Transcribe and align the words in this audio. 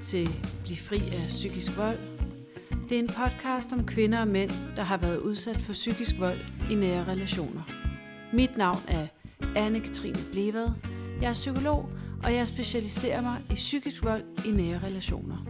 til 0.00 0.28
Bliv 0.64 0.76
fri 0.76 0.96
af 0.96 1.26
psykisk 1.28 1.76
vold. 1.76 1.98
Det 2.88 2.94
er 2.94 2.98
en 2.98 3.08
podcast 3.08 3.72
om 3.72 3.86
kvinder 3.86 4.20
og 4.20 4.28
mænd, 4.28 4.50
der 4.76 4.82
har 4.82 4.96
været 4.96 5.18
udsat 5.18 5.60
for 5.60 5.72
psykisk 5.72 6.18
vold 6.18 6.38
i 6.70 6.74
nære 6.74 7.04
relationer. 7.04 7.62
Mit 8.32 8.56
navn 8.56 8.78
er 8.88 9.06
Anne-Katrine 9.42 10.32
Blevad. 10.32 10.68
Jeg 11.20 11.28
er 11.28 11.32
psykolog, 11.32 11.88
og 12.22 12.34
jeg 12.34 12.46
specialiserer 12.46 13.20
mig 13.20 13.42
i 13.50 13.54
psykisk 13.54 14.04
vold 14.04 14.22
i 14.46 14.50
nære 14.50 14.78
relationer. 14.78 15.46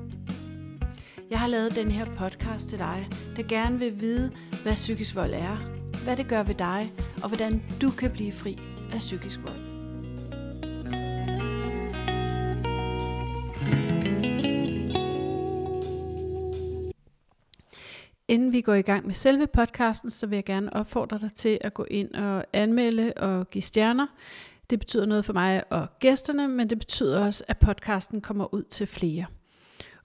Jeg 1.31 1.41
har 1.41 1.47
lavet 1.47 1.75
den 1.75 1.91
her 1.91 2.05
podcast 2.05 2.69
til 2.69 2.79
dig, 2.79 3.09
der 3.37 3.43
gerne 3.43 3.79
vil 3.79 4.01
vide, 4.01 4.33
hvad 4.63 4.75
psykisk 4.75 5.15
vold 5.15 5.33
er, 5.33 5.57
hvad 6.05 6.17
det 6.17 6.29
gør 6.29 6.43
ved 6.43 6.55
dig, 6.55 6.93
og 7.23 7.29
hvordan 7.29 7.63
du 7.83 7.91
kan 7.91 8.11
blive 8.11 8.33
fri 8.33 8.59
af 8.93 8.99
psykisk 8.99 9.41
vold. 9.47 9.70
Inden 18.31 18.53
vi 18.53 18.61
går 18.61 18.75
i 18.75 18.83
gang 18.83 19.07
med 19.07 19.15
selve 19.15 19.47
podcasten, 19.47 20.11
så 20.11 20.27
vil 20.27 20.37
jeg 20.37 20.45
gerne 20.45 20.73
opfordre 20.73 21.19
dig 21.19 21.33
til 21.35 21.59
at 21.61 21.75
gå 21.75 21.87
ind 21.91 22.15
og 22.15 22.45
anmelde 22.53 23.13
og 23.17 23.51
give 23.51 23.63
stjerner. 23.63 24.07
Det 24.71 24.79
betyder 24.79 25.07
noget 25.07 25.25
for 25.25 25.33
mig 25.33 25.63
og 25.71 25.89
gæsterne, 25.99 26.49
men 26.49 26.71
det 26.71 26.79
betyder 26.79 27.27
også, 27.27 27.45
at 27.49 27.59
podcasten 27.59 28.21
kommer 28.21 28.55
ud 28.55 28.63
til 28.63 28.87
flere. 28.87 29.25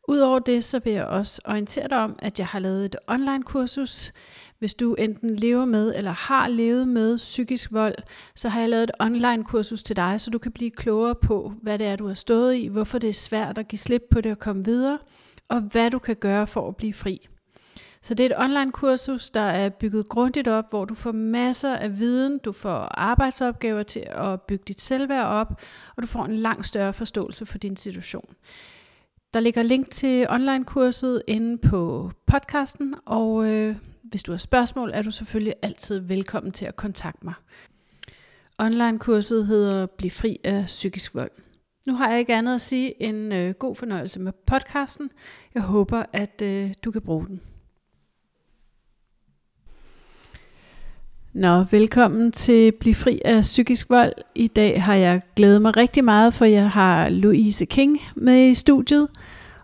Udover 0.08 0.40
det, 0.40 0.64
så 0.64 0.80
vil 0.80 0.94
jeg 0.94 1.06
også 1.06 1.42
orientere 1.46 1.88
dig 1.88 1.98
om, 1.98 2.16
at 2.20 2.40
jeg 2.40 2.48
har 2.48 2.60
lavet 2.60 2.86
et 2.86 2.96
online 3.08 3.44
kursus. 3.44 4.12
Hvis 4.60 4.73
du 4.73 4.94
enten 4.94 5.36
lever 5.36 5.66
med 5.66 5.94
eller 5.96 6.12
har 6.12 6.48
levet 6.48 6.88
med 6.88 7.17
psykisk 7.17 7.73
vold, 7.73 7.95
så 8.36 8.50
har 8.50 8.60
jeg 8.60 8.70
lavet 8.70 8.84
et 8.84 8.92
online 9.00 9.44
kursus 9.44 9.84
til 9.84 9.95
dig, 9.95 10.22
så 10.22 10.30
du 10.30 10.38
kan 10.38 10.52
blive 10.52 10.72
klogere 10.72 11.16
på, 11.16 11.54
hvad 11.62 11.80
det 11.80 11.88
er, 11.88 11.95
du 11.95 12.08
har 12.08 12.14
stået 12.14 12.56
i, 12.56 12.67
hvorfor 12.67 13.00
det 13.00 13.10
er 13.10 13.14
svært 13.14 13.58
at 13.58 13.67
give 13.67 13.80
slip 13.80 14.04
på 14.12 14.22
det 14.22 14.32
og 14.32 14.39
komme 14.39 14.66
videre, 14.66 15.00
og 15.50 15.62
hvad 15.62 15.92
du 15.92 16.00
kan 16.00 16.16
gøre 16.16 16.48
for 16.48 16.67
at 16.67 16.76
blive 16.76 16.94
fri. 16.94 17.28
Så 18.06 18.14
det 18.14 18.25
er 18.25 18.36
et 18.36 18.44
online 18.44 18.72
kursus, 18.72 19.30
der 19.30 19.42
er 19.42 19.70
bygget 19.70 20.09
grundigt 20.09 20.48
op, 20.48 20.70
hvor 20.70 20.86
du 20.86 20.95
får 20.95 21.11
masser 21.11 21.75
af 21.75 22.00
viden, 22.00 22.38
du 22.39 22.52
får 22.52 22.78
arbejdsopgaver 22.78 23.84
til 23.84 24.08
at 24.09 24.42
bygge 24.42 24.64
dit 24.67 24.81
selvværd 24.81 25.25
op, 25.25 25.61
og 25.95 26.03
du 26.03 26.08
får 26.08 26.26
en 26.26 26.36
langt 26.36 26.66
større 26.66 26.94
forståelse 26.94 27.45
for 27.45 27.58
din 27.58 27.78
situation. 27.78 28.36
Der 29.33 29.39
ligger 29.39 29.64
link 29.64 29.92
til 29.92 30.30
online-kurset 30.30 31.23
inde 31.28 31.58
på 31.58 32.11
podcasten, 32.28 32.95
og 33.06 33.45
øh, 33.45 33.76
hvis 34.03 34.23
du 34.23 34.31
har 34.31 34.38
spørgsmål, 34.38 34.92
er 34.94 35.02
du 35.02 35.11
selvfølgelig 35.11 35.53
altid 35.61 36.00
velkommen 36.00 36.52
til 36.52 36.66
at 36.66 36.76
kontakte 36.76 37.26
mig. 37.26 37.33
Online-kurset 38.59 39.48
hedder 39.48 39.86
Bliv 39.86 40.11
fri 40.11 40.39
af 40.44 40.64
psykisk 40.66 41.16
vold. 41.16 41.31
Nu 41.88 41.95
har 41.95 42.09
jeg 42.09 42.20
ikke 42.20 42.36
andet 42.36 42.56
at 42.56 42.61
sige 42.61 43.03
end 43.03 43.33
øh, 43.33 43.53
god 43.53 43.76
fornøjelse 43.76 44.20
med 44.20 44.31
podcasten. 44.48 45.09
Jeg 45.53 45.64
håber, 45.64 46.03
at 46.14 46.42
øh, 46.42 46.73
du 46.83 46.92
kan 46.92 47.02
bruge 47.02 47.28
den. 47.28 47.42
Nå, 51.36 51.64
velkommen 51.72 52.31
til 52.31 52.72
Bliv 52.72 52.94
fri 52.94 53.22
af 53.25 53.41
psykisk 53.41 53.89
vold. 53.89 54.14
I 54.36 54.47
dag 54.47 54.83
har 54.83 54.95
jeg 54.95 55.22
glædet 55.36 55.61
mig 55.61 55.77
rigtig 55.77 56.03
meget, 56.03 56.33
for 56.33 56.45
jeg 56.45 56.69
har 56.69 57.09
Louise 57.09 57.66
King 57.66 58.02
med 58.16 58.50
i 58.50 58.53
studiet. 58.53 59.08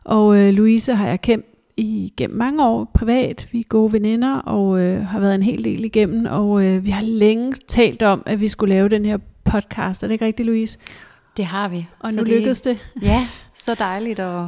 Og 0.03 0.37
øh, 0.37 0.49
Louise 0.49 0.93
har 0.93 1.07
jeg 1.07 1.21
kendt 1.21 1.45
igennem 1.77 2.37
mange 2.37 2.65
år 2.65 2.91
privat. 2.93 3.47
Vi 3.51 3.59
er 3.59 3.63
gode 3.69 3.93
veninder 3.93 4.35
og 4.35 4.79
øh, 4.79 5.05
har 5.05 5.19
været 5.19 5.35
en 5.35 5.43
hel 5.43 5.63
del 5.63 5.85
igennem. 5.85 6.25
Og 6.29 6.65
øh, 6.65 6.85
vi 6.85 6.89
har 6.89 7.03
længe 7.03 7.53
talt 7.67 8.03
om, 8.03 8.23
at 8.25 8.39
vi 8.39 8.49
skulle 8.49 8.75
lave 8.75 8.89
den 8.89 9.05
her 9.05 9.17
podcast. 9.43 10.03
Er 10.03 10.07
det 10.07 10.13
ikke 10.13 10.25
rigtigt, 10.25 10.47
Louise? 10.47 10.77
Det 11.37 11.45
har 11.45 11.69
vi. 11.69 11.87
Og 11.99 12.11
så 12.11 12.19
nu 12.19 12.23
det, 12.23 12.33
lykkedes 12.33 12.61
det. 12.61 12.77
Ja, 13.01 13.27
så 13.53 13.75
dejligt 13.75 14.19
at, 14.19 14.45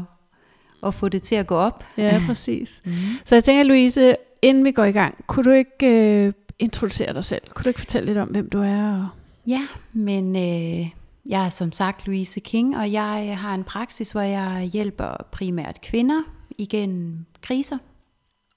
at 0.85 0.93
få 0.93 1.09
det 1.09 1.21
til 1.21 1.35
at 1.35 1.47
gå 1.47 1.55
op. 1.55 1.83
Ja, 1.97 2.21
præcis. 2.27 2.81
Mm. 2.85 2.91
Så 3.25 3.35
jeg 3.35 3.43
tænker, 3.43 3.63
Louise, 3.63 4.15
inden 4.41 4.65
vi 4.65 4.71
går 4.71 4.83
i 4.83 4.91
gang, 4.91 5.15
kunne 5.27 5.43
du 5.43 5.51
ikke 5.51 6.25
øh, 6.25 6.33
introducere 6.59 7.13
dig 7.13 7.23
selv? 7.23 7.41
Kunne 7.49 7.63
du 7.63 7.69
ikke 7.69 7.79
fortælle 7.79 8.05
lidt 8.05 8.17
om, 8.17 8.27
hvem 8.27 8.49
du 8.49 8.59
er? 8.59 8.93
Og... 8.93 9.07
Ja, 9.47 9.67
men 9.93 10.35
øh, 10.35 10.91
jeg 11.25 11.45
er 11.45 11.49
som 11.49 11.71
sagt 11.71 12.05
Louise 12.05 12.39
King, 12.39 12.77
og 12.77 12.91
jeg 12.91 13.37
har 13.39 13.53
en 13.53 13.63
praksis, 13.63 14.11
hvor 14.11 14.21
jeg 14.21 14.69
hjælper 14.73 15.15
primært 15.31 15.81
kvinder 15.81 16.21
igennem 16.57 17.25
kriser, 17.41 17.77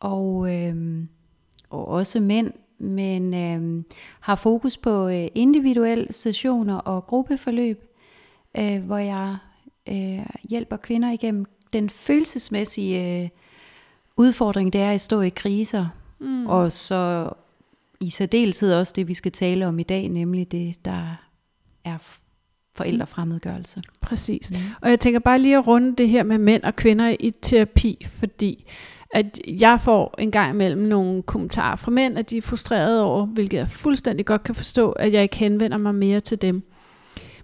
og, 0.01 0.55
øh, 0.55 1.05
og 1.71 1.89
også 1.89 2.21
mænd, 2.21 2.53
men 2.79 3.35
øh, 3.35 3.85
har 4.21 4.35
fokus 4.35 4.77
på 4.77 5.09
øh, 5.09 5.29
individuelle 5.35 6.13
sessioner 6.13 6.77
og 6.77 7.07
gruppeforløb, 7.07 7.85
øh, 8.59 8.85
hvor 8.85 8.99
jeg 8.99 9.37
øh, 9.89 10.27
hjælper 10.49 10.77
kvinder 10.77 11.11
igennem 11.11 11.45
den 11.73 11.91
følelsesmæssige 11.91 13.23
øh, 13.23 13.29
udfordring, 14.17 14.73
det 14.73 14.81
er 14.81 14.91
at 14.91 15.01
stå 15.01 15.21
i 15.21 15.29
kriser, 15.29 15.87
mm. 16.19 16.47
og 16.47 16.73
så 16.73 17.31
i 18.01 18.11
særdeleshed 18.11 18.75
også 18.75 18.93
det, 18.97 19.09
vi 19.09 19.15
skal 19.15 19.33
tale 19.33 19.67
om 19.67 19.79
i 19.79 19.83
dag, 19.83 20.09
nemlig 20.09 20.53
det, 20.53 20.85
der 20.85 21.17
er 21.85 21.99
forældrefremmedgørelse. 22.75 23.83
Præcis. 24.01 24.51
Mm. 24.51 24.57
Og 24.81 24.91
jeg 24.91 25.01
tænker 25.01 25.21
bare 25.21 25.39
lige 25.39 25.57
at 25.57 25.67
runde 25.67 25.97
det 25.97 26.09
her 26.09 26.25
med 26.25 26.39
mænd 26.39 26.63
og 26.63 26.77
kvinder 26.77 27.17
i 27.21 27.31
terapi, 27.43 28.07
fordi 28.09 28.65
at 29.11 29.41
jeg 29.49 29.81
får 29.81 30.15
en 30.19 30.31
gang 30.31 30.55
imellem 30.55 30.83
nogle 30.83 31.23
kommentarer 31.23 31.77
fra 31.77 31.91
mænd, 31.91 32.19
at 32.19 32.31
de 32.31 32.37
er 32.37 32.43
frustrerede 32.43 33.03
over, 33.03 33.27
hvilket 33.27 33.59
jeg 33.59 33.69
fuldstændig 33.69 34.27
godt 34.27 34.43
kan 34.43 34.55
forstå, 34.55 34.93
at 34.93 35.13
jeg 35.13 35.23
ikke 35.23 35.37
henvender 35.37 35.79
mig 35.79 35.95
mere 35.95 36.21
til 36.21 36.43
dem. 36.43 36.63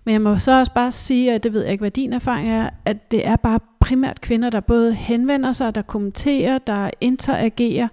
Men 0.04 0.12
jeg 0.12 0.22
må 0.22 0.38
så 0.38 0.58
også 0.58 0.72
bare 0.74 0.92
sige, 0.92 1.32
at 1.32 1.42
det 1.42 1.52
ved 1.52 1.62
jeg 1.62 1.72
ikke, 1.72 1.82
hvad 1.82 1.90
din 1.90 2.12
erfaring 2.12 2.50
er, 2.50 2.70
at 2.84 3.10
det 3.10 3.26
er 3.26 3.36
bare 3.36 3.60
primært 3.80 4.20
kvinder, 4.20 4.50
der 4.50 4.60
både 4.60 4.94
henvender 4.94 5.52
sig, 5.52 5.74
der 5.74 5.82
kommenterer, 5.82 6.58
der 6.58 6.90
interagerer. 7.00 7.88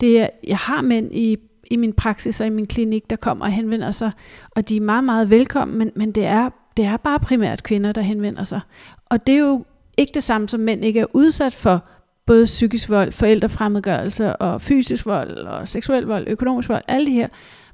Det 0.00 0.20
er, 0.20 0.28
jeg 0.46 0.58
har 0.58 0.82
mænd 0.82 1.14
i 1.14 1.36
i 1.70 1.76
min 1.76 1.92
praksis 1.92 2.40
og 2.40 2.46
i 2.46 2.50
min 2.50 2.66
klinik, 2.66 3.10
der 3.10 3.16
kommer 3.16 3.44
og 3.44 3.52
henvender 3.52 3.92
sig, 3.92 4.12
og 4.50 4.68
de 4.68 4.76
er 4.76 4.80
meget, 4.80 5.04
meget 5.04 5.30
velkommen, 5.30 5.78
men, 5.78 5.90
men 5.94 6.12
det, 6.12 6.24
er, 6.24 6.50
det 6.76 6.84
er 6.84 6.96
bare 6.96 7.20
primært 7.20 7.62
kvinder, 7.62 7.92
der 7.92 8.00
henvender 8.00 8.44
sig. 8.44 8.60
Og 9.06 9.26
det 9.26 9.34
er 9.34 9.38
jo 9.38 9.64
ikke 9.96 10.14
det 10.14 10.22
samme, 10.22 10.48
som 10.48 10.60
mænd 10.60 10.84
ikke 10.84 11.00
er 11.00 11.06
udsat 11.12 11.54
for 11.54 11.84
både 12.26 12.44
psykisk 12.44 12.88
vold, 12.88 13.12
forældrefremmedgørelse 13.12 14.36
og 14.36 14.62
fysisk 14.62 15.06
vold 15.06 15.30
og 15.30 15.68
seksuel 15.68 16.04
vold, 16.04 16.24
økonomisk 16.28 16.68
vold, 16.68 16.82
alle 16.88 17.06
de 17.06 17.12
her. 17.12 17.28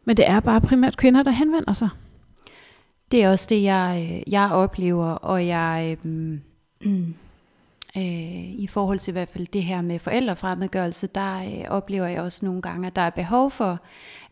Men 0.05 0.17
det 0.17 0.29
er 0.29 0.41
bare 0.41 0.61
primært 0.61 0.97
kvinder, 0.97 1.23
der 1.23 1.31
henvender 1.31 1.73
sig. 1.73 1.89
Det 3.13 3.23
er 3.23 3.31
også 3.31 3.47
det, 3.51 3.63
jeg, 3.63 4.09
øh, 4.11 4.33
jeg 4.33 4.51
oplever, 4.53 5.07
og 5.07 5.47
jeg, 5.47 5.97
øh, 6.05 6.39
Øh, 7.97 8.51
I 8.61 8.67
forhold 8.67 8.99
til 8.99 9.11
i 9.11 9.13
hvert 9.13 9.29
fald 9.29 9.47
det 9.47 9.63
her 9.63 9.83
med 9.83 9.99
forældrefremmedgørelse, 9.99 11.07
der 11.07 11.37
øh, 11.37 11.65
oplever 11.69 12.07
jeg 12.07 12.23
også 12.23 12.45
nogle 12.45 12.63
gange, 12.63 12.87
at 12.87 12.97
der 12.97 13.03
er 13.03 13.11
behov 13.11 13.51
for, 13.51 13.81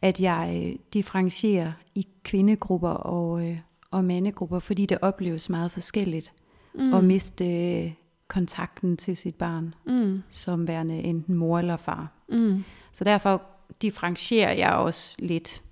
at 0.02 0.20
jeg 0.20 0.64
øh, 0.66 0.78
differentierer 0.94 1.72
i 1.94 2.06
kvindegrupper 2.24 2.90
og, 2.90 3.48
øh, 3.48 3.58
og 3.90 4.04
mandegrupper, 4.04 4.58
fordi 4.58 4.86
det 4.86 4.98
opleves 5.02 5.48
meget 5.48 5.72
forskelligt 5.72 6.32
mm. 6.74 6.94
at 6.94 7.04
miste 7.04 7.46
øh, 7.46 7.92
kontakten 8.28 8.96
til 8.96 9.16
sit 9.16 9.34
barn, 9.34 9.74
mm. 9.86 10.22
som 10.28 10.68
værende 10.68 10.94
enten 10.94 11.34
mor 11.34 11.58
eller 11.58 11.76
far. 11.76 12.12
Mm. 12.28 12.64
Så 12.92 13.04
derfor 13.04 13.42
differentierer 13.82 14.52
jeg 14.52 14.72
også 14.72 15.16
lidt 15.18 15.62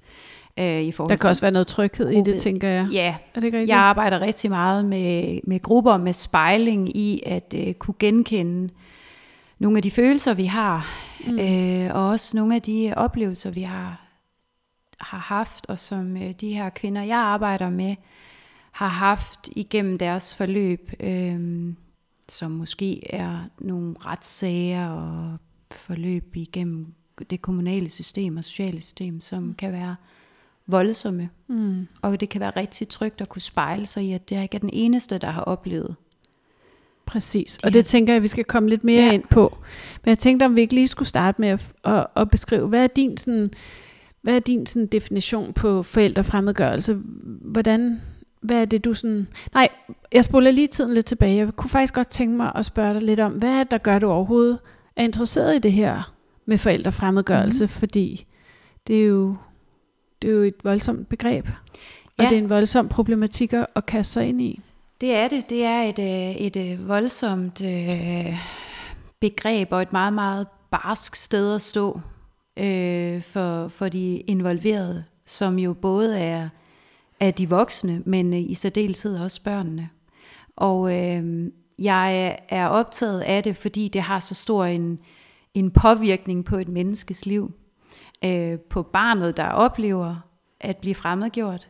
Øh, 0.59 0.83
i 0.83 0.93
forhold 0.93 1.11
der 1.11 1.17
kan 1.17 1.31
også 1.31 1.43
være 1.43 1.53
noget 1.53 1.67
tryghed 1.67 2.15
gruppe. 2.15 2.31
i 2.31 2.33
det, 2.33 2.41
tænker 2.41 2.69
jeg. 2.69 2.89
Ja, 2.93 3.17
er 3.35 3.41
det 3.41 3.69
jeg 3.69 3.79
arbejder 3.79 4.21
rigtig 4.21 4.51
meget 4.51 4.85
med, 4.85 5.41
med 5.45 5.63
grupper 5.63 5.97
med 5.97 6.13
spejling 6.13 6.97
i 6.97 7.23
at 7.27 7.55
øh, 7.57 7.75
kunne 7.75 7.95
genkende 7.99 8.73
nogle 9.59 9.77
af 9.79 9.83
de 9.83 9.91
følelser, 9.91 10.35
vi 10.35 10.45
har, 10.45 10.87
mm. 11.27 11.39
øh, 11.39 11.95
og 11.95 12.09
også 12.09 12.37
nogle 12.37 12.55
af 12.55 12.63
de 12.63 12.93
oplevelser, 12.97 13.51
vi 13.51 13.63
har, 13.63 14.07
har 15.01 15.19
haft, 15.19 15.67
og 15.67 15.79
som 15.79 16.17
øh, 16.17 16.33
de 16.33 16.55
her 16.55 16.71
kvinder, 16.71 17.03
jeg 17.03 17.19
arbejder 17.19 17.71
med, 17.71 17.97
har 18.73 18.89
haft 18.89 19.49
igennem 19.57 19.99
deres 19.99 20.35
forløb, 20.35 20.93
øh, 21.01 21.75
som 22.29 22.51
måske 22.51 23.15
er 23.15 23.39
nogle 23.59 23.95
retssager 24.07 24.89
og 24.89 25.39
forløb 25.71 26.37
igennem 26.37 26.95
det 27.31 27.43
kommunale 27.43 27.89
system 27.89 28.37
og 28.37 28.45
sociale 28.45 28.81
system, 28.81 29.21
som 29.21 29.43
mm. 29.43 29.55
kan 29.55 29.73
være 29.73 29.97
voldsomme. 30.71 31.31
Mm. 31.49 31.89
Og 32.03 32.21
det 32.21 32.29
kan 32.29 32.41
være 32.41 32.51
rigtig 32.51 32.89
trygt 32.89 33.21
at 33.21 33.29
kunne 33.29 33.43
spejle 33.43 33.87
sig 33.87 34.05
i, 34.05 34.13
at 34.13 34.31
det 34.31 34.43
ikke 34.43 34.55
er 34.55 34.59
den 34.59 34.71
eneste, 34.73 35.19
der 35.19 35.31
har 35.31 35.43
oplevet. 35.43 35.95
Præcis, 37.07 37.59
og 37.65 37.73
det 37.73 37.87
tænker 37.87 38.13
jeg, 38.13 38.17
at 38.17 38.23
vi 38.23 38.29
skal 38.29 38.45
komme 38.45 38.69
lidt 38.69 38.85
mere 38.85 39.05
ja. 39.05 39.13
ind 39.13 39.25
på. 39.31 39.59
Men 40.05 40.09
jeg 40.09 40.19
tænkte, 40.19 40.45
om 40.45 40.57
vi 40.57 40.61
ikke 40.61 40.75
lige 40.75 40.89
skulle 40.89 41.09
starte 41.09 41.41
med 41.41 41.49
at, 41.49 41.69
at, 41.85 42.07
at 42.17 42.31
beskrive, 42.31 42.69
hvad 42.69 42.83
er 42.83 42.87
din, 42.87 43.17
sådan, 43.17 43.51
hvad 44.23 44.35
er 44.35 44.39
din 44.39 44.67
sådan, 44.67 44.87
definition 44.87 45.53
på 45.53 45.83
forældrefremmedgørelse? 45.83 46.99
Hvordan, 47.43 48.01
hvad 48.41 48.57
er 48.57 48.65
det 48.65 48.85
du 48.85 48.95
sådan... 48.95 49.27
Nej, 49.55 49.69
jeg 50.13 50.25
spoler 50.25 50.51
lige 50.51 50.67
tiden 50.67 50.95
lidt 50.95 51.07
tilbage. 51.07 51.37
Jeg 51.37 51.53
kunne 51.57 51.71
faktisk 51.71 51.95
godt 51.95 52.09
tænke 52.09 52.37
mig 52.37 52.53
at 52.55 52.65
spørge 52.65 52.95
dig 52.95 53.03
lidt 53.03 53.21
om, 53.21 53.33
hvad 53.33 53.51
er 53.51 53.63
det, 53.63 53.71
der 53.71 53.79
gør, 53.79 53.99
du 53.99 54.11
overhovedet 54.11 54.59
er 54.97 55.05
interesseret 55.05 55.57
i 55.57 55.59
det 55.59 55.73
her 55.73 56.15
med 56.47 56.59
forældrefremmedgørelse? 56.59 57.65
Mm. 57.65 57.69
Fordi 57.69 58.27
det 58.87 59.01
er 59.01 59.07
jo 59.07 59.37
det 60.23 60.31
er 60.31 60.35
jo 60.35 60.43
et 60.43 60.65
voldsomt 60.65 61.09
begreb, 61.09 61.47
og 62.19 62.25
ja. 62.25 62.29
det 62.29 62.39
er 62.39 62.43
en 62.43 62.51
voldsom 62.51 62.89
problematik 62.89 63.53
at 63.53 63.87
kaste 63.87 64.13
sig 64.13 64.29
ind 64.29 64.41
i. 64.41 64.61
Det 65.01 65.15
er 65.15 65.29
det. 65.29 65.51
Det 65.51 65.65
er 65.65 65.83
et, 65.83 65.99
øh, 65.99 66.37
et, 66.37 66.57
et 66.57 66.89
voldsomt 66.89 67.65
øh, 67.65 68.39
begreb 69.21 69.73
og 69.73 69.83
et 69.83 69.93
meget, 69.93 70.13
meget 70.13 70.47
barsk 70.71 71.17
sted 71.17 71.55
at 71.55 71.63
stå 71.63 72.01
øh, 72.57 73.23
for, 73.23 73.69
for 73.69 73.89
de 73.89 74.17
involverede, 74.17 75.05
som 75.27 75.59
jo 75.59 75.73
både 75.73 76.19
er, 76.19 76.49
er 77.21 77.31
de 77.31 77.49
voksne, 77.49 78.03
men 78.07 78.33
i 78.33 78.55
særdeleshed 78.55 79.19
også 79.19 79.43
børnene. 79.43 79.89
Og 80.57 80.99
øh, 80.99 81.51
jeg 81.79 82.39
er 82.49 82.67
optaget 82.67 83.21
af 83.21 83.43
det, 83.43 83.57
fordi 83.57 83.89
det 83.89 84.03
har 84.03 84.21
så 84.21 84.35
stor 84.35 84.65
en, 84.65 84.99
en 85.55 85.71
påvirkning 85.71 86.45
på 86.45 86.57
et 86.57 86.69
menneskes 86.69 87.27
liv. 87.27 87.53
Øh, 88.25 88.59
på 88.59 88.83
barnet, 88.83 89.37
der 89.37 89.49
oplever 89.49 90.17
at 90.61 90.77
blive 90.77 90.95
fremmedgjort, 90.95 91.69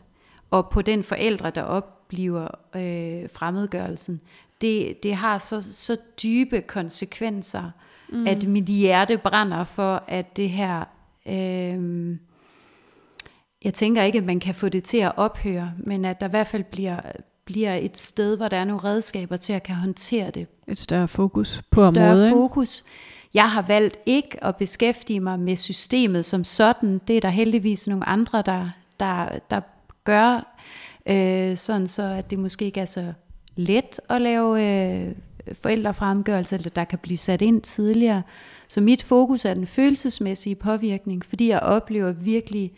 og 0.50 0.70
på 0.70 0.82
den 0.82 1.04
forældre, 1.04 1.50
der 1.50 1.62
oplever 1.62 2.48
øh, 2.76 3.28
fremmedgørelsen. 3.32 4.20
Det, 4.60 5.02
det 5.02 5.14
har 5.14 5.38
så, 5.38 5.74
så 5.74 5.96
dybe 6.22 6.60
konsekvenser, 6.60 7.70
mm. 8.08 8.26
at 8.26 8.48
mit 8.48 8.64
hjerte 8.64 9.18
brænder 9.18 9.64
for, 9.64 10.02
at 10.08 10.36
det 10.36 10.50
her... 10.50 10.84
Øh, 11.26 12.16
jeg 13.64 13.74
tænker 13.74 14.02
ikke, 14.02 14.18
at 14.18 14.24
man 14.24 14.40
kan 14.40 14.54
få 14.54 14.68
det 14.68 14.84
til 14.84 14.98
at 14.98 15.12
ophøre, 15.16 15.72
men 15.78 16.04
at 16.04 16.20
der 16.20 16.26
i 16.26 16.30
hvert 16.30 16.46
fald 16.46 16.64
bliver, 16.64 17.00
bliver 17.44 17.74
et 17.74 17.96
sted, 17.96 18.36
hvor 18.36 18.48
der 18.48 18.56
er 18.56 18.64
nogle 18.64 18.84
redskaber 18.84 19.36
til 19.36 19.52
at 19.52 19.62
kan 19.62 19.74
håndtere 19.74 20.30
det. 20.30 20.46
Et 20.68 20.78
større 20.78 21.08
fokus 21.08 21.62
på 21.70 21.80
større 21.80 21.88
området. 21.88 22.30
Større 22.30 22.30
fokus. 22.30 22.84
Jeg 23.34 23.50
har 23.50 23.62
valgt 23.62 23.98
ikke 24.06 24.44
at 24.44 24.56
beskæftige 24.56 25.20
mig 25.20 25.40
med 25.40 25.56
systemet 25.56 26.24
som 26.24 26.44
sådan. 26.44 27.00
Det 27.08 27.16
er 27.16 27.20
der 27.20 27.28
heldigvis 27.28 27.88
nogle 27.88 28.08
andre, 28.08 28.42
der, 28.42 28.70
der, 29.00 29.38
der 29.50 29.60
gør, 30.04 30.56
øh, 31.06 31.56
sådan 31.56 31.86
så 31.86 32.02
at 32.02 32.30
det 32.30 32.38
måske 32.38 32.64
ikke 32.64 32.80
er 32.80 32.84
så 32.84 33.12
let 33.56 34.00
at 34.08 34.22
lave 34.22 34.64
øh, 34.64 35.14
forældrefremgørelse, 35.62 36.56
eller 36.56 36.70
der 36.70 36.84
kan 36.84 36.98
blive 36.98 37.18
sat 37.18 37.42
ind 37.42 37.62
tidligere. 37.62 38.22
Så 38.68 38.80
mit 38.80 39.02
fokus 39.02 39.44
er 39.44 39.54
den 39.54 39.66
følelsesmæssige 39.66 40.54
påvirkning, 40.54 41.24
fordi 41.24 41.48
jeg 41.48 41.60
oplever 41.60 42.12
virkelig 42.12 42.72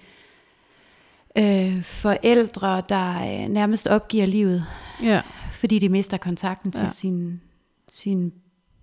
øh, 1.39 1.83
forældre, 1.83 2.83
der 2.89 3.23
øh, 3.23 3.49
nærmest 3.49 3.87
opgiver 3.89 4.27
livet, 4.27 4.65
ja. 5.03 5.23
fordi 5.53 5.79
de 5.79 5.89
mister 5.89 6.17
kontakten 6.17 6.73
til 6.73 6.83
ja. 6.83 6.89
sine, 6.89 7.41
sine 7.89 8.31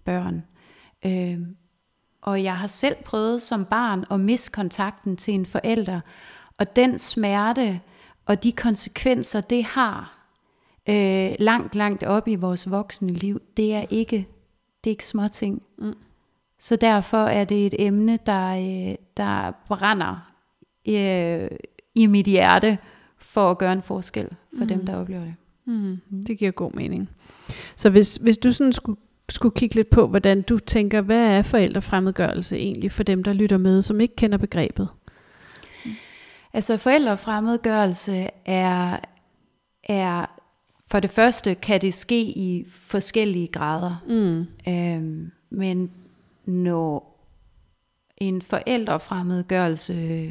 børn. 0.05 0.43
Øh, 1.05 1.39
og 2.21 2.43
jeg 2.43 2.57
har 2.57 2.67
selv 2.67 2.95
prøvet 3.05 3.41
som 3.41 3.65
barn 3.65 4.05
at 4.11 4.19
miste 4.19 4.51
kontakten 4.51 5.17
til 5.17 5.33
en 5.33 5.45
forælder, 5.45 5.99
og 6.57 6.75
den 6.75 6.97
smerte 6.97 7.81
og 8.25 8.43
de 8.43 8.51
konsekvenser, 8.51 9.41
det 9.41 9.63
har 9.63 10.25
øh, 10.89 11.35
langt, 11.39 11.75
langt 11.75 12.03
op 12.03 12.27
i 12.27 12.35
vores 12.35 12.71
voksne 12.71 13.13
liv, 13.13 13.41
det 13.57 13.73
er 13.73 13.85
ikke, 13.89 14.27
det 14.83 14.89
er 14.89 14.93
ikke 14.93 15.05
småting. 15.05 15.61
Mm. 15.77 15.93
Så 16.59 16.75
derfor 16.75 17.17
er 17.17 17.45
det 17.45 17.65
et 17.65 17.75
emne, 17.79 18.19
der, 18.25 18.49
øh, 18.49 18.95
der 19.17 19.51
brænder 19.67 20.31
øh, 20.87 21.49
i 21.95 22.05
mit 22.05 22.25
hjerte 22.25 22.77
for 23.17 23.51
at 23.51 23.57
gøre 23.57 23.73
en 23.73 23.81
forskel 23.81 24.27
for 24.57 24.63
mm. 24.63 24.67
dem, 24.67 24.85
der 24.85 24.95
oplever 24.95 25.23
det. 25.23 25.35
Mm. 25.65 26.01
Det 26.27 26.37
giver 26.37 26.51
god 26.51 26.71
mening. 26.71 27.09
Så 27.75 27.89
hvis, 27.89 28.15
hvis 28.15 28.37
du 28.37 28.51
sådan 28.51 28.73
skulle, 28.73 28.99
skulle 29.29 29.55
kigge 29.55 29.75
lidt 29.75 29.89
på, 29.89 30.07
hvordan 30.07 30.41
du 30.41 30.59
tænker, 30.59 31.01
hvad 31.01 31.37
er 31.37 31.41
forældrefremmedgørelse 31.41 32.57
egentlig 32.57 32.91
for 32.91 33.03
dem, 33.03 33.23
der 33.23 33.33
lytter 33.33 33.57
med, 33.57 33.81
som 33.81 34.01
ikke 34.01 34.15
kender 34.15 34.37
begrebet? 34.37 34.87
Altså 36.53 36.77
forældrefremmedgørelse 36.77 38.29
er, 38.45 38.97
er 39.83 40.25
for 40.87 40.99
det 40.99 41.09
første 41.09 41.55
kan 41.55 41.81
det 41.81 41.93
ske 41.93 42.21
i 42.21 42.65
forskellige 42.69 43.47
grader. 43.47 44.03
Mm. 44.07 44.47
Øhm, 44.73 45.31
men 45.49 45.91
når 46.45 47.09
en 48.17 48.41
forældrefremmedgørelse 48.41 50.29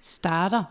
starter, 0.00 0.64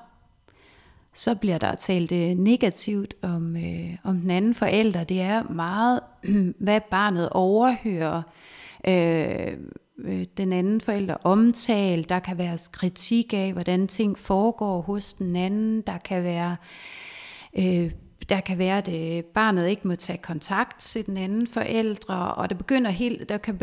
så 1.14 1.36
bliver 1.36 1.58
der 1.58 1.76
talt 1.76 2.12
øh, 2.12 2.30
negativt 2.30 3.14
om, 3.22 3.56
øh, 3.56 3.98
om 4.04 4.18
den 4.18 4.32
anden 4.32 4.56
forælder. 4.56 5.04
Det 5.04 5.22
er 5.22 5.44
meget, 5.44 6.00
hvad 6.66 6.82
barnet 6.92 7.30
overhører. 7.30 8.22
Øh, 8.88 9.58
øh, 9.98 10.26
den 10.38 10.54
anden 10.54 10.82
forælder 10.82 11.16
omtale, 11.24 12.04
der 12.04 12.20
kan 12.20 12.38
være 12.38 12.58
kritik 12.72 13.34
af, 13.34 13.54
hvordan 13.54 13.88
ting 13.88 14.20
foregår 14.20 14.82
hos 14.82 15.14
den 15.14 15.36
anden, 15.36 15.82
der 15.82 15.98
kan 15.98 16.24
være, 16.24 16.56
øh, 17.58 17.92
der 18.30 18.40
kan 18.40 18.58
være, 18.58 18.78
at 18.78 19.18
øh, 19.18 19.24
barnet 19.24 19.68
ikke 19.68 19.88
må 19.88 19.96
tage 19.96 20.18
kontakt 20.18 20.80
til 20.80 21.06
den 21.06 21.18
anden 21.18 21.48
forældre, 21.48 22.34
og 22.34 22.50
det 22.50 22.58
begynder 22.58 22.92
helt, 22.92 23.30
der 23.30 23.38
kan 23.38 23.60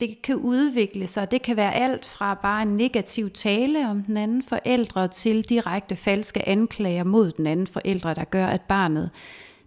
det 0.00 0.22
kan 0.22 0.36
udvikle 0.36 1.06
sig. 1.06 1.30
Det 1.30 1.42
kan 1.42 1.56
være 1.56 1.74
alt 1.74 2.06
fra 2.06 2.34
bare 2.34 2.62
en 2.62 2.76
negativ 2.76 3.30
tale 3.30 3.88
om 3.88 4.02
den 4.02 4.16
anden 4.16 4.42
forældre 4.42 5.08
til 5.08 5.48
direkte 5.48 5.96
falske 5.96 6.48
anklager 6.48 7.04
mod 7.04 7.30
den 7.30 7.46
anden 7.46 7.66
forældre, 7.66 8.14
der 8.14 8.24
gør, 8.24 8.46
at 8.46 8.60
barnet 8.60 9.10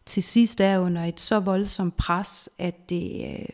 til 0.06 0.24
sidst 0.24 0.62
er 0.62 0.80
under 0.80 1.04
et 1.04 1.20
så 1.20 1.40
voldsomt 1.40 1.98
pres, 1.98 2.50
at 2.58 2.90
det 2.90 3.26
øh, 3.26 3.46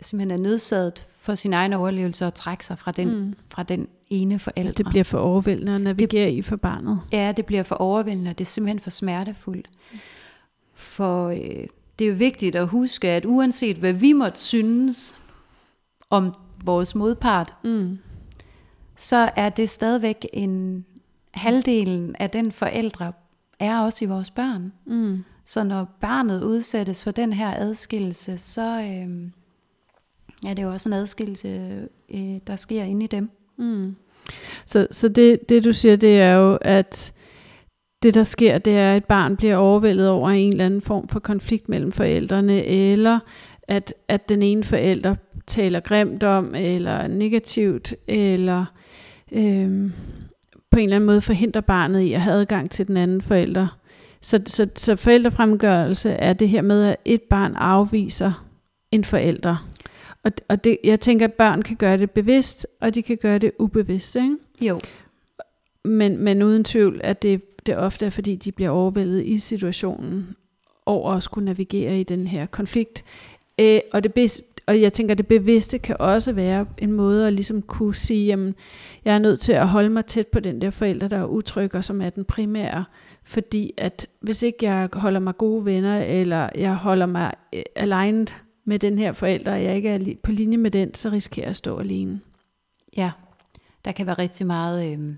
simpelthen 0.00 0.40
er 0.40 0.42
nødsaget 0.42 1.06
for 1.18 1.34
sin 1.34 1.52
egen 1.52 1.72
overlevelse 1.72 2.26
at 2.26 2.34
trække 2.34 2.66
sig 2.66 2.78
fra 2.78 2.92
den, 2.92 3.16
mm. 3.16 3.34
fra 3.50 3.62
den 3.62 3.88
ene 4.10 4.38
forældre. 4.38 4.72
Det 4.72 4.86
bliver 4.86 5.04
for 5.04 5.18
overvældende 5.18 5.74
at 5.74 5.80
navigere 5.80 6.26
det, 6.26 6.34
i 6.34 6.42
for 6.42 6.56
barnet. 6.56 7.00
Ja, 7.12 7.32
det 7.36 7.46
bliver 7.46 7.62
for 7.62 7.74
overvældende, 7.74 8.30
og 8.30 8.38
det 8.38 8.44
er 8.44 8.48
simpelthen 8.48 8.80
for 8.80 8.90
smertefuldt. 8.90 9.68
For 10.74 11.28
øh, 11.28 11.66
det 11.98 12.04
er 12.04 12.08
jo 12.08 12.14
vigtigt 12.14 12.56
at 12.56 12.68
huske, 12.68 13.08
at 13.08 13.24
uanset 13.24 13.76
hvad 13.76 13.92
vi 13.92 14.12
måtte 14.12 14.40
synes 14.40 15.19
om 16.10 16.34
vores 16.64 16.94
modpart, 16.94 17.54
mm. 17.64 17.98
så 18.96 19.30
er 19.36 19.48
det 19.48 19.68
stadigvæk 19.70 20.26
en 20.32 20.84
halvdelen 21.34 22.16
af 22.18 22.30
den 22.30 22.52
forældre 22.52 23.12
er 23.58 23.80
også 23.80 24.04
i 24.04 24.08
vores 24.08 24.30
børn. 24.30 24.72
Mm. 24.86 25.24
Så 25.44 25.64
når 25.64 25.88
barnet 26.00 26.42
udsættes 26.44 27.04
for 27.04 27.10
den 27.10 27.32
her 27.32 27.54
adskillelse, 27.56 28.38
så, 28.38 28.80
øh, 28.80 29.30
Ja, 30.44 30.50
det 30.50 30.58
er 30.58 30.62
jo 30.62 30.72
også 30.72 30.88
en 30.88 30.92
adskillelse, 30.92 31.48
øh, 32.14 32.36
der 32.46 32.56
sker 32.56 32.82
inde 32.82 33.04
i 33.04 33.08
dem. 33.08 33.30
Mm. 33.56 33.96
Så, 34.66 34.86
så 34.90 35.08
det, 35.08 35.48
det 35.48 35.64
du 35.64 35.72
siger, 35.72 35.96
det 35.96 36.20
er 36.20 36.32
jo, 36.32 36.58
at 36.60 37.12
det 38.02 38.14
der 38.14 38.24
sker, 38.24 38.58
det 38.58 38.76
er, 38.76 38.90
at 38.90 38.96
et 38.96 39.04
barn 39.04 39.36
bliver 39.36 39.56
overvældet 39.56 40.08
over 40.08 40.30
en 40.30 40.52
eller 40.52 40.66
anden 40.66 40.80
form 40.80 41.08
for 41.08 41.20
konflikt 41.20 41.68
mellem 41.68 41.92
forældrene, 41.92 42.64
eller 42.64 43.18
at, 43.62 43.94
at 44.08 44.28
den 44.28 44.42
ene 44.42 44.64
forælder 44.64 45.14
taler 45.46 45.80
grimt 45.80 46.22
om, 46.22 46.54
eller 46.54 47.06
negativt, 47.06 47.94
eller 48.06 48.64
øhm, 49.32 49.92
på 50.70 50.78
en 50.78 50.84
eller 50.84 50.96
anden 50.96 51.06
måde 51.06 51.20
forhindrer 51.20 51.60
barnet 51.60 52.00
i 52.00 52.12
at 52.12 52.20
have 52.20 52.36
adgang 52.36 52.70
til 52.70 52.86
den 52.86 52.96
anden 52.96 53.22
forælder. 53.22 53.78
Så, 54.20 54.42
så, 54.46 54.68
så 54.76 54.96
forældrefremgørelse 54.96 56.10
er 56.10 56.32
det 56.32 56.48
her 56.48 56.62
med, 56.62 56.84
at 56.84 56.96
et 57.04 57.22
barn 57.22 57.56
afviser 57.56 58.46
en 58.92 59.04
forælder. 59.04 59.68
Og, 60.24 60.32
og 60.48 60.64
det, 60.64 60.78
jeg 60.84 61.00
tænker, 61.00 61.26
at 61.26 61.32
børn 61.32 61.62
kan 61.62 61.76
gøre 61.76 61.96
det 61.96 62.10
bevidst, 62.10 62.66
og 62.80 62.94
de 62.94 63.02
kan 63.02 63.16
gøre 63.16 63.38
det 63.38 63.52
ubevidst, 63.58 64.16
ikke? 64.16 64.36
Jo. 64.60 64.80
Men, 65.84 66.18
men 66.18 66.42
uden 66.42 66.64
tvivl, 66.64 67.00
at 67.04 67.22
det, 67.22 67.42
det 67.66 67.76
ofte 67.76 68.06
er, 68.06 68.10
fordi 68.10 68.36
de 68.36 68.52
bliver 68.52 68.70
overvældet 68.70 69.24
i 69.24 69.38
situationen 69.38 70.36
over 70.86 71.12
at 71.12 71.22
skulle 71.22 71.44
navigere 71.44 72.00
i 72.00 72.02
den 72.02 72.26
her 72.26 72.46
konflikt. 72.46 73.04
Øh, 73.60 73.80
og, 73.92 74.02
det 74.02 74.14
og 74.70 74.80
jeg 74.80 74.92
tænker, 74.92 75.14
at 75.14 75.18
det 75.18 75.26
bevidste 75.26 75.78
kan 75.78 75.96
også 75.98 76.32
være 76.32 76.66
en 76.78 76.92
måde 76.92 77.26
at 77.26 77.32
ligesom 77.32 77.62
kunne 77.62 77.94
sige, 77.94 78.26
jamen, 78.26 78.54
jeg 79.04 79.14
er 79.14 79.18
nødt 79.18 79.40
til 79.40 79.52
at 79.52 79.68
holde 79.68 79.88
mig 79.88 80.06
tæt 80.06 80.26
på 80.26 80.40
den 80.40 80.60
der 80.60 80.70
forælder, 80.70 81.08
der 81.08 81.16
er 81.18 81.24
utryg, 81.24 81.74
og 81.74 81.84
som 81.84 82.02
er 82.02 82.10
den 82.10 82.24
primære. 82.24 82.84
Fordi 83.22 83.72
at 83.76 84.06
hvis 84.20 84.42
ikke 84.42 84.58
jeg 84.62 84.88
holder 84.92 85.20
mig 85.20 85.36
gode 85.36 85.64
venner, 85.64 85.98
eller 85.98 86.48
jeg 86.54 86.74
holder 86.74 87.06
mig 87.06 87.32
eh, 87.52 87.62
aligned 87.76 88.26
med 88.64 88.78
den 88.78 88.98
her 88.98 89.12
forælder, 89.12 89.52
og 89.52 89.62
jeg 89.62 89.76
ikke 89.76 89.88
er 89.88 90.14
på 90.22 90.32
linje 90.32 90.56
med 90.56 90.70
den, 90.70 90.94
så 90.94 91.08
risikerer 91.08 91.44
jeg 91.44 91.50
at 91.50 91.56
stå 91.56 91.78
alene. 91.78 92.20
Ja, 92.96 93.10
der 93.84 93.92
kan 93.92 94.06
være 94.06 94.18
rigtig 94.18 94.46
meget 94.46 94.92
øh, 94.92 95.14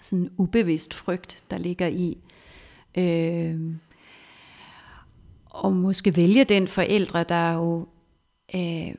sådan 0.00 0.30
ubevidst 0.38 0.94
frygt, 0.94 1.44
der 1.50 1.58
ligger 1.58 1.86
i. 1.86 2.18
Øh, 2.98 3.74
og 5.58 5.72
måske 5.72 6.16
vælge 6.16 6.44
den 6.44 6.68
forældre, 6.68 7.24
der 7.24 7.52
jo 7.52 7.86
øh, 8.54 8.94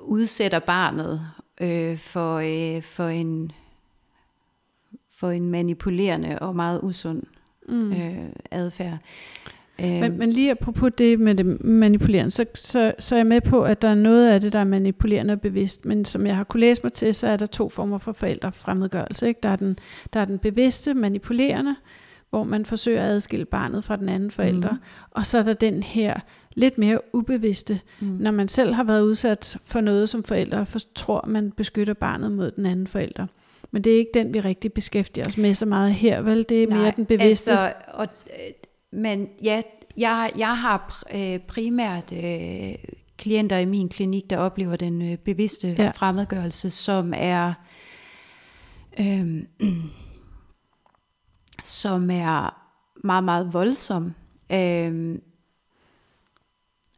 udsætter 0.00 0.58
barnet 0.58 1.20
øh, 1.60 1.96
for, 1.96 2.36
øh, 2.36 2.82
for, 2.82 3.08
en, 3.08 3.52
for 5.12 5.30
en 5.30 5.50
manipulerende 5.50 6.38
og 6.38 6.56
meget 6.56 6.80
usund 6.82 7.22
mm. 7.68 7.92
øh, 7.92 8.28
adfærd. 8.50 8.98
Men, 9.78 10.04
øhm. 10.04 10.18
men 10.18 10.30
lige 10.30 10.50
apropos 10.50 10.92
det 10.98 11.20
med 11.20 11.34
det 11.34 11.64
manipulerende, 11.64 12.30
så, 12.30 12.44
så, 12.54 12.92
så 12.98 13.14
er 13.14 13.18
jeg 13.18 13.26
med 13.26 13.40
på, 13.40 13.62
at 13.62 13.82
der 13.82 13.88
er 13.88 13.94
noget 13.94 14.30
af 14.30 14.40
det, 14.40 14.52
der 14.52 14.58
er 14.58 14.64
manipulerende 14.64 15.32
og 15.32 15.40
bevidst, 15.40 15.86
men 15.86 16.04
som 16.04 16.26
jeg 16.26 16.36
har 16.36 16.44
kunne 16.44 16.60
læse 16.60 16.82
mig 16.82 16.92
til, 16.92 17.14
så 17.14 17.28
er 17.28 17.36
der 17.36 17.46
to 17.46 17.68
former 17.68 17.98
for 17.98 18.12
forældrefremmedgørelse. 18.12 19.28
Ikke? 19.28 19.40
Der, 19.42 19.48
er 19.48 19.56
den, 19.56 19.78
der 20.12 20.20
er 20.20 20.24
den 20.24 20.38
bevidste, 20.38 20.94
manipulerende, 20.94 21.76
hvor 22.30 22.44
man 22.44 22.66
forsøger 22.66 23.02
at 23.02 23.08
adskille 23.08 23.44
barnet 23.44 23.84
fra 23.84 23.96
den 23.96 24.08
anden 24.08 24.30
forælder. 24.30 24.70
Mm. 24.70 24.78
Og 25.10 25.26
så 25.26 25.38
er 25.38 25.42
der 25.42 25.52
den 25.52 25.82
her 25.82 26.20
lidt 26.54 26.78
mere 26.78 27.14
ubevidste, 27.14 27.80
mm. 28.00 28.06
når 28.06 28.30
man 28.30 28.48
selv 28.48 28.74
har 28.74 28.84
været 28.84 29.02
udsat 29.02 29.56
for 29.64 29.80
noget 29.80 30.08
som 30.08 30.24
forælder, 30.24 30.64
for 30.64 30.78
tror 30.94 31.24
man 31.26 31.50
beskytter 31.50 31.94
barnet 31.94 32.32
mod 32.32 32.50
den 32.50 32.66
anden 32.66 32.86
forælder. 32.86 33.26
Men 33.70 33.84
det 33.84 33.92
er 33.92 33.98
ikke 33.98 34.10
den, 34.14 34.34
vi 34.34 34.40
rigtig 34.40 34.72
beskæftiger 34.72 35.24
os 35.26 35.36
med 35.36 35.54
så 35.54 35.66
meget 35.66 35.94
her, 35.94 36.20
vel? 36.20 36.46
Det 36.48 36.62
er 36.62 36.66
Nej, 36.66 36.78
mere 36.78 36.92
den 36.96 37.06
bevidste. 37.06 37.50
Altså, 37.50 37.72
og, 37.88 38.06
øh, 38.26 38.52
men 38.92 39.28
ja, 39.42 39.62
jeg, 39.96 40.32
jeg 40.38 40.58
har 40.58 41.04
øh, 41.14 41.38
primært 41.38 42.12
øh, 42.12 42.74
klienter 43.18 43.58
i 43.58 43.64
min 43.64 43.88
klinik, 43.88 44.30
der 44.30 44.36
oplever 44.36 44.76
den 44.76 45.02
øh, 45.02 45.18
bevidste 45.18 45.74
ja. 45.78 45.90
fremmedgørelse, 45.90 46.70
som 46.70 47.12
er 47.16 47.52
øh, 49.00 49.42
som 51.64 52.10
er 52.10 52.60
meget, 53.04 53.24
meget 53.24 53.52
voldsom. 53.52 54.14
Øh, 54.52 55.18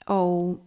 og 0.06 0.60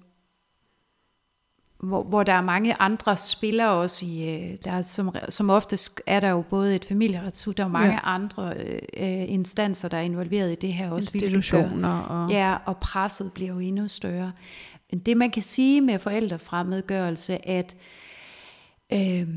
hvor, 1.78 2.04
hvor 2.04 2.24
der 2.24 2.34
er 2.34 2.42
mange 2.42 2.82
andre 2.82 3.18
spillere 3.18 3.70
også 3.70 4.06
i, 4.06 4.36
øh, 4.36 4.58
der 4.66 4.72
er, 4.72 4.82
som, 4.82 5.16
som 5.30 5.50
oftest 5.50 6.02
er 6.06 6.20
der 6.20 6.30
jo 6.30 6.42
både 6.42 6.76
et 6.76 6.86
familieretshus, 6.86 7.56
der 7.56 7.64
er 7.64 7.68
mange 7.68 7.92
ja. 7.92 8.00
andre 8.04 8.54
øh, 8.58 9.32
instanser, 9.32 9.90
der 9.90 9.98
er 9.98 10.02
involveret 10.02 10.52
i 10.52 10.56
det 10.56 10.74
her 10.74 10.92
også. 10.92 11.12
Institutioner. 11.14 12.00
Og... 12.00 12.32
Ja, 12.32 12.58
og 12.66 12.78
presset 12.78 13.34
bliver 13.34 13.54
jo 13.54 13.60
endnu 13.60 13.88
større. 13.88 14.32
Men 14.92 15.00
det 15.00 15.18
man 15.18 15.32
kan 15.32 15.42
sige 15.42 15.82
med 15.82 16.00
forældrefremmedgørelse, 16.00 17.48
at 17.48 17.76
øh, 18.94 19.28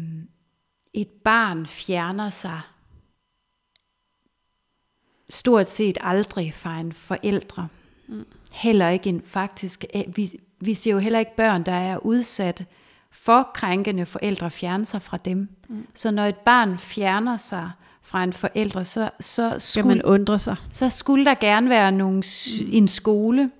et 0.94 1.08
barn 1.24 1.66
fjerner 1.66 2.30
sig 2.30 2.60
stort 5.30 5.68
set 5.68 5.98
aldrig 6.00 6.54
fra 6.54 6.78
en 6.78 6.92
forældre. 6.92 7.68
Mm. 8.06 8.24
Heller 8.52 8.88
ikke 8.88 9.08
en 9.08 9.22
faktisk, 9.26 9.84
vi, 10.16 10.28
vi 10.60 10.74
ser 10.74 10.92
jo 10.92 10.98
heller 10.98 11.18
ikke 11.18 11.36
børn, 11.36 11.62
der 11.62 11.72
er 11.72 11.98
udsat 11.98 12.64
for 13.10 13.50
krænkende 13.54 14.06
forældre, 14.06 14.50
fjerne 14.50 14.84
sig 14.84 15.02
fra 15.02 15.16
dem. 15.16 15.48
Mm. 15.68 15.86
Så 15.94 16.10
når 16.10 16.24
et 16.24 16.36
barn 16.36 16.78
fjerner 16.78 17.36
sig 17.36 17.70
fra 18.02 18.24
en 18.24 18.32
forældre, 18.32 18.84
så, 18.84 19.10
så, 19.20 19.54
skulle, 19.58 19.88
man 19.88 20.02
undre 20.02 20.38
sig. 20.38 20.56
så 20.70 20.88
skulle 20.88 21.24
der 21.24 21.34
gerne 21.34 21.70
være 21.70 21.92
nogle, 21.92 22.22
en 22.72 22.88
skole, 22.88 23.50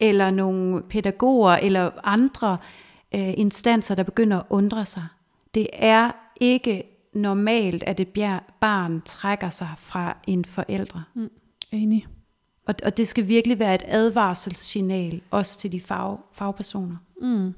eller 0.00 0.30
nogle 0.30 0.82
pædagoger, 0.82 1.52
eller 1.52 1.90
andre 2.04 2.58
øh, 3.14 3.34
instanser, 3.36 3.94
der 3.94 4.02
begynder 4.02 4.38
at 4.38 4.44
undre 4.50 4.86
sig. 4.86 5.02
Det 5.54 5.66
er 5.72 6.10
ikke 6.40 6.93
normalt, 7.14 7.82
at 7.82 8.00
et 8.00 8.08
barn 8.60 9.02
trækker 9.04 9.50
sig 9.50 9.68
fra 9.78 10.16
en 10.26 10.44
forældre. 10.44 11.04
Mm. 11.14 11.30
Enig. 11.72 12.06
Og, 12.66 12.74
og 12.84 12.96
det 12.96 13.08
skal 13.08 13.28
virkelig 13.28 13.58
være 13.58 13.74
et 13.74 13.84
advarselssignal, 13.86 15.20
også 15.30 15.58
til 15.58 15.72
de 15.72 15.80
fag, 15.80 16.16
fagpersoner. 16.32 16.96
Mm. 17.20 17.54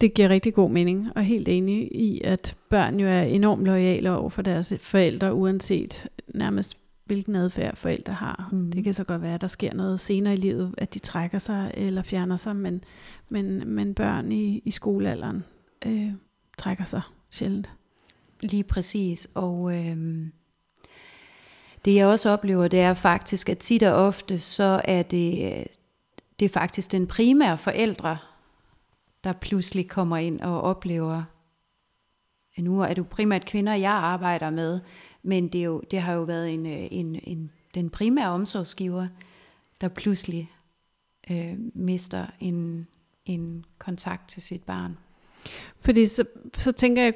Det 0.00 0.14
giver 0.14 0.28
rigtig 0.28 0.54
god 0.54 0.70
mening, 0.70 1.08
og 1.16 1.22
helt 1.22 1.48
enig 1.48 1.92
i, 1.92 2.20
at 2.24 2.56
børn 2.68 3.00
jo 3.00 3.06
er 3.06 3.22
enormt 3.22 3.64
lojale 3.64 4.10
over 4.10 4.30
for 4.30 4.42
deres 4.42 4.72
forældre, 4.78 5.34
uanset 5.34 6.08
nærmest 6.34 6.78
hvilken 7.04 7.36
adfærd 7.36 7.76
forældre 7.76 8.12
har. 8.12 8.48
Mm. 8.52 8.72
Det 8.72 8.84
kan 8.84 8.94
så 8.94 9.04
godt 9.04 9.22
være, 9.22 9.34
at 9.34 9.40
der 9.40 9.46
sker 9.46 9.74
noget 9.74 10.00
senere 10.00 10.32
i 10.32 10.36
livet, 10.36 10.74
at 10.78 10.94
de 10.94 10.98
trækker 10.98 11.38
sig 11.38 11.70
eller 11.74 12.02
fjerner 12.02 12.36
sig, 12.36 12.56
men, 12.56 12.84
men, 13.28 13.68
men 13.68 13.94
børn 13.94 14.32
i, 14.32 14.62
i 14.64 14.70
skolealderen 14.70 15.44
øh, 15.86 16.12
trækker 16.58 16.84
sig 16.84 17.02
sjældent. 17.30 17.70
Lige 18.44 18.64
præcis, 18.64 19.28
og 19.34 19.74
øh, 19.74 20.26
det 21.84 21.94
jeg 21.94 22.06
også 22.06 22.30
oplever, 22.30 22.68
det 22.68 22.80
er 22.80 22.94
faktisk, 22.94 23.48
at 23.48 23.58
tit 23.58 23.82
og 23.82 23.94
ofte, 23.94 24.40
så 24.40 24.80
er 24.84 25.02
det, 25.02 25.52
øh, 25.52 25.66
det 26.38 26.44
er 26.44 26.48
faktisk 26.48 26.92
den 26.92 27.06
primære 27.06 27.58
forældre, 27.58 28.18
der 29.24 29.32
pludselig 29.32 29.88
kommer 29.88 30.16
ind 30.16 30.40
og 30.40 30.60
oplever, 30.60 31.22
at 32.56 32.64
nu 32.64 32.80
er 32.80 32.88
det 32.88 32.98
jo 32.98 33.06
primært 33.10 33.46
kvinder, 33.46 33.74
jeg 33.74 33.92
arbejder 33.92 34.50
med, 34.50 34.80
men 35.22 35.48
det, 35.48 35.60
er 35.60 35.64
jo, 35.64 35.82
det 35.90 36.00
har 36.00 36.12
jo 36.12 36.22
været 36.22 36.54
en, 36.54 36.66
øh, 36.66 36.88
en, 36.90 37.20
en, 37.22 37.50
den 37.74 37.90
primære 37.90 38.28
omsorgsgiver, 38.28 39.06
der 39.80 39.88
pludselig 39.88 40.50
øh, 41.30 41.54
mister 41.74 42.26
en, 42.40 42.86
en 43.24 43.64
kontakt 43.78 44.28
til 44.28 44.42
sit 44.42 44.62
barn. 44.64 44.96
Fordi 45.80 46.06
så, 46.06 46.24
så 46.58 46.72
tænker 46.72 47.02
jeg, 47.02 47.14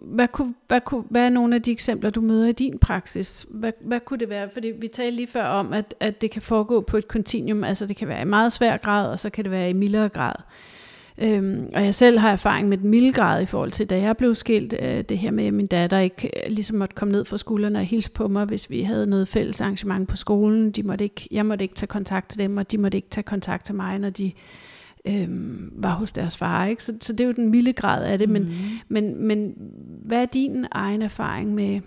hvad, 0.00 0.28
kunne, 0.28 0.54
hvad, 0.66 0.80
kunne, 0.80 1.04
hvad 1.10 1.22
er 1.22 1.30
nogle 1.30 1.54
af 1.54 1.62
de 1.62 1.70
eksempler, 1.70 2.10
du 2.10 2.20
møder 2.20 2.48
i 2.48 2.52
din 2.52 2.78
praksis? 2.78 3.46
Hvad, 3.50 3.72
hvad 3.80 4.00
kunne 4.00 4.18
det 4.18 4.28
være? 4.28 4.48
Fordi 4.52 4.68
vi 4.68 4.88
talte 4.88 5.16
lige 5.16 5.26
før 5.26 5.44
om, 5.44 5.72
at, 5.72 5.94
at 6.00 6.20
det 6.20 6.30
kan 6.30 6.42
foregå 6.42 6.80
på 6.80 6.96
et 6.96 7.08
kontinuum, 7.08 7.64
altså 7.64 7.86
det 7.86 7.96
kan 7.96 8.08
være 8.08 8.22
i 8.22 8.24
meget 8.24 8.52
svær 8.52 8.76
grad, 8.76 9.08
og 9.08 9.20
så 9.20 9.30
kan 9.30 9.44
det 9.44 9.50
være 9.50 9.70
i 9.70 9.72
mildere 9.72 10.08
grad. 10.08 10.34
Øhm, 11.18 11.68
og 11.74 11.84
jeg 11.84 11.94
selv 11.94 12.18
har 12.18 12.32
erfaring 12.32 12.68
med 12.68 12.78
den 12.78 12.90
milde 12.90 13.12
grad 13.12 13.42
i 13.42 13.46
forhold 13.46 13.72
til, 13.72 13.90
da 13.90 13.98
jeg 13.98 14.16
blev 14.16 14.34
skilt, 14.34 14.74
øh, 14.82 15.02
det 15.02 15.18
her 15.18 15.30
med, 15.30 15.46
at 15.46 15.54
min 15.54 15.66
datter 15.66 15.98
ikke 15.98 16.30
øh, 16.36 16.52
ligesom 16.52 16.78
måtte 16.78 16.94
komme 16.94 17.12
ned 17.12 17.24
fra 17.24 17.36
skuldrene 17.36 17.78
og 17.78 17.84
hilse 17.84 18.10
på 18.10 18.28
mig, 18.28 18.44
hvis 18.44 18.70
vi 18.70 18.82
havde 18.82 19.06
noget 19.06 19.28
fælles 19.28 19.60
arrangement 19.60 20.08
på 20.08 20.16
skolen. 20.16 20.70
De 20.70 20.82
måtte 20.82 21.04
ikke, 21.04 21.28
jeg 21.30 21.46
måtte 21.46 21.62
ikke 21.62 21.74
tage 21.74 21.86
kontakt 21.86 22.28
til 22.28 22.38
dem, 22.38 22.56
og 22.56 22.70
de 22.70 22.78
måtte 22.78 22.98
ikke 22.98 23.08
tage 23.10 23.24
kontakt 23.24 23.66
til 23.66 23.74
mig, 23.74 23.98
når 23.98 24.10
de 24.10 24.32
øhm, 25.04 25.72
var 25.76 25.94
hos 25.94 26.12
deres 26.12 26.36
far. 26.36 26.66
Ikke? 26.66 26.84
Så, 26.84 26.98
så 27.00 27.12
det 27.12 27.20
er 27.20 27.24
jo 27.24 27.32
den 27.32 27.50
milde 27.50 27.72
grad 27.72 28.04
af 28.04 28.18
det. 28.18 28.28
Men, 28.28 28.42
mm. 28.42 28.50
men, 28.88 29.26
men 29.26 29.54
hvad 30.04 30.22
er 30.22 30.26
din 30.26 30.66
egen 30.70 31.02
erfaring 31.02 31.54
med 31.54 31.80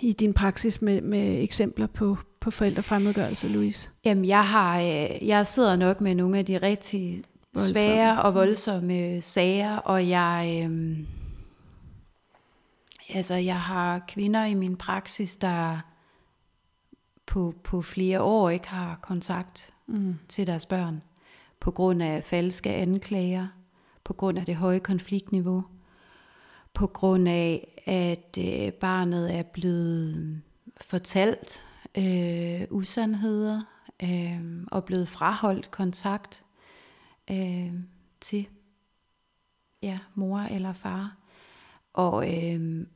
i 0.00 0.12
din 0.12 0.32
praksis 0.32 0.82
med, 0.82 1.00
med 1.00 1.42
eksempler 1.42 1.86
på, 1.86 2.18
på 2.40 2.50
forældrefremmedgørelse, 2.50 3.48
Louise? 3.48 3.88
Jamen, 4.04 4.24
jeg, 4.24 4.44
har, 4.44 4.80
øh, 4.80 5.28
jeg 5.28 5.46
sidder 5.46 5.76
nok 5.76 6.00
med 6.00 6.14
nogle 6.14 6.38
af 6.38 6.44
de 6.44 6.58
rigtig 6.58 7.22
voldsomme. 7.54 7.80
svære 7.80 8.22
og 8.22 8.34
voldsomme 8.34 9.20
sager, 9.20 9.76
og 9.76 10.08
jeg, 10.08 10.62
øh, 10.70 10.98
altså, 13.14 13.34
jeg 13.34 13.60
har 13.60 14.04
kvinder 14.08 14.44
i 14.44 14.54
min 14.54 14.76
praksis, 14.76 15.36
der 15.36 15.78
på, 17.26 17.54
på 17.64 17.82
flere 17.82 18.22
år 18.22 18.50
ikke 18.50 18.68
har 18.68 18.98
kontakt 19.02 19.70
mm. 19.86 20.14
til 20.28 20.46
deres 20.46 20.66
børn 20.66 21.02
på 21.64 21.70
grund 21.70 22.02
af 22.02 22.24
falske 22.24 22.70
anklager, 22.70 23.48
på 24.04 24.12
grund 24.12 24.38
af 24.38 24.46
det 24.46 24.56
høje 24.56 24.78
konfliktniveau, 24.78 25.64
på 26.74 26.86
grund 26.86 27.28
af, 27.28 27.82
at 27.86 28.38
øh, 28.38 28.72
barnet 28.72 29.34
er 29.34 29.42
blevet 29.42 30.16
øh, 30.16 30.36
fortalt 30.80 31.64
øh, 31.98 32.62
usandheder 32.70 33.62
øh, 34.02 34.64
og 34.72 34.84
blevet 34.84 35.08
fraholdt 35.08 35.70
kontakt 35.70 36.44
øh, 37.30 37.72
til 38.20 38.48
ja, 39.82 39.98
mor 40.14 40.38
eller 40.38 40.72
far. 40.72 41.16
Og 41.92 42.44
øh, 42.44 42.86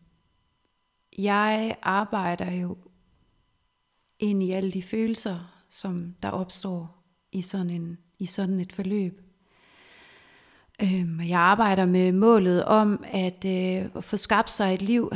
jeg 1.18 1.76
arbejder 1.82 2.52
jo 2.52 2.76
ind 4.18 4.42
i 4.42 4.50
alle 4.50 4.72
de 4.72 4.82
følelser, 4.82 5.64
som 5.68 6.14
der 6.22 6.30
opstår 6.30 7.04
i 7.32 7.42
sådan 7.42 7.70
en 7.70 7.98
i 8.18 8.26
sådan 8.26 8.60
et 8.60 8.72
forløb. 8.72 9.20
Øhm, 10.82 11.20
jeg 11.20 11.40
arbejder 11.40 11.86
med 11.86 12.12
målet 12.12 12.64
om 12.64 13.04
at 13.06 13.44
øh, 13.44 14.02
få 14.02 14.16
skabt 14.16 14.50
sig 14.50 14.74
et 14.74 14.82
liv, 14.82 15.12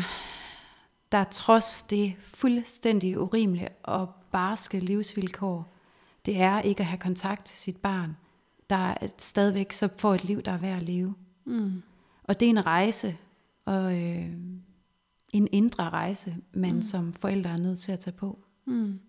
der 1.12 1.24
trods 1.24 1.82
det 1.82 2.14
fuldstændig 2.20 3.20
urimelige 3.20 3.68
og 3.82 4.08
barske 4.32 4.80
livsvilkår, 4.80 5.72
det 6.26 6.40
er 6.40 6.60
ikke 6.60 6.80
at 6.80 6.86
have 6.86 6.98
kontakt 6.98 7.44
til 7.44 7.58
sit 7.58 7.76
barn, 7.76 8.16
der 8.70 8.94
stadigvæk 9.18 9.72
så 9.72 9.88
får 9.98 10.14
et 10.14 10.24
liv, 10.24 10.42
der 10.42 10.52
er 10.52 10.58
værd 10.58 10.76
at 10.76 10.82
leve. 10.82 11.14
Mm. 11.44 11.82
Og 12.24 12.40
det 12.40 12.46
er 12.46 12.50
en 12.50 12.66
rejse, 12.66 13.16
og 13.64 13.98
øh, 13.98 14.32
en 15.32 15.48
indre 15.52 15.90
rejse, 15.90 16.36
man 16.52 16.74
mm. 16.74 16.82
som 16.82 17.12
forældre 17.12 17.50
er 17.50 17.56
nødt 17.56 17.78
til 17.78 17.92
at 17.92 18.00
tage 18.00 18.16
på. 18.16 18.38
Mm. 18.64 19.00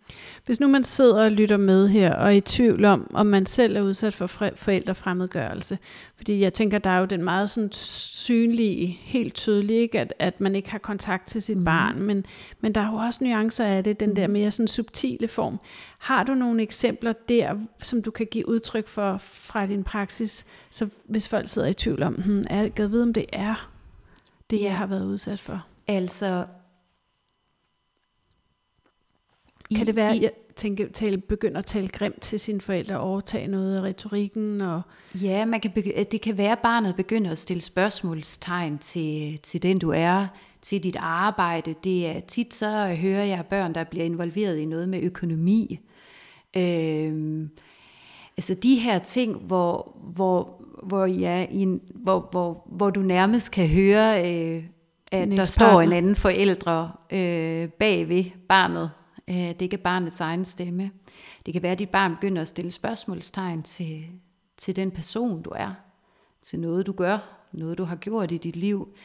Hvis 0.45 0.60
nu 0.60 0.67
man 0.67 0.83
sidder 0.83 1.24
og 1.24 1.31
lytter 1.31 1.57
med 1.57 1.88
her, 1.88 2.13
og 2.13 2.25
er 2.25 2.29
i 2.29 2.41
tvivl 2.41 2.86
om, 2.86 3.12
om 3.13 3.25
man 3.25 3.45
selv 3.45 3.77
er 3.77 3.81
udsat 3.81 4.13
for 4.13 4.27
forældrefremmedgørelse, 4.55 5.77
fordi 6.15 6.39
jeg 6.39 6.53
tænker, 6.53 6.77
der 6.77 6.89
er 6.89 7.00
jo 7.00 7.05
den 7.05 7.24
meget 7.24 7.50
sådan 7.50 7.72
synlige, 7.72 8.88
helt 9.01 9.33
tydelige, 9.33 9.79
ikke? 9.79 10.00
At, 10.00 10.13
at 10.19 10.41
man 10.41 10.55
ikke 10.55 10.72
har 10.72 10.77
kontakt 10.77 11.27
til 11.27 11.41
sit 11.41 11.57
mm. 11.57 11.65
barn, 11.65 12.01
men, 12.01 12.25
men 12.62 12.75
der 12.75 12.81
er 12.81 12.91
jo 12.91 12.95
også 12.95 13.24
nuancer 13.24 13.65
af 13.65 13.83
det, 13.83 14.00
den 14.00 14.10
mm. 14.10 14.15
der 14.15 14.27
mere 14.27 14.51
sådan 14.51 14.67
subtile 14.67 15.27
form. 15.27 15.60
Har 15.98 16.24
du 16.24 16.33
nogle 16.33 16.62
eksempler 16.62 17.13
der, 17.29 17.55
som 17.79 18.01
du 18.01 18.12
kan 18.12 18.27
give 18.31 18.50
udtryk 18.50 18.88
for 18.88 19.17
fra 19.17 19.65
din 19.65 19.83
praksis, 19.83 20.45
så 20.69 20.88
hvis 21.05 21.27
folk 21.27 21.48
sidder 21.48 21.67
i 21.67 21.74
tvivl 21.74 22.03
om, 22.03 22.13
hmm, 22.13 22.43
er, 22.50 22.69
jeg 22.77 22.91
vide, 22.91 23.03
om 23.03 23.13
det 23.13 23.25
er 23.33 23.69
det, 24.50 24.60
ja. 24.60 24.63
jeg 24.63 24.77
har 24.77 24.86
været 24.86 25.05
udsat 25.05 25.39
for? 25.39 25.65
Altså, 25.88 26.45
kan 29.75 29.88
det 29.88 29.96
være, 29.96 30.18
i, 30.18 30.27
tænke, 30.56 30.89
tale, 30.89 31.18
begynde 31.18 31.58
at 31.58 31.65
tale 31.65 31.88
grimt 31.88 32.22
til 32.22 32.39
sine 32.39 32.62
forældre, 32.62 33.00
overtage 33.00 33.48
noget 33.48 33.77
af 33.77 33.82
retorikken. 33.82 34.62
Og 34.62 34.82
Ja, 35.22 35.46
man 35.46 35.60
kan 35.60 35.72
begy- 35.77 36.03
det 36.03 36.22
kan 36.22 36.38
være, 36.38 36.51
at 36.51 36.60
barnet 36.60 36.96
begynder 36.96 37.32
at 37.32 37.38
stille 37.38 37.62
spørgsmålstegn 37.62 38.77
til, 38.77 39.39
til 39.44 39.63
den, 39.63 39.80
du 39.80 39.92
er, 39.96 40.27
til 40.62 40.84
dit 40.84 40.98
arbejde. 41.00 41.75
Det 41.84 42.08
er 42.08 42.20
tit 42.20 42.53
så 42.53 42.88
hører 43.01 43.24
jeg 43.24 43.46
børn, 43.50 43.75
der 43.75 43.84
bliver 43.84 44.06
involveret 44.06 44.58
i 44.58 44.65
noget 44.65 44.89
med 44.89 45.00
økonomi. 45.01 45.80
Øhm, 46.58 47.50
altså 48.38 48.53
de 48.53 48.75
her 48.75 49.00
ting, 49.00 49.36
hvor, 49.36 49.98
hvor, 50.13 50.63
hvor, 50.84 51.06
ja, 51.06 51.46
i 51.51 51.58
en, 51.62 51.82
hvor, 51.96 52.27
hvor, 52.32 52.68
hvor 52.72 52.89
du 52.89 53.00
nærmest 53.01 53.51
kan 53.51 53.68
høre, 53.68 54.32
øh, 54.34 54.63
at 55.12 55.30
der 55.38 55.46
står 55.46 55.82
en 55.82 55.92
anden 55.94 56.15
forældre 56.15 56.92
øh, 57.12 57.68
bag 57.70 58.10
ved 58.10 58.24
barnet. 58.50 58.89
Øh, 59.30 59.36
det 59.36 59.74
er 59.74 59.77
barnets 59.77 60.22
egen 60.22 60.46
stemme. 60.46 60.92
Det 61.46 61.53
kan 61.53 61.63
være, 61.63 61.72
at 61.72 61.80
dit 61.80 61.89
barn 61.89 62.15
begynder 62.15 62.42
at 62.42 62.48
stille 62.48 62.72
spørgsmålstegn 62.72 63.63
til, 63.63 64.06
til 64.58 64.75
den 64.75 64.92
person, 64.92 65.42
du 65.42 65.50
er. 65.56 65.74
Til 66.42 66.60
noget, 66.60 66.86
du 66.86 66.92
gør. 66.92 67.39
Noget, 67.51 67.77
du 67.77 67.84
har 67.84 67.96
gjort 67.96 68.32
i 68.32 68.38
dit 68.38 68.56
liv. 68.56 68.96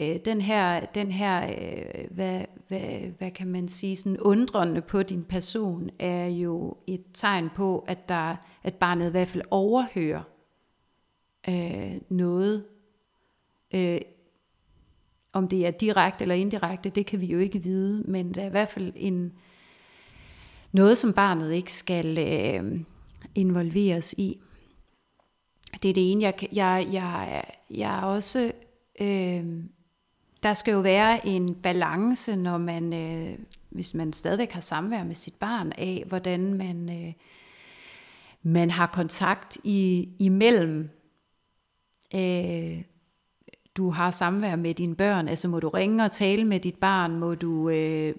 Øh, 0.00 0.16
den 0.24 0.40
her, 0.40 0.86
den 0.86 1.12
her 1.12 1.46
øh, 1.46 2.10
hvad, 2.10 2.44
hvad, 2.68 3.00
hvad 3.18 3.30
kan 3.30 3.46
man 3.46 3.68
sige, 3.68 3.96
sådan 3.96 4.20
undrende 4.20 4.80
på 4.80 5.02
din 5.02 5.24
person, 5.24 5.90
er 5.98 6.26
jo 6.26 6.76
et 6.86 7.04
tegn 7.12 7.50
på, 7.56 7.84
at, 7.88 8.08
der, 8.08 8.36
at 8.62 8.74
barnet 8.74 9.08
i 9.08 9.10
hvert 9.10 9.28
fald 9.28 9.42
overhører 9.50 10.22
øh, 11.48 12.00
noget. 12.08 12.64
Øh, 13.74 14.00
om 15.32 15.48
det 15.48 15.66
er 15.66 15.70
direkte 15.70 16.22
eller 16.22 16.34
indirekte, 16.34 16.90
det 16.90 17.06
kan 17.06 17.20
vi 17.20 17.26
jo 17.26 17.38
ikke 17.38 17.62
vide, 17.62 18.02
men 18.02 18.34
der 18.34 18.42
er 18.42 18.46
i 18.46 18.50
hvert 18.50 18.70
fald 18.70 18.92
en, 18.96 19.32
noget, 20.72 20.98
som 20.98 21.12
barnet 21.12 21.52
ikke 21.52 21.72
skal 21.72 22.18
øh, 22.18 22.80
involveres 23.34 24.12
i. 24.12 24.40
Det 25.82 25.88
er 25.88 25.94
det 25.94 26.12
ene. 26.12 26.22
Jeg, 26.22 26.34
jeg, 26.52 26.88
jeg, 26.92 27.44
jeg 27.70 27.98
er 27.98 28.02
også... 28.02 28.52
Øh, 29.00 29.44
der 30.42 30.54
skal 30.54 30.72
jo 30.72 30.80
være 30.80 31.26
en 31.26 31.54
balance, 31.54 32.36
når 32.36 32.58
man, 32.58 32.92
øh, 32.92 33.38
hvis 33.70 33.94
man 33.94 34.12
stadigvæk 34.12 34.52
har 34.52 34.60
samvær 34.60 35.04
med 35.04 35.14
sit 35.14 35.34
barn, 35.34 35.72
af 35.78 36.04
hvordan 36.06 36.54
man, 36.54 37.04
øh, 37.06 37.12
man 38.42 38.70
har 38.70 38.86
kontakt 38.86 39.58
i, 39.64 40.08
imellem 40.18 40.90
øh, 42.14 42.82
du 43.76 43.90
har 43.90 44.10
samvær 44.10 44.56
med 44.56 44.74
dine 44.74 44.96
børn, 44.96 45.28
altså 45.28 45.48
må 45.48 45.60
du 45.60 45.68
ringe 45.68 46.04
og 46.04 46.12
tale 46.12 46.44
med 46.44 46.60
dit 46.60 46.76
barn, 46.76 47.18
må 47.18 47.34
du, 47.34 47.68
øh, 47.68 48.14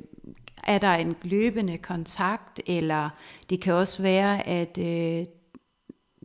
er 0.64 0.78
der 0.78 0.94
en 0.94 1.16
løbende 1.22 1.78
kontakt, 1.78 2.62
eller 2.68 3.10
det 3.50 3.62
kan 3.62 3.74
også 3.74 4.02
være, 4.02 4.48
at 4.48 4.78
øh, 4.78 5.26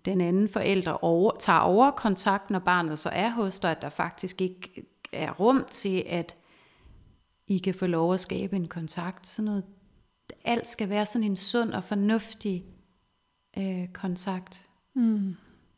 den 0.04 0.20
anden 0.20 0.48
forælder 0.48 1.04
over, 1.04 1.32
tager 1.40 1.58
over 1.58 1.90
kontakt, 1.90 2.50
når 2.50 2.58
barnet 2.58 2.98
så 2.98 3.08
er 3.08 3.30
hos 3.30 3.58
dig, 3.60 3.70
at 3.70 3.82
der 3.82 3.88
faktisk 3.88 4.40
ikke 4.40 4.86
er 5.12 5.32
rum 5.32 5.64
til, 5.70 6.04
at 6.06 6.36
I 7.46 7.58
kan 7.58 7.74
få 7.74 7.86
lov 7.86 8.14
at 8.14 8.20
skabe 8.20 8.56
en 8.56 8.68
kontakt. 8.68 9.26
Sådan 9.26 9.44
noget, 9.44 9.64
alt 10.44 10.66
skal 10.68 10.88
være 10.88 11.06
sådan 11.06 11.26
en 11.26 11.36
sund 11.36 11.70
og 11.72 11.84
fornuftig 11.84 12.64
øh, 13.58 13.88
kontakt. 13.88 14.68
mm, 14.94 15.36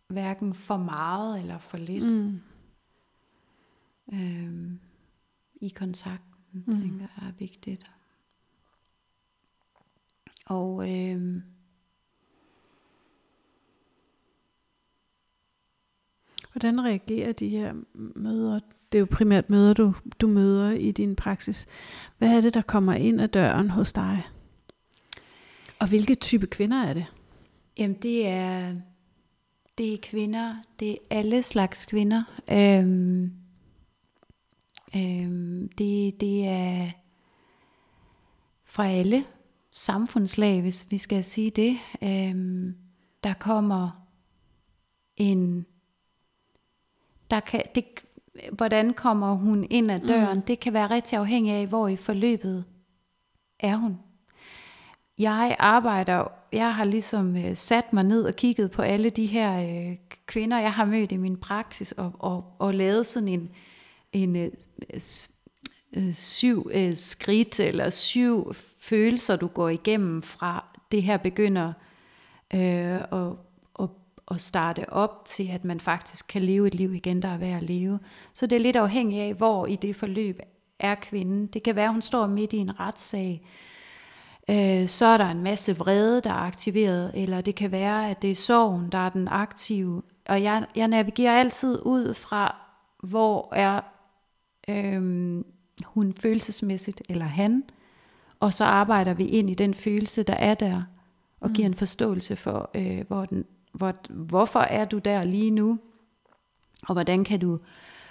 Hverken 0.09 0.55
for 0.55 0.77
meget 0.77 1.41
eller 1.41 1.59
for 1.59 1.77
lidt. 1.77 2.05
mm, 2.07 2.41
øhm, 4.13 4.81
i 5.61 5.69
kontakten, 5.69 6.65
mm. 6.67 6.73
tænker 6.81 7.07
jeg 7.21 7.29
er 7.29 7.33
vigtigt. 7.39 7.91
Og 10.49 10.91
øhm, 10.91 11.43
Hvordan 16.53 16.85
reagerer 16.85 17.33
de 17.33 17.49
her 17.49 17.75
møder? 17.95 18.61
Det 18.93 18.99
er 18.99 19.01
jo 19.01 19.07
primært 19.11 19.51
møder, 19.51 19.75
du, 19.75 19.95
du 20.21 20.27
møder 20.27 20.71
i 20.71 20.91
din 20.91 21.17
praksis. 21.17 21.67
Hvad 22.19 22.29
er 22.29 22.41
det, 22.41 22.55
der 22.55 22.63
kommer 22.63 22.95
ind 22.95 23.21
ad 23.21 23.29
døren 23.29 23.71
hos 23.71 23.93
dig? 23.93 24.27
Og 25.79 25.89
hvilke 25.89 26.15
type 26.15 26.47
kvinder 26.47 26.77
er 26.77 26.95
det? 26.95 27.07
jamen 27.79 27.97
det 27.97 28.29
er 28.29 28.75
det 29.79 29.95
er 29.95 29.99
kvinder, 30.03 30.55
det 30.81 30.93
er 30.93 30.97
alle 31.11 31.43
slags 31.43 31.85
kvinder. 31.85 32.23
Øhm, 32.51 33.33
øhm, 34.97 35.69
det, 35.79 36.21
det 36.21 36.47
er 36.47 36.91
fra 38.65 38.89
alle 38.89 39.25
samfundslag, 39.79 40.61
hvis 40.61 40.87
vi 40.91 40.99
skal 40.99 41.25
sige 41.25 41.51
det. 41.51 41.79
Øhm, 42.03 42.77
der 43.25 43.35
kommer 43.35 44.07
en 45.17 45.67
der 47.31 47.41
kan, 47.41 47.63
det, 47.75 47.85
hvordan 48.53 48.95
kommer 48.95 49.33
hun 49.33 49.67
ind 49.71 49.91
ad 49.91 50.01
døren, 50.01 50.39
mm. 50.39 50.43
det 50.43 50.61
kan 50.61 50.73
være 50.73 50.91
rigtig 50.91 51.19
afhængigt 51.19 51.57
af, 51.57 51.67
hvor 51.67 51.89
i 51.89 51.97
forløbet 51.97 52.65
er 53.61 53.77
hun. 53.77 53.99
Jeg 55.19 55.57
arbejder, 55.59 56.25
jeg 56.53 56.75
har 56.75 56.85
ligesom 56.85 57.37
øh, 57.37 57.57
sat 57.57 57.93
mig 57.93 58.05
ned 58.05 58.23
og 58.23 58.37
kigget 58.37 58.71
på 58.71 58.83
alle 58.83 59.11
de 59.11 59.27
her 59.27 59.61
øh, 59.61 59.97
kvinder, 60.27 60.59
jeg 60.59 60.73
har 60.73 60.85
mødt 60.85 61.13
i 61.13 61.17
min 61.17 61.37
praksis, 61.37 61.93
og, 61.93 62.13
og, 62.19 62.45
og 62.59 62.75
lavet 62.75 63.07
sådan 63.07 63.29
en, 63.29 63.51
en 64.13 64.37
øh, 64.37 64.51
øh, 65.97 66.13
syv 66.15 66.71
øh, 66.73 66.97
skridt, 66.97 67.61
eller 67.61 67.91
syv 67.91 68.53
følelser, 68.89 69.37
du 69.37 69.47
går 69.47 69.69
igennem 69.69 70.23
fra 70.23 70.65
det 70.93 71.03
her 71.03 71.17
begynder 71.17 71.73
øh, 72.55 73.01
og, 73.11 73.39
og, 73.75 73.91
og 74.27 74.41
starte 74.41 74.93
op 74.93 75.25
til, 75.25 75.51
at 75.53 75.65
man 75.65 75.81
faktisk 75.81 76.29
kan 76.29 76.43
leve 76.43 76.67
et 76.67 76.75
liv 76.75 76.95
igen, 76.95 77.23
der 77.23 77.29
er 77.29 77.39
værd 77.39 77.57
at 77.57 77.63
leve. 77.63 77.99
Så 78.35 78.47
det 78.47 78.57
er 78.57 78.61
lidt 78.61 78.77
afhængigt 78.77 79.23
af, 79.23 79.35
hvor 79.35 79.67
i 79.67 79.77
det 79.77 79.97
forløb 79.97 80.41
er 80.79 80.95
kvinden. 80.95 81.47
Det 81.47 81.63
kan 81.63 81.77
være, 81.77 81.85
at 81.85 81.93
hun 81.93 82.03
står 82.03 82.27
midt 82.27 82.53
i 82.53 82.57
en 82.57 82.81
retssag, 82.81 83.47
øh, 84.51 84.89
så 84.89 85.07
er 85.07 85.17
der 85.17 85.31
en 85.31 85.43
masse 85.43 85.77
vrede, 85.77 86.21
der 86.21 86.31
er 86.31 86.47
aktiveret, 86.47 87.11
eller 87.15 87.41
det 87.41 87.55
kan 87.55 87.73
være, 87.73 88.11
at 88.11 88.23
det 88.23 88.31
er 88.31 88.35
sorgen, 88.35 88.93
der 88.93 88.99
er 88.99 89.09
den 89.09 89.29
aktive. 89.29 90.03
Og 90.29 90.43
jeg, 90.43 90.67
jeg 90.77 90.89
navigerer 90.89 91.41
altid 91.41 91.79
ud 91.85 92.15
fra, 92.15 92.57
hvor 93.03 93.55
er 93.55 93.81
øh, 94.69 95.45
hun 95.85 96.13
følelsesmæssigt, 96.13 97.03
eller 97.09 97.27
han, 97.27 97.63
og 98.41 98.55
så 98.55 98.65
arbejder 98.65 99.15
vi 99.15 99.27
ind 99.27 99.51
i 99.51 99.55
den 99.55 99.75
følelse, 99.75 100.23
der 100.23 100.35
er 100.35 100.55
der, 100.55 100.83
og 101.41 101.51
giver 101.51 101.67
en 101.67 101.75
forståelse 101.75 102.37
for, 102.37 102.71
øh, 102.75 103.05
hvor 103.09 103.25
den, 103.25 103.45
hvor, 103.73 103.95
hvorfor 104.11 104.61
er 104.61 104.85
du 104.85 104.99
der 104.99 105.25
lige 105.25 105.51
nu, 105.51 105.79
og 106.83 106.93
hvordan 106.93 107.25
kan 107.25 107.41
du 107.41 107.59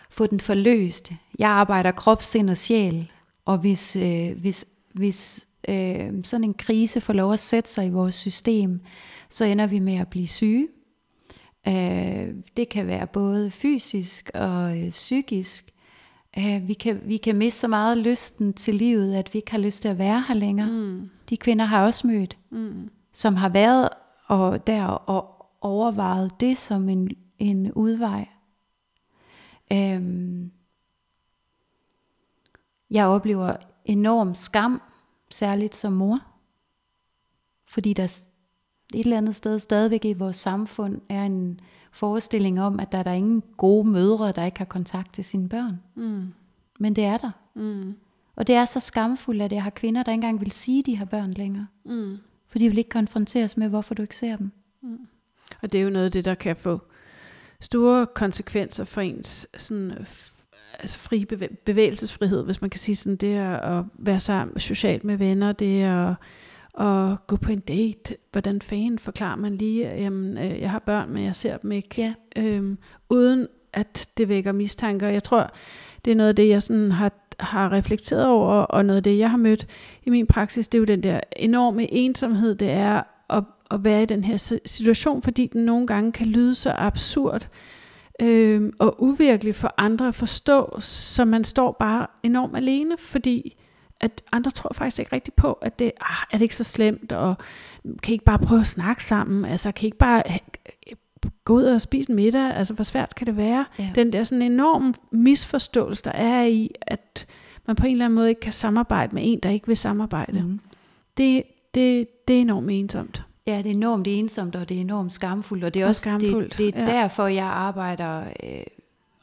få 0.09 0.27
den 0.27 0.39
forløst. 0.39 1.11
Jeg 1.39 1.49
arbejder 1.49 1.91
krop, 1.91 2.21
sind 2.21 2.49
og 2.49 2.57
sjæl, 2.57 3.11
og 3.45 3.57
hvis, 3.57 3.95
øh, 3.95 4.39
hvis, 4.39 4.65
hvis 4.93 5.47
øh, 5.69 6.23
sådan 6.23 6.43
en 6.43 6.53
krise 6.53 7.01
får 7.01 7.13
lov 7.13 7.33
at 7.33 7.39
sætte 7.39 7.69
sig 7.69 7.85
i 7.85 7.89
vores 7.89 8.15
system, 8.15 8.81
så 9.29 9.45
ender 9.45 9.67
vi 9.67 9.79
med 9.79 9.95
at 9.95 10.07
blive 10.07 10.27
syge. 10.27 10.67
Øh, 11.67 12.33
det 12.57 12.69
kan 12.69 12.87
være 12.87 13.07
både 13.07 13.51
fysisk 13.51 14.31
og 14.33 14.79
øh, 14.79 14.89
psykisk. 14.89 15.73
Øh, 16.37 16.67
vi, 16.67 16.73
kan, 16.73 17.01
vi 17.05 17.17
kan 17.17 17.35
miste 17.35 17.59
så 17.59 17.67
meget 17.67 17.97
lysten 17.97 18.53
til 18.53 18.75
livet, 18.75 19.15
at 19.15 19.33
vi 19.33 19.37
ikke 19.37 19.51
har 19.51 19.57
lyst 19.57 19.81
til 19.81 19.89
at 19.89 19.97
være 19.97 20.23
her 20.27 20.35
længere. 20.35 20.71
Mm, 20.71 21.09
De 21.29 21.37
kvinder 21.37 21.65
har 21.65 21.85
også 21.85 22.07
mødt, 22.07 22.37
mm, 22.49 22.89
som 23.11 23.35
har 23.35 23.49
været 23.49 23.89
og 24.27 24.67
der 24.67 24.83
og 24.85 25.45
overvejet 25.61 26.31
det 26.39 26.57
som 26.57 26.89
en, 26.89 27.09
en 27.39 27.71
udvej. 27.71 28.27
Øhm, 29.71 30.51
jeg 32.89 33.05
oplever 33.05 33.55
enorm 33.85 34.35
skam, 34.35 34.81
særligt 35.29 35.75
som 35.75 35.93
mor, 35.93 36.19
fordi 37.67 37.93
der 37.93 38.03
et 38.93 38.99
eller 38.99 39.17
andet 39.17 39.35
sted 39.35 39.59
stadigvæk 39.59 40.05
i 40.05 40.13
vores 40.13 40.37
samfund 40.37 41.01
er 41.09 41.23
en 41.23 41.59
forestilling 41.97 42.61
om, 42.61 42.79
at 42.79 42.91
der 42.91 42.97
er 42.97 43.03
der 43.03 43.11
ingen 43.11 43.43
gode 43.57 43.89
mødre, 43.89 44.31
der 44.31 44.45
ikke 44.45 44.57
har 44.57 44.65
kontakt 44.65 45.13
til 45.13 45.23
sine 45.25 45.49
børn. 45.49 45.81
mm, 45.95 46.33
Men 46.79 46.95
det 46.95 47.03
er 47.03 47.17
der. 47.17 47.31
mm, 47.55 47.95
Og 48.35 48.47
det 48.47 48.55
er 48.55 48.65
så 48.65 48.79
skamfuldt, 48.79 49.41
at 49.41 49.51
jeg 49.51 49.63
har 49.63 49.69
kvinder, 49.69 50.03
der 50.03 50.11
ikke 50.11 50.15
engang 50.17 50.41
vil 50.41 50.51
sige, 50.51 50.79
at 50.79 50.85
de 50.85 50.97
har 50.97 51.05
børn 51.05 51.31
længere. 51.31 51.67
mm. 51.85 52.17
For 52.49 52.59
de 52.59 52.69
vil 52.69 52.77
ikke 52.77 52.89
konfronteres 52.89 53.57
med, 53.57 53.69
hvorfor 53.69 53.93
du 53.95 54.01
ikke 54.01 54.15
ser 54.15 54.35
dem. 54.35 54.51
Og 55.61 55.71
det 55.71 55.79
er 55.79 55.83
jo 55.83 55.89
noget 55.89 56.05
af 56.05 56.11
det, 56.11 56.25
der 56.25 56.35
kan 56.35 56.55
få 56.55 56.81
store 57.61 58.05
konsekvenser 58.15 58.83
for 58.83 59.01
ens 59.01 59.47
sådan, 59.57 60.05
altså 60.79 60.99
fri 60.99 61.25
bevæ- 61.33 61.55
bevægelsesfrihed, 61.65 62.43
hvis 62.43 62.61
man 62.61 62.69
kan 62.69 62.79
sige 62.79 62.95
sådan, 62.95 63.15
det 63.15 63.35
er 63.35 63.57
at 63.59 63.85
være 63.93 64.19
sammen 64.19 64.59
socialt 64.59 65.03
med 65.03 65.17
venner, 65.17 65.51
det 65.51 65.83
er 65.83 66.07
at, 66.09 66.15
at 66.79 67.27
gå 67.27 67.35
på 67.35 67.51
en 67.51 67.59
date. 67.59 68.15
Hvordan 68.31 68.61
fanden 68.61 68.99
forklarer 68.99 69.35
man 69.35 69.55
lige, 69.55 69.87
at 69.87 70.01
jamen, 70.01 70.37
øh, 70.37 70.61
jeg 70.61 70.71
har 70.71 70.79
børn, 70.79 71.09
men 71.09 71.23
jeg 71.23 71.35
ser 71.35 71.57
dem 71.57 71.71
ikke, 71.71 72.01
Ja. 72.01 72.13
øhm, 72.35 72.77
uden 73.09 73.47
at 73.73 74.07
det 74.17 74.29
vækker 74.29 74.51
mistanker. 74.51 75.07
Jeg 75.07 75.23
tror, 75.23 75.51
det 76.05 76.11
er 76.11 76.15
noget 76.15 76.29
af 76.29 76.35
det, 76.35 76.49
jeg 76.49 76.61
sådan 76.63 76.91
har, 76.91 77.11
har 77.39 77.71
reflekteret 77.71 78.27
over, 78.27 78.53
og 78.53 78.85
noget 78.85 78.97
af 78.97 79.03
det, 79.03 79.17
jeg 79.17 79.29
har 79.29 79.37
mødt 79.37 79.67
i 80.05 80.09
min 80.09 80.27
praksis, 80.27 80.67
det 80.67 80.77
er 80.77 80.79
jo 80.79 80.85
den 80.85 81.03
der 81.03 81.19
enorme 81.35 81.93
ensomhed, 81.93 82.55
det 82.55 82.69
er 82.69 83.03
at, 83.29 83.43
at 83.71 83.83
være 83.83 84.03
i 84.03 84.05
den 84.05 84.23
her 84.23 84.59
situation, 84.65 85.21
fordi 85.21 85.47
den 85.47 85.65
nogle 85.65 85.87
gange 85.87 86.11
kan 86.11 86.25
lyde 86.25 86.55
så 86.55 86.73
absurd 86.77 87.47
øh, 88.21 88.71
og 88.79 89.03
uvirkelig 89.03 89.55
for 89.55 89.73
andre 89.77 90.07
at 90.07 90.15
forstå, 90.15 90.77
så 90.79 91.25
man 91.25 91.43
står 91.43 91.71
bare 91.79 92.07
enormt 92.23 92.57
alene, 92.57 92.97
fordi 92.97 93.57
at 93.99 94.21
andre 94.31 94.51
tror 94.51 94.73
faktisk 94.73 94.99
ikke 94.99 95.13
rigtigt 95.13 95.35
på, 95.35 95.53
at 95.53 95.79
det 95.79 95.91
ah, 96.01 96.17
er 96.31 96.37
det 96.37 96.41
ikke 96.41 96.55
så 96.55 96.63
slemt, 96.63 97.11
og 97.11 97.35
kan 98.03 98.11
I 98.11 98.13
ikke 98.13 98.25
bare 98.25 98.39
prøve 98.39 98.61
at 98.61 98.67
snakke 98.67 99.05
sammen, 99.05 99.45
altså 99.45 99.71
kan 99.71 99.83
I 99.83 99.87
ikke 99.87 99.97
bare 99.97 100.23
gå 101.45 101.53
ud 101.53 101.63
og 101.63 101.81
spise 101.81 102.09
en 102.09 102.15
middag, 102.15 102.53
altså 102.53 102.73
hvor 102.73 102.83
svært 102.83 103.15
kan 103.15 103.27
det 103.27 103.37
være? 103.37 103.65
Ja. 103.79 103.91
Den 103.95 104.13
der 104.13 104.23
sådan 104.23 104.41
enorm 104.41 104.93
misforståelse, 105.11 106.03
der 106.03 106.11
er 106.11 106.43
i, 106.43 106.71
at 106.81 107.27
man 107.67 107.75
på 107.75 107.85
en 107.85 107.91
eller 107.91 108.05
anden 108.05 108.15
måde 108.15 108.29
ikke 108.29 108.41
kan 108.41 108.53
samarbejde 108.53 109.15
med 109.15 109.21
en, 109.25 109.39
der 109.39 109.49
ikke 109.49 109.67
vil 109.67 109.77
samarbejde. 109.77 110.41
Mm. 110.41 110.59
Det, 111.17 111.43
det, 111.73 112.07
det 112.27 112.37
er 112.37 112.41
enormt 112.41 112.71
ensomt. 112.71 113.23
Ja, 113.47 113.57
det 113.57 113.65
er 113.65 113.71
enormt 113.71 114.07
ensomt, 114.07 114.55
og 114.55 114.69
det 114.69 114.77
er 114.77 114.81
enormt 114.81 115.13
skamfuldt, 115.13 115.63
og 115.63 115.73
det 115.73 115.79
er 115.81 115.85
og 115.85 115.89
også 115.89 116.01
skamfuldt. 116.01 116.57
det, 116.57 116.75
det 116.75 116.75
er 116.75 116.91
ja. 116.91 117.01
derfor, 117.01 117.27
jeg 117.27 117.45
arbejder 117.45 118.19
øh, 118.19 118.63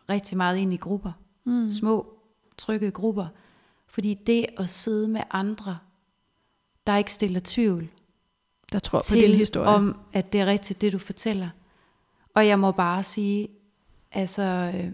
rigtig 0.08 0.36
meget 0.36 0.56
ind 0.56 0.72
i 0.72 0.76
grupper. 0.76 1.12
Mm. 1.44 1.70
Små, 1.70 2.06
trygge 2.58 2.90
grupper. 2.90 3.26
Fordi 3.94 4.14
det 4.14 4.46
at 4.58 4.70
sidde 4.70 5.08
med 5.08 5.20
andre, 5.30 5.78
der 6.86 6.96
ikke 6.96 7.12
stiller 7.12 7.40
tvivl, 7.44 7.88
der 8.72 8.78
tror 8.78 8.98
på 9.10 9.14
din 9.14 9.34
historie. 9.34 9.68
om, 9.68 9.96
at 10.12 10.32
det 10.32 10.40
er 10.40 10.46
rigtigt, 10.46 10.80
det 10.80 10.92
du 10.92 10.98
fortæller. 10.98 11.48
Og 12.34 12.46
jeg 12.46 12.58
må 12.58 12.72
bare 12.72 13.02
sige, 13.02 13.48
altså, 14.12 14.42
øh, 14.74 14.90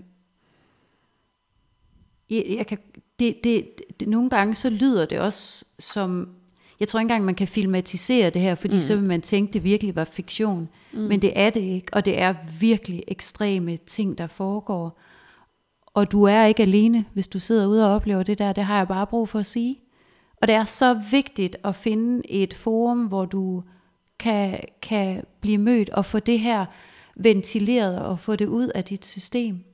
jeg, 2.30 2.44
jeg 2.56 2.66
kan, 2.66 2.78
det, 3.18 3.44
det, 3.44 3.68
det, 4.00 4.08
nogle 4.08 4.30
gange 4.30 4.54
så 4.54 4.70
lyder 4.70 5.06
det 5.06 5.20
også 5.20 5.64
som, 5.78 6.28
jeg 6.80 6.88
tror 6.88 7.00
ikke 7.00 7.04
engang, 7.04 7.24
man 7.24 7.34
kan 7.34 7.48
filmatisere 7.48 8.30
det 8.30 8.42
her, 8.42 8.54
fordi 8.54 8.74
mm. 8.74 8.80
så 8.80 8.94
vil 8.96 9.04
man 9.04 9.22
tænke, 9.22 9.52
det 9.52 9.64
virkelig 9.64 9.96
var 9.96 10.04
fiktion. 10.04 10.68
Mm. 10.92 10.98
Men 10.98 11.22
det 11.22 11.32
er 11.36 11.50
det 11.50 11.60
ikke, 11.60 11.88
og 11.92 12.04
det 12.04 12.20
er 12.20 12.34
virkelig 12.60 13.04
ekstreme 13.08 13.76
ting, 13.76 14.18
der 14.18 14.26
foregår. 14.26 15.00
Og 16.00 16.12
du 16.12 16.24
er 16.24 16.44
ikke 16.44 16.62
alene, 16.62 17.04
hvis 17.12 17.28
du 17.28 17.38
sidder 17.38 17.66
ude 17.66 17.86
og 17.86 17.94
oplever 17.94 18.22
det 18.22 18.38
der, 18.38 18.52
det 18.52 18.64
har 18.64 18.76
jeg 18.76 18.88
bare 18.88 19.06
brug 19.06 19.28
for 19.28 19.38
at 19.38 19.46
sige. 19.46 19.80
Og 20.42 20.48
det 20.48 20.54
er 20.54 20.64
så 20.64 21.00
vigtigt 21.10 21.56
at 21.64 21.74
finde 21.74 22.30
et 22.30 22.54
forum, 22.54 22.98
hvor 22.98 23.24
du 23.24 23.62
kan, 24.18 24.60
kan 24.82 25.24
blive 25.40 25.58
mødt 25.58 25.90
og 25.90 26.04
få 26.04 26.18
det 26.18 26.40
her 26.40 26.66
ventileret 27.16 28.02
og 28.02 28.20
få 28.20 28.36
det 28.36 28.46
ud 28.46 28.68
af 28.68 28.84
dit 28.84 29.06
system. 29.06 29.64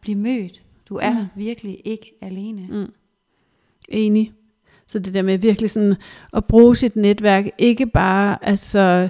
Blive 0.00 0.18
mødt. 0.18 0.62
Du 0.88 0.96
er 0.96 1.12
mm. 1.12 1.26
virkelig 1.34 1.80
ikke 1.84 2.12
alene. 2.20 2.66
Mm. 2.70 2.92
Enig. 3.88 4.32
Så 4.86 4.98
det 4.98 5.14
der 5.14 5.22
med 5.22 5.38
virkelig 5.38 5.70
sådan 5.70 5.96
at 6.32 6.44
bruge 6.44 6.76
sit 6.76 6.96
netværk, 6.96 7.44
ikke 7.58 7.86
bare 7.86 8.38
altså 8.42 9.08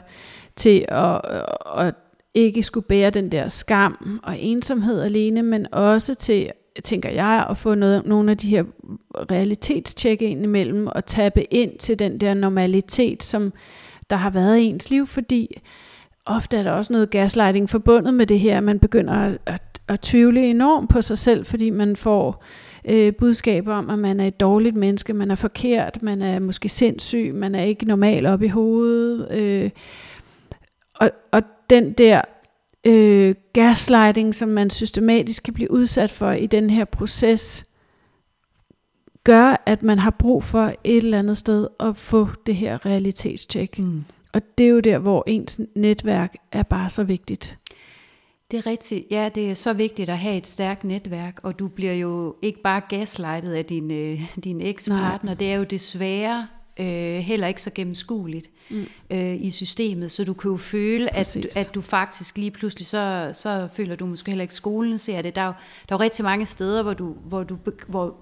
til 0.57 0.85
at, 0.89 1.21
at 1.77 1.95
ikke 2.35 2.63
skulle 2.63 2.87
bære 2.87 3.11
den 3.11 3.33
der 3.33 3.49
skam 3.49 4.21
og 4.23 4.39
ensomhed 4.39 5.03
alene, 5.03 5.43
men 5.43 5.67
også 5.73 6.15
til, 6.15 6.51
tænker 6.85 7.11
jeg, 7.11 7.47
at 7.51 7.59
få 7.59 7.75
noget, 7.75 8.07
nogle 8.07 8.31
af 8.31 8.39
de 8.39 8.49
her 8.49 8.65
realitetstjek 9.31 10.23
ind 10.23 10.45
imellem 10.45 10.87
og 10.87 11.07
tappe 11.07 11.55
ind 11.55 11.79
til 11.79 11.99
den 11.99 12.21
der 12.21 12.35
normalitet, 12.35 13.23
som 13.23 13.53
der 14.11 14.17
har 14.17 14.31
været 14.31 14.59
i 14.59 14.65
ens 14.65 14.91
liv, 14.91 15.07
fordi 15.07 15.63
ofte 16.27 16.57
er 16.57 16.63
der 16.63 16.71
også 16.71 16.93
noget 16.93 17.11
gaslighting 17.11 17.71
forbundet 17.71 18.15
med 18.15 18.27
det 18.27 18.41
her. 18.41 18.61
Man 18.61 18.79
begynder 18.79 19.15
at, 19.15 19.39
at, 19.47 19.81
at 19.89 20.01
tvivle 20.01 20.47
enormt 20.47 20.91
på 20.91 21.01
sig 21.01 21.19
selv, 21.19 21.45
fordi 21.45 21.71
man 21.71 21.97
får 21.97 22.45
øh, 22.85 23.13
budskaber 23.15 23.75
om, 23.75 23.91
at 23.91 23.99
man 23.99 24.21
er 24.21 24.27
et 24.27 24.41
dårligt 24.41 24.77
menneske, 24.77 25.15
man 25.15 25.31
er 25.31 25.35
forkert, 25.35 26.03
man 26.03 26.23
er 26.23 26.39
måske 26.39 26.69
sindssyg, 26.69 27.35
man 27.35 27.55
er 27.55 27.63
ikke 27.63 27.87
normal 27.87 28.27
op 28.27 28.43
i 28.43 28.49
hovedet. 28.49 29.31
Øh, 29.31 29.71
og, 30.95 31.11
og 31.33 31.43
den 31.71 31.93
der 31.93 32.21
øh, 32.85 33.35
gaslighting, 33.53 34.35
som 34.35 34.49
man 34.49 34.71
systematisk 34.71 35.43
kan 35.43 35.55
blive 35.55 35.71
udsat 35.71 36.11
for 36.11 36.31
i 36.31 36.47
den 36.47 36.71
her 36.71 36.85
proces, 36.85 37.65
gør, 39.25 39.63
at 39.67 39.83
man 39.83 39.99
har 39.99 40.11
brug 40.11 40.45
for 40.45 40.73
et 40.85 40.97
eller 40.97 41.19
andet 41.19 41.37
sted 41.37 41.69
at 41.81 41.97
få 41.97 42.29
det 42.47 42.57
her 42.57 42.87
realitetstjek. 42.87 43.79
Mm. 43.79 44.05
Og 44.33 44.43
det 44.59 44.67
er 44.67 44.71
jo 44.71 44.81
der, 44.81 44.99
hvor 44.99 45.25
ens 45.27 45.61
netværk 45.75 46.35
er 46.53 46.63
bare 46.63 46.91
så 46.91 47.05
vigtigt. 47.05 47.59
Det 48.51 48.59
er 48.59 48.67
rigtigt. 48.67 49.07
Ja, 49.11 49.29
det 49.35 49.51
er 49.51 49.55
så 49.55 49.73
vigtigt 49.73 50.11
at 50.11 50.19
have 50.19 50.37
et 50.37 50.47
stærkt 50.47 50.85
netværk, 50.85 51.41
og 51.43 51.59
du 51.59 51.69
bliver 51.69 51.93
jo 51.93 52.37
ikke 52.43 52.63
bare 52.63 52.83
gaslightet 52.89 53.53
af 53.53 53.65
din, 53.65 53.91
øh, 53.91 54.37
din 54.45 54.61
ekspartner. 54.61 55.35
Det 55.35 55.53
er 55.53 55.57
jo 55.57 55.65
desværre 55.65 56.47
øh, 56.81 57.19
heller 57.19 57.47
ikke 57.47 57.63
så 57.63 57.71
gennemskueligt 57.75 58.51
mm. 58.71 58.87
øh, 59.11 59.43
i 59.43 59.51
systemet, 59.51 60.11
så 60.11 60.25
du 60.25 60.33
kan 60.33 60.51
jo 60.51 60.57
føle, 60.57 61.15
at, 61.15 61.31
du, 61.35 61.49
at 61.57 61.75
du 61.75 61.81
faktisk 61.81 62.39
lige 62.39 62.51
pludselig, 62.51 62.87
så, 62.87 63.31
så 63.35 63.69
føler 63.73 63.97
du 63.97 64.07
måske 64.07 64.31
heller 64.31 64.43
ikke, 64.43 64.55
skolen 64.55 64.99
ser 64.99 65.23
det. 65.23 65.35
Der 65.35 65.43
er 65.43 65.47
jo, 65.47 65.53
der 65.89 65.95
er 65.95 65.99
jo 65.99 66.03
rigtig 66.03 66.25
mange 66.25 66.47
steder, 66.47 66.83
hvor, 66.83 66.95
du, 66.95 67.17
hvor, 67.25 67.43
du, 67.43 67.59
hvor 67.89 68.17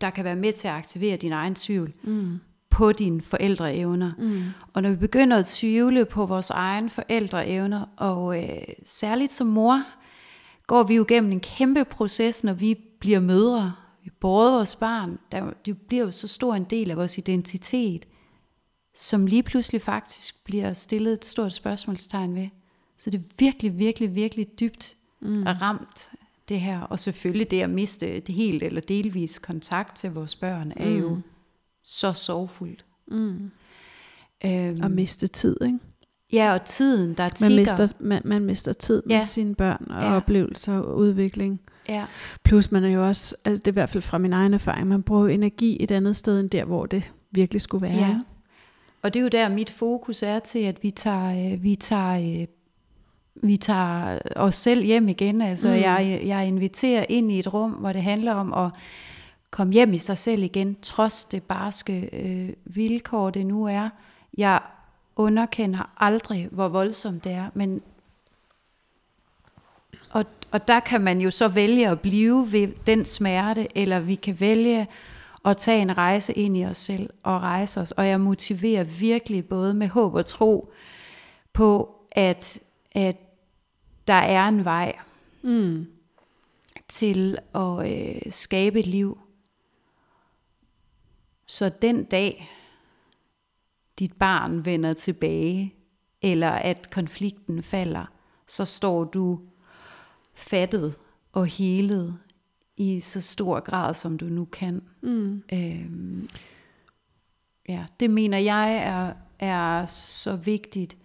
der 0.00 0.10
kan 0.10 0.24
være 0.24 0.36
med 0.36 0.52
til 0.52 0.68
at 0.68 0.74
aktivere 0.74 1.16
din 1.16 1.32
egen 1.32 1.54
tvivl. 1.54 1.92
Mm 2.02 2.38
på 2.78 2.92
dine 2.92 3.22
forældreevner. 3.22 4.12
Mm. 4.18 4.42
Og 4.72 4.82
når 4.82 4.90
vi 4.90 4.96
begynder 4.96 5.36
at 5.36 5.46
tvivle 5.46 6.04
på 6.04 6.26
vores 6.26 6.50
egen 6.50 6.90
forældreevner, 6.90 7.84
og 7.96 8.42
øh, 8.42 8.58
særligt 8.84 9.32
som 9.32 9.46
mor, 9.46 9.82
går 10.66 10.82
vi 10.82 10.94
jo 10.94 11.04
gennem 11.08 11.32
en 11.32 11.40
kæmpe 11.40 11.84
proces, 11.84 12.44
når 12.44 12.52
vi 12.52 12.78
bliver 13.00 13.20
mødre. 13.20 13.72
Båret 14.20 14.52
vores 14.52 14.76
barn. 14.76 15.18
Der, 15.32 15.50
det 15.66 15.78
bliver 15.78 16.04
jo 16.04 16.10
så 16.10 16.28
stor 16.28 16.54
en 16.54 16.64
del 16.64 16.90
af 16.90 16.96
vores 16.96 17.18
identitet, 17.18 18.06
som 18.94 19.26
lige 19.26 19.42
pludselig 19.42 19.82
faktisk 19.82 20.44
bliver 20.44 20.72
stillet 20.72 21.12
et 21.12 21.24
stort 21.24 21.52
spørgsmålstegn 21.52 22.34
ved. 22.34 22.48
Så 22.98 23.10
det 23.10 23.18
er 23.18 23.24
virkelig, 23.38 23.78
virkelig, 23.78 24.14
virkelig 24.14 24.60
dybt 24.60 24.96
mm. 25.20 25.42
ramt 25.42 26.10
det 26.48 26.60
her. 26.60 26.80
Og 26.80 27.00
selvfølgelig 27.00 27.50
det 27.50 27.62
at 27.62 27.70
miste 27.70 28.20
det 28.20 28.34
helt 28.34 28.62
eller 28.62 28.80
delvis 28.80 29.38
kontakt 29.38 29.96
til 29.96 30.10
vores 30.10 30.34
børn, 30.34 30.72
er 30.76 30.88
mm. 30.88 30.98
jo 30.98 31.20
så 31.84 32.12
sorgfuldt. 32.12 32.84
Mm. 33.06 33.50
Øhm, 34.44 34.78
og 34.82 34.90
miste 34.90 35.26
tid, 35.26 35.56
ikke? 35.62 35.78
Ja, 36.32 36.54
og 36.54 36.64
tiden, 36.64 37.14
der 37.14 37.28
tigger. 37.28 37.50
Man 37.50 37.62
mister, 37.62 37.88
man, 38.00 38.22
man 38.24 38.44
mister 38.44 38.72
tid 38.72 39.02
med 39.06 39.16
ja. 39.16 39.24
sine 39.24 39.54
børn 39.54 39.86
og 39.90 40.02
ja. 40.02 40.16
oplevelser 40.16 40.78
og 40.78 40.96
udvikling. 40.96 41.60
Ja. 41.88 42.04
Plus 42.44 42.72
man 42.72 42.84
er 42.84 42.88
jo 42.88 43.06
også, 43.06 43.36
altså 43.44 43.60
det 43.60 43.68
er 43.68 43.72
i 43.72 43.80
hvert 43.80 43.90
fald 43.90 44.02
fra 44.02 44.18
min 44.18 44.32
egen 44.32 44.54
erfaring, 44.54 44.88
man 44.88 45.02
bruger 45.02 45.28
energi 45.28 45.76
et 45.80 45.90
andet 45.90 46.16
sted 46.16 46.40
end 46.40 46.50
der, 46.50 46.64
hvor 46.64 46.86
det 46.86 47.12
virkelig 47.30 47.62
skulle 47.62 47.82
være. 47.88 48.08
Ja. 48.08 48.20
Og 49.02 49.14
det 49.14 49.20
er 49.20 49.22
jo 49.22 49.28
der, 49.28 49.48
mit 49.48 49.70
fokus 49.70 50.22
er 50.22 50.38
til, 50.38 50.58
at 50.58 50.82
vi 50.82 50.90
tager, 50.90 51.52
øh, 51.52 51.62
vi 51.62 51.74
tager, 51.74 52.40
øh, 52.40 52.46
vi 53.42 53.56
tager 53.56 54.18
os 54.36 54.54
selv 54.54 54.84
hjem 54.84 55.08
igen. 55.08 55.42
Altså 55.42 55.68
mm. 55.68 55.74
jeg, 55.74 56.22
jeg 56.24 56.46
inviterer 56.46 57.04
ind 57.08 57.32
i 57.32 57.38
et 57.38 57.54
rum, 57.54 57.70
hvor 57.70 57.92
det 57.92 58.02
handler 58.02 58.34
om 58.34 58.54
at 58.54 58.70
komme 59.50 59.72
hjem 59.72 59.92
i 59.92 59.98
sig 59.98 60.18
selv 60.18 60.42
igen, 60.42 60.76
trods 60.82 61.24
det 61.24 61.42
barske 61.42 62.10
øh, 62.12 62.52
vilkår, 62.64 63.30
det 63.30 63.46
nu 63.46 63.64
er. 63.64 63.88
Jeg 64.38 64.60
underkender 65.16 65.90
aldrig, 65.96 66.48
hvor 66.50 66.68
voldsomt 66.68 67.24
det 67.24 67.32
er, 67.32 67.46
men 67.54 67.80
og, 70.50 70.68
der 70.68 70.80
kan 70.80 71.00
man 71.00 71.20
jo 71.20 71.30
så 71.30 71.48
vælge 71.48 71.88
at 71.88 72.00
blive 72.00 72.52
ved 72.52 72.68
den 72.86 73.04
smerte, 73.04 73.78
eller 73.78 74.00
vi 74.00 74.14
kan 74.14 74.40
vælge 74.40 74.86
at 75.44 75.56
tage 75.56 75.82
en 75.82 75.98
rejse 75.98 76.32
ind 76.32 76.56
i 76.56 76.64
os 76.64 76.76
selv 76.76 77.10
og 77.22 77.42
rejse 77.42 77.80
os. 77.80 77.90
Og 77.90 78.08
jeg 78.08 78.20
motiverer 78.20 78.84
virkelig 78.84 79.48
både 79.48 79.74
med 79.74 79.88
håb 79.88 80.14
og 80.14 80.26
tro 80.26 80.72
på, 81.52 81.96
at, 82.12 82.60
at 82.92 83.16
der 84.06 84.14
er 84.14 84.48
en 84.48 84.64
vej 84.64 84.96
mm. 85.42 85.86
til 86.88 87.38
at 87.54 87.92
øh, 87.92 88.32
skabe 88.32 88.78
et 88.78 88.86
liv, 88.86 89.18
så 91.46 91.68
den 91.68 92.04
dag, 92.04 92.50
dit 93.98 94.12
barn 94.12 94.64
vender 94.64 94.92
tilbage, 94.92 95.74
eller 96.22 96.50
at 96.50 96.90
konflikten 96.90 97.62
falder, 97.62 98.04
så 98.46 98.64
står 98.64 99.04
du 99.04 99.40
fattet 100.38 100.94
og 101.32 101.46
helet 101.46 102.18
i 102.76 103.00
så 103.00 103.20
stor 103.20 103.60
grad, 103.60 103.94
som 103.94 104.18
du 104.18 104.24
nu 104.24 104.44
kan. 104.44 104.82
Mm. 105.00 105.42
Øhm, 105.52 106.28
ja, 107.68 107.86
det 108.00 108.10
mener 108.10 108.38
jeg 108.38 108.76
er, 108.76 109.12
er 109.38 109.86
så 109.86 110.36
vigtigt, 110.36 110.96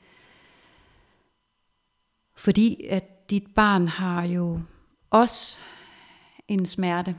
fordi 2.35 2.85
at 2.89 3.29
dit 3.29 3.53
barn 3.55 3.87
har 3.87 4.23
jo 4.23 4.61
også 5.09 5.57
en 6.47 6.65
smerte, 6.65 7.15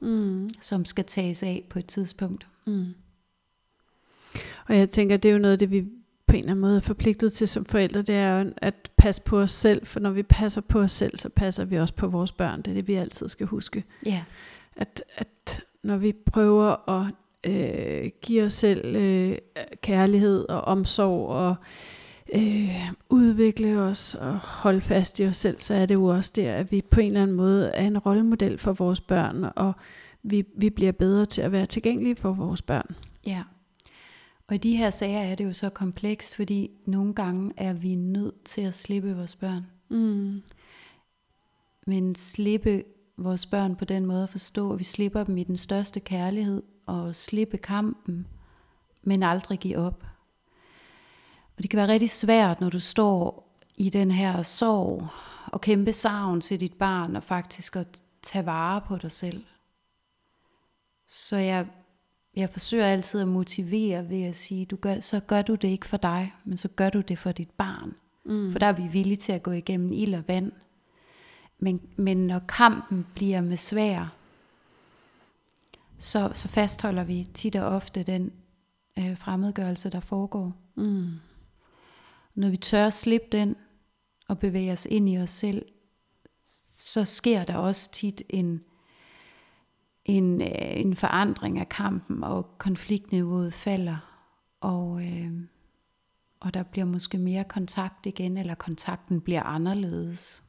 mm. 0.00 0.50
som 0.60 0.84
skal 0.84 1.04
tages 1.04 1.42
af 1.42 1.64
på 1.70 1.78
et 1.78 1.86
tidspunkt. 1.86 2.46
Mm. 2.66 2.94
Og 4.66 4.76
jeg 4.76 4.90
tænker, 4.90 5.16
det 5.16 5.28
er 5.28 5.32
jo 5.32 5.38
noget 5.38 5.52
af 5.52 5.58
det, 5.58 5.70
vi 5.70 5.84
på 6.32 6.36
en 6.36 6.40
eller 6.40 6.50
anden 6.50 6.60
måde 6.60 6.76
er 6.76 6.80
forpligtet 6.80 7.32
til 7.32 7.48
som 7.48 7.64
forældre, 7.64 8.02
det 8.02 8.14
er 8.14 8.40
jo 8.40 8.52
at 8.56 8.90
passe 8.96 9.22
på 9.22 9.40
os 9.40 9.50
selv, 9.50 9.86
for 9.86 10.00
når 10.00 10.10
vi 10.10 10.22
passer 10.22 10.60
på 10.60 10.80
os 10.80 10.92
selv, 10.92 11.16
så 11.16 11.28
passer 11.28 11.64
vi 11.64 11.78
også 11.78 11.94
på 11.94 12.06
vores 12.06 12.32
børn. 12.32 12.62
Det 12.62 12.70
er 12.70 12.74
det, 12.74 12.88
vi 12.88 12.94
altid 12.94 13.28
skal 13.28 13.46
huske. 13.46 13.84
Ja. 14.06 14.22
At, 14.76 15.02
at 15.16 15.62
når 15.82 15.96
vi 15.96 16.12
prøver 16.12 16.90
at 16.90 17.14
øh, 17.50 18.10
give 18.22 18.44
os 18.44 18.52
selv 18.52 18.96
øh, 18.96 19.38
kærlighed 19.82 20.48
og 20.48 20.60
omsorg 20.60 21.28
og 21.28 21.54
øh, 22.34 22.92
udvikle 23.10 23.80
os 23.80 24.14
og 24.14 24.38
holde 24.38 24.80
fast 24.80 25.20
i 25.20 25.26
os 25.26 25.36
selv, 25.36 25.58
så 25.58 25.74
er 25.74 25.86
det 25.86 25.94
jo 25.94 26.04
også 26.04 26.32
der, 26.36 26.54
at 26.54 26.72
vi 26.72 26.82
på 26.90 27.00
en 27.00 27.06
eller 27.06 27.22
anden 27.22 27.36
måde 27.36 27.68
er 27.68 27.86
en 27.86 27.98
rollemodel 27.98 28.58
for 28.58 28.72
vores 28.72 29.00
børn, 29.00 29.44
og 29.56 29.72
vi, 30.22 30.44
vi 30.56 30.70
bliver 30.70 30.92
bedre 30.92 31.26
til 31.26 31.42
at 31.42 31.52
være 31.52 31.66
tilgængelige 31.66 32.16
for 32.16 32.32
vores 32.32 32.62
børn. 32.62 32.96
Ja. 33.26 33.42
Og 34.52 34.56
i 34.56 34.58
de 34.58 34.76
her 34.76 34.90
sager 34.90 35.20
er 35.20 35.34
det 35.34 35.44
jo 35.44 35.52
så 35.52 35.68
komplekst, 35.68 36.36
fordi 36.36 36.70
nogle 36.86 37.14
gange 37.14 37.52
er 37.56 37.72
vi 37.72 37.94
nødt 37.94 38.44
til 38.44 38.60
at 38.60 38.74
slippe 38.74 39.16
vores 39.16 39.34
børn. 39.34 39.66
Mm. 39.88 40.42
Men 41.86 42.14
slippe 42.14 42.84
vores 43.16 43.46
børn 43.46 43.76
på 43.76 43.84
den 43.84 44.06
måde 44.06 44.22
at 44.22 44.30
forstå, 44.30 44.72
at 44.72 44.78
vi 44.78 44.84
slipper 44.84 45.24
dem 45.24 45.36
i 45.36 45.44
den 45.44 45.56
største 45.56 46.00
kærlighed, 46.00 46.62
og 46.86 47.16
slippe 47.16 47.56
kampen, 47.56 48.26
men 49.02 49.22
aldrig 49.22 49.58
give 49.58 49.78
op. 49.78 50.04
Og 51.56 51.62
det 51.62 51.70
kan 51.70 51.76
være 51.76 51.88
rigtig 51.88 52.10
svært, 52.10 52.60
når 52.60 52.70
du 52.70 52.80
står 52.80 53.52
i 53.76 53.90
den 53.90 54.10
her 54.10 54.42
sorg, 54.42 55.08
og 55.46 55.60
kæmpe 55.60 55.92
savn 55.92 56.40
til 56.40 56.60
dit 56.60 56.74
barn, 56.74 57.16
og 57.16 57.24
faktisk 57.24 57.76
at 57.76 58.02
tage 58.22 58.46
vare 58.46 58.80
på 58.80 58.96
dig 58.96 59.12
selv. 59.12 59.44
Så 61.08 61.36
jeg, 61.36 61.66
jeg 62.36 62.50
forsøger 62.50 62.86
altid 62.86 63.20
at 63.20 63.28
motivere 63.28 64.08
ved 64.08 64.22
at 64.22 64.36
sige, 64.36 64.64
du 64.64 64.76
gør, 64.76 65.00
så 65.00 65.20
gør 65.20 65.42
du 65.42 65.54
det 65.54 65.68
ikke 65.68 65.86
for 65.86 65.96
dig, 65.96 66.34
men 66.44 66.56
så 66.56 66.68
gør 66.68 66.90
du 66.90 67.00
det 67.00 67.18
for 67.18 67.32
dit 67.32 67.50
barn. 67.50 67.94
Mm. 68.24 68.52
For 68.52 68.58
der 68.58 68.66
er 68.66 68.72
vi 68.72 68.88
villige 68.88 69.16
til 69.16 69.32
at 69.32 69.42
gå 69.42 69.50
igennem 69.50 69.92
ild 69.92 70.14
og 70.14 70.24
vand. 70.28 70.52
Men, 71.58 71.80
men 71.96 72.26
når 72.26 72.38
kampen 72.38 73.06
bliver 73.14 73.40
med 73.40 73.56
svær, 73.56 74.16
så, 75.98 76.30
så 76.34 76.48
fastholder 76.48 77.04
vi 77.04 77.24
tit 77.34 77.56
og 77.56 77.66
ofte 77.66 78.02
den 78.02 78.32
øh, 78.98 79.16
fremmedgørelse, 79.16 79.90
der 79.90 80.00
foregår. 80.00 80.56
Mm. 80.74 81.10
Når 82.34 82.48
vi 82.48 82.56
tør 82.56 82.86
at 82.86 82.94
slippe 82.94 83.28
den 83.32 83.56
og 84.28 84.38
bevæge 84.38 84.72
os 84.72 84.86
ind 84.90 85.08
i 85.08 85.18
os 85.18 85.30
selv, 85.30 85.64
så 86.74 87.04
sker 87.04 87.44
der 87.44 87.56
også 87.56 87.92
tit 87.92 88.22
en, 88.28 88.60
en, 90.04 90.42
øh, 90.42 90.48
en 90.60 90.96
forandring 90.96 91.58
af 91.58 91.68
kampen, 91.68 92.24
og 92.24 92.46
konfliktniveauet 92.58 93.52
falder, 93.52 93.96
og, 94.60 95.02
øh, 95.02 95.30
og 96.40 96.54
der 96.54 96.62
bliver 96.62 96.84
måske 96.84 97.18
mere 97.18 97.44
kontakt 97.44 98.06
igen, 98.06 98.38
eller 98.38 98.54
kontakten 98.54 99.20
bliver 99.20 99.42
anderledes. 99.42 100.42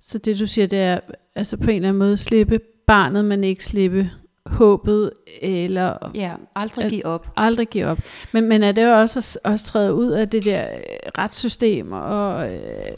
Så 0.00 0.18
det 0.18 0.38
du 0.38 0.46
siger, 0.46 0.66
det 0.66 0.78
er 0.78 1.00
altså 1.34 1.56
på 1.56 1.70
en 1.70 1.76
eller 1.76 1.88
anden 1.88 1.98
måde 1.98 2.16
slippe 2.16 2.60
barnet, 2.86 3.24
men 3.24 3.44
ikke 3.44 3.64
slippe 3.64 4.10
håbet, 4.46 5.10
eller 5.42 6.10
Ja, 6.14 6.34
aldrig 6.54 6.90
give 6.90 7.06
op. 7.06 7.32
aldrig 7.36 7.68
give 7.68 7.86
op. 7.86 7.98
Men, 8.32 8.48
men 8.48 8.62
er 8.62 8.72
det 8.72 8.82
jo 8.84 8.92
også 9.00 9.38
at 9.44 9.50
også 9.52 9.64
træde 9.64 9.94
ud 9.94 10.10
af 10.10 10.28
det 10.28 10.44
der 10.44 10.74
øh, 10.74 10.82
retssystem, 11.18 11.92
og 11.92 12.52
øh, 12.54 12.96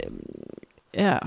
ja, 0.93 1.17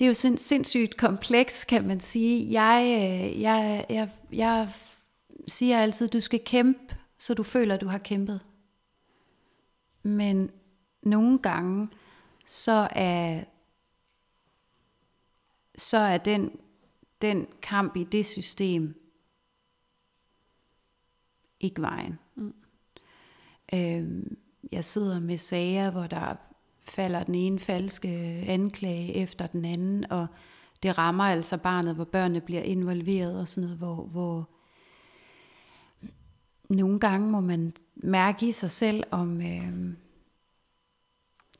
Det 0.00 0.06
er 0.06 0.08
jo 0.08 0.14
sind, 0.14 0.38
sindssygt 0.38 0.96
kompleks, 0.96 1.64
kan 1.64 1.86
man 1.86 2.00
sige. 2.00 2.62
Jeg, 2.62 2.82
øh, 2.84 3.40
jeg, 3.40 3.86
jeg, 3.88 4.10
jeg 4.32 4.68
siger 5.48 5.78
altid, 5.78 6.06
at 6.06 6.12
du 6.12 6.20
skal 6.20 6.44
kæmpe, 6.44 6.96
så 7.18 7.34
du 7.34 7.42
føler, 7.42 7.74
at 7.74 7.80
du 7.80 7.86
har 7.86 7.98
kæmpet. 7.98 8.40
Men 10.02 10.50
nogle 11.02 11.38
gange, 11.38 11.88
så 12.46 12.88
er, 12.90 13.44
så 15.78 15.98
er 15.98 16.18
den, 16.18 16.60
den 17.22 17.46
kamp 17.62 17.96
i 17.96 18.04
det 18.04 18.26
system 18.26 18.94
ikke 21.60 21.82
vejen. 21.82 22.18
Mm. 22.34 22.54
Øhm, 23.74 24.38
jeg 24.72 24.84
sidder 24.84 25.20
med 25.20 25.38
sager, 25.38 25.90
hvor 25.90 26.06
der 26.06 26.36
falder 26.90 27.22
den 27.22 27.34
ene 27.34 27.58
falske 27.58 28.08
øh, 28.08 28.48
anklage 28.48 29.16
efter 29.16 29.46
den 29.46 29.64
anden, 29.64 30.10
og 30.10 30.26
det 30.82 30.98
rammer 30.98 31.24
altså 31.24 31.56
barnet, 31.56 31.94
hvor 31.94 32.04
børnene 32.04 32.40
bliver 32.40 32.62
involveret 32.62 33.40
og 33.40 33.48
sådan 33.48 33.62
noget, 33.62 33.78
hvor, 33.78 34.06
hvor 34.06 34.48
nogle 36.70 37.00
gange 37.00 37.30
må 37.30 37.40
man 37.40 37.72
mærke 37.96 38.48
i 38.48 38.52
sig 38.52 38.70
selv, 38.70 39.04
om, 39.10 39.42
øh, 39.42 39.94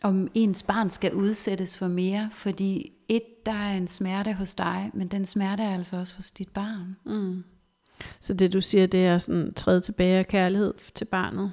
om 0.03 0.29
ens 0.35 0.62
barn 0.62 0.90
skal 0.90 1.14
udsættes 1.14 1.79
for 1.79 1.88
mere, 1.88 2.31
fordi 2.33 2.93
et, 3.09 3.47
der 3.47 3.53
er 3.53 3.77
en 3.77 3.87
smerte 3.87 4.33
hos 4.33 4.55
dig, 4.55 4.90
men 4.95 5.09
den 5.09 5.25
smerte 5.25 5.62
er 5.62 5.75
altså 5.75 5.97
også 5.97 6.16
hos 6.16 6.31
dit 6.31 6.49
barn. 6.49 6.97
mm. 7.05 7.45
så 8.21 8.35
det 8.35 8.53
du 8.53 8.61
siger, 8.61 8.87
det 8.87 9.07
er 9.07 9.19
sådan 9.19 9.55
træde 9.55 9.81
tilbage 9.81 10.19
af 10.19 10.29
kærlighed 10.29 10.75
til 10.95 11.05
barnet 11.05 11.53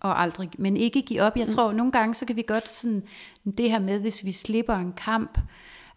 og 0.00 0.22
aldrig, 0.22 0.50
men 0.58 0.76
ikke 0.76 1.02
give 1.02 1.22
op. 1.22 1.36
Jeg 1.36 1.48
tror, 1.48 1.72
nogle 1.72 1.92
gange, 1.92 2.14
så 2.14 2.26
kan 2.26 2.36
vi 2.36 2.44
godt 2.46 2.68
sådan, 2.68 3.02
det 3.58 3.70
her 3.70 3.78
med, 3.78 4.00
hvis 4.00 4.24
vi 4.24 4.32
slipper 4.32 4.74
en 4.74 4.92
kamp, 4.92 5.38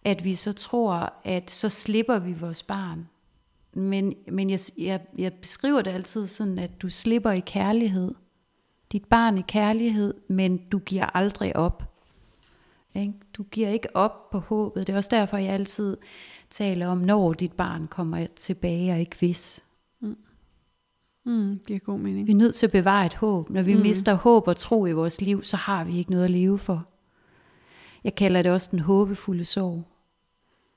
at 0.04 0.24
vi 0.24 0.36
så 0.36 0.54
tror, 0.54 1.14
at 1.24 1.52
så 1.52 1.70
slipper 1.70 2.20
vi 2.20 2.34
vores 2.34 2.64
barn. 2.64 3.10
Men, 3.74 4.16
men 4.28 4.50
jeg, 4.50 4.60
jeg, 4.78 5.02
jeg 5.18 5.34
beskriver 5.34 5.82
det 5.82 5.92
altid 5.92 6.28
sådan, 6.28 6.60
at 6.60 6.82
du 6.82 6.90
slipper 6.90 7.32
i 7.32 7.40
kærlighed. 7.40 8.14
Dit 8.92 9.06
barn 9.06 9.38
i 9.38 9.42
kærlighed, 9.48 10.14
men 10.28 10.58
du 10.58 10.80
giver 10.80 11.06
aldrig 11.06 11.56
op. 11.56 11.84
Ikke? 12.96 13.14
Du 13.34 13.44
giver 13.44 13.70
ikke 13.70 13.96
op 13.96 14.30
på 14.30 14.40
håbet. 14.40 14.88
Det 14.88 14.94
er 14.94 14.98
også 14.98 15.10
derfor, 15.12 15.38
jeg 15.38 15.54
altid 15.54 15.98
taler 16.50 16.88
om, 16.88 16.98
når 16.98 17.34
dit 17.34 17.52
barn 17.52 17.88
kommer 17.88 18.28
tilbage, 18.36 18.94
og 18.94 19.00
ikke 19.00 19.16
hvis. 19.20 19.64
Mm, 21.26 21.60
giver 21.68 21.80
god 21.80 22.00
mening. 22.00 22.28
Vi 22.28 22.32
er 22.32 22.36
nødt 22.36 22.56
til 22.56 22.66
at 22.66 22.72
bevare 22.72 23.06
et 23.06 23.14
håb. 23.14 23.50
Når 23.50 23.62
vi 23.62 23.76
mm. 23.76 23.82
mister 23.82 24.14
håb 24.14 24.48
og 24.48 24.58
tro 24.58 24.86
i 24.86 24.92
vores 24.92 25.22
liv, 25.22 25.44
så 25.44 25.58
har 25.58 25.84
vi 25.84 25.98
ikke 25.98 26.12
noget 26.12 26.24
at 26.24 26.32
leve 26.32 26.60
for. 26.60 26.86
Jeg 28.04 28.16
kalder 28.16 28.42
det 28.42 28.52
også 28.52 28.68
den 28.72 28.80
håbefulde 28.80 29.46
sorg. 29.46 29.84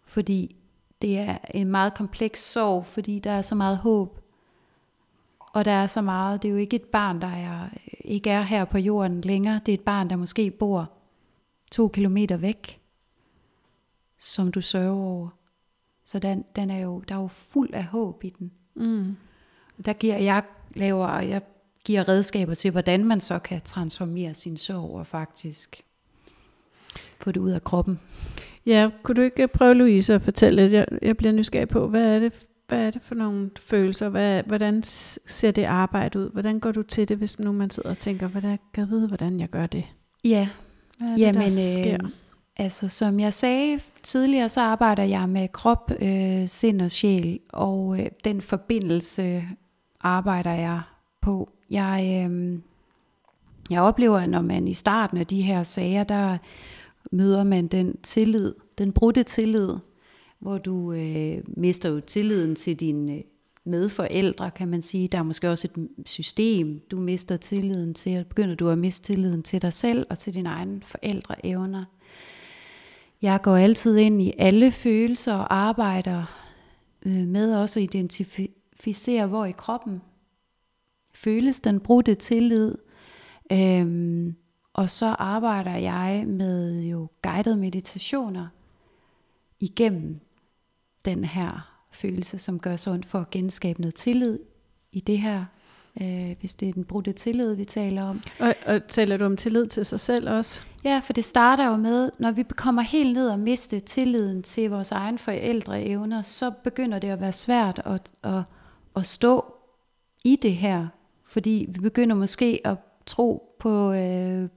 Fordi 0.04 0.56
det 1.02 1.18
er 1.18 1.38
en 1.54 1.66
meget 1.66 1.94
kompleks 1.94 2.52
sorg, 2.52 2.86
fordi 2.86 3.18
der 3.18 3.30
er 3.30 3.42
så 3.42 3.54
meget 3.54 3.78
håb. 3.78 4.20
Og 5.38 5.64
der 5.64 5.70
er 5.70 5.86
så 5.86 6.02
meget, 6.02 6.42
det 6.42 6.48
er 6.48 6.52
jo 6.52 6.58
ikke 6.58 6.76
et 6.76 6.84
barn, 6.84 7.20
der 7.20 7.26
er, 7.26 7.68
ikke 8.00 8.30
er 8.30 8.42
her 8.42 8.64
på 8.64 8.78
jorden 8.78 9.20
længere. 9.20 9.60
Det 9.66 9.72
er 9.72 9.78
et 9.78 9.84
barn, 9.84 10.10
der 10.10 10.16
måske 10.16 10.50
bor 10.50 10.92
to 11.72 11.88
kilometer 11.88 12.36
væk, 12.36 12.80
som 14.18 14.52
du 14.52 14.60
sørger 14.60 14.92
over. 14.92 15.28
Så 16.04 16.18
den, 16.18 16.44
den 16.56 16.70
er 16.70 16.78
jo, 16.78 17.00
der 17.08 17.14
er 17.14 17.20
jo 17.20 17.26
fuld 17.26 17.70
af 17.72 17.84
håb 17.84 18.24
i 18.24 18.28
den. 18.28 18.52
Mm. 18.74 19.16
Der 19.84 19.92
giver 19.92 20.16
jeg 20.18 20.42
laver, 20.74 21.20
jeg 21.20 21.40
giver 21.84 22.08
redskaber 22.08 22.54
til, 22.54 22.70
hvordan 22.70 23.04
man 23.04 23.20
så 23.20 23.38
kan 23.38 23.60
transformere 23.60 24.34
sin 24.34 24.56
sorg 24.56 24.98
og 24.98 25.06
faktisk 25.06 25.82
få 27.20 27.32
det 27.32 27.40
ud 27.40 27.50
af 27.50 27.64
kroppen. 27.64 28.00
Ja, 28.66 28.90
kunne 29.02 29.14
du 29.14 29.22
ikke 29.22 29.48
prøve, 29.48 29.74
Louise, 29.74 30.14
at 30.14 30.22
fortælle 30.22 30.62
lidt? 30.62 30.72
Jeg, 30.72 30.86
jeg 31.02 31.16
bliver 31.16 31.32
nysgerrig 31.32 31.68
på, 31.68 31.88
hvad 31.88 32.02
er 32.14 32.18
det, 32.18 32.32
hvad 32.68 32.78
er 32.78 32.90
det 32.90 33.02
for 33.02 33.14
nogle 33.14 33.50
følelser? 33.60 34.08
Hvad, 34.08 34.42
hvordan 34.42 34.82
ser 34.82 35.50
det 35.50 35.64
arbejde 35.64 36.18
ud? 36.18 36.30
Hvordan 36.30 36.60
går 36.60 36.72
du 36.72 36.82
til 36.82 37.08
det, 37.08 37.16
hvis 37.16 37.38
nu 37.38 37.52
man 37.52 37.70
sidder 37.70 37.90
og 37.90 37.98
tænker, 37.98 38.26
hvordan 38.26 38.58
kan 38.74 38.80
jeg 38.84 38.90
vide, 38.90 39.08
hvordan 39.08 39.40
jeg 39.40 39.48
gør 39.48 39.66
det? 39.66 39.84
Ja, 40.24 40.48
Hvad 40.98 41.08
er 41.08 41.12
det, 41.12 41.20
Jamen, 41.20 41.42
der 41.42 41.72
sker? 41.72 41.98
øh, 42.04 42.10
altså 42.56 42.88
som 42.88 43.20
jeg 43.20 43.32
sagde 43.32 43.80
tidligere, 44.02 44.48
så 44.48 44.60
arbejder 44.60 45.02
jeg 45.02 45.28
med 45.28 45.48
krop, 45.48 45.92
øh, 46.00 46.48
sind 46.48 46.82
og 46.82 46.90
sjæl, 46.90 47.40
og 47.48 48.00
øh, 48.00 48.06
den 48.24 48.40
forbindelse 48.42 49.44
arbejder 50.00 50.52
jeg 50.52 50.80
på. 51.20 51.50
Jeg, 51.70 52.26
øh, 52.26 52.58
jeg 53.70 53.82
oplever, 53.82 54.18
at 54.18 54.28
når 54.28 54.40
man 54.40 54.68
i 54.68 54.74
starten 54.74 55.18
af 55.18 55.26
de 55.26 55.42
her 55.42 55.62
sager, 55.62 56.04
der 56.04 56.38
møder 57.12 57.44
man 57.44 57.66
den 57.66 57.96
tillid, 58.02 58.54
den 58.78 58.92
brudte 58.92 59.22
tillid, 59.22 59.70
hvor 60.38 60.58
du 60.58 60.92
øh, 60.92 61.38
mister 61.46 61.88
jo 61.88 62.00
tilliden 62.00 62.54
til 62.54 62.80
dine 62.80 63.12
øh, 63.12 63.20
medforældre, 63.64 64.50
kan 64.50 64.68
man 64.68 64.82
sige. 64.82 65.08
Der 65.08 65.18
er 65.18 65.22
måske 65.22 65.50
også 65.50 65.68
et 65.76 65.88
system, 66.06 66.80
du 66.90 67.00
mister 67.00 67.36
tilliden 67.36 67.94
til, 67.94 68.18
og 68.18 68.26
begynder 68.26 68.54
du 68.54 68.68
at 68.68 68.78
miste 68.78 69.04
tilliden 69.06 69.42
til 69.42 69.62
dig 69.62 69.72
selv 69.72 70.06
og 70.10 70.18
til 70.18 70.34
dine 70.34 70.48
egne 70.48 70.80
forældreevner. 70.86 71.84
Jeg 73.22 73.42
går 73.42 73.56
altid 73.56 73.96
ind 73.96 74.22
i 74.22 74.32
alle 74.38 74.72
følelser 74.72 75.34
og 75.34 75.54
arbejder 75.54 76.24
øh, 77.06 77.26
med 77.26 77.54
også 77.54 77.80
at 77.80 77.84
identificere, 78.86 79.26
hvor 79.26 79.44
i 79.44 79.52
kroppen 79.52 80.02
føles 81.14 81.60
den 81.60 81.80
brudte 81.80 82.14
tillid. 82.14 82.74
Øhm, 83.52 84.36
og 84.72 84.90
så 84.90 85.06
arbejder 85.06 85.76
jeg 85.76 86.24
med 86.26 86.80
jo 86.80 87.08
guidede 87.22 87.56
meditationer 87.56 88.48
igennem 89.60 90.20
den 91.04 91.24
her 91.24 91.72
følelse, 91.90 92.38
som 92.38 92.58
gør 92.60 92.76
så 92.76 92.90
ondt 92.90 93.06
for 93.06 93.18
at 93.18 93.30
genskabe 93.30 93.80
noget 93.80 93.94
tillid 93.94 94.38
i 94.92 95.00
det 95.00 95.18
her 95.18 95.44
øh, 96.00 96.36
hvis 96.40 96.54
det 96.54 96.68
er 96.68 96.72
den 96.72 96.84
brudte 96.84 97.12
tillid, 97.12 97.54
vi 97.54 97.64
taler 97.64 98.02
om. 98.02 98.22
Og, 98.40 98.54
og 98.66 98.86
taler 98.88 99.16
du 99.16 99.24
om 99.24 99.36
tillid 99.36 99.66
til 99.66 99.84
sig 99.84 100.00
selv 100.00 100.30
også? 100.30 100.62
Ja, 100.84 101.00
for 101.04 101.12
det 101.12 101.24
starter 101.24 101.66
jo 101.66 101.76
med, 101.76 102.10
når 102.18 102.32
vi 102.32 102.42
kommer 102.42 102.82
helt 102.82 103.12
ned 103.12 103.28
og 103.28 103.38
miste 103.38 103.80
tilliden 103.80 104.42
til 104.42 104.70
vores 104.70 104.92
egen 104.92 105.18
forældreevner, 105.18 106.22
så 106.22 106.52
begynder 106.64 106.98
det 106.98 107.08
at 107.08 107.20
være 107.20 107.32
svært 107.32 107.82
at, 107.84 108.10
at, 108.22 108.42
at 108.96 109.06
stå 109.06 109.44
i 110.24 110.36
det 110.42 110.54
her. 110.54 110.86
Fordi 111.24 111.66
vi 111.68 111.80
begynder 111.80 112.16
måske 112.16 112.60
at 112.64 112.76
tro 113.06 113.56
på, 113.58 113.92
øh, 113.92 114.48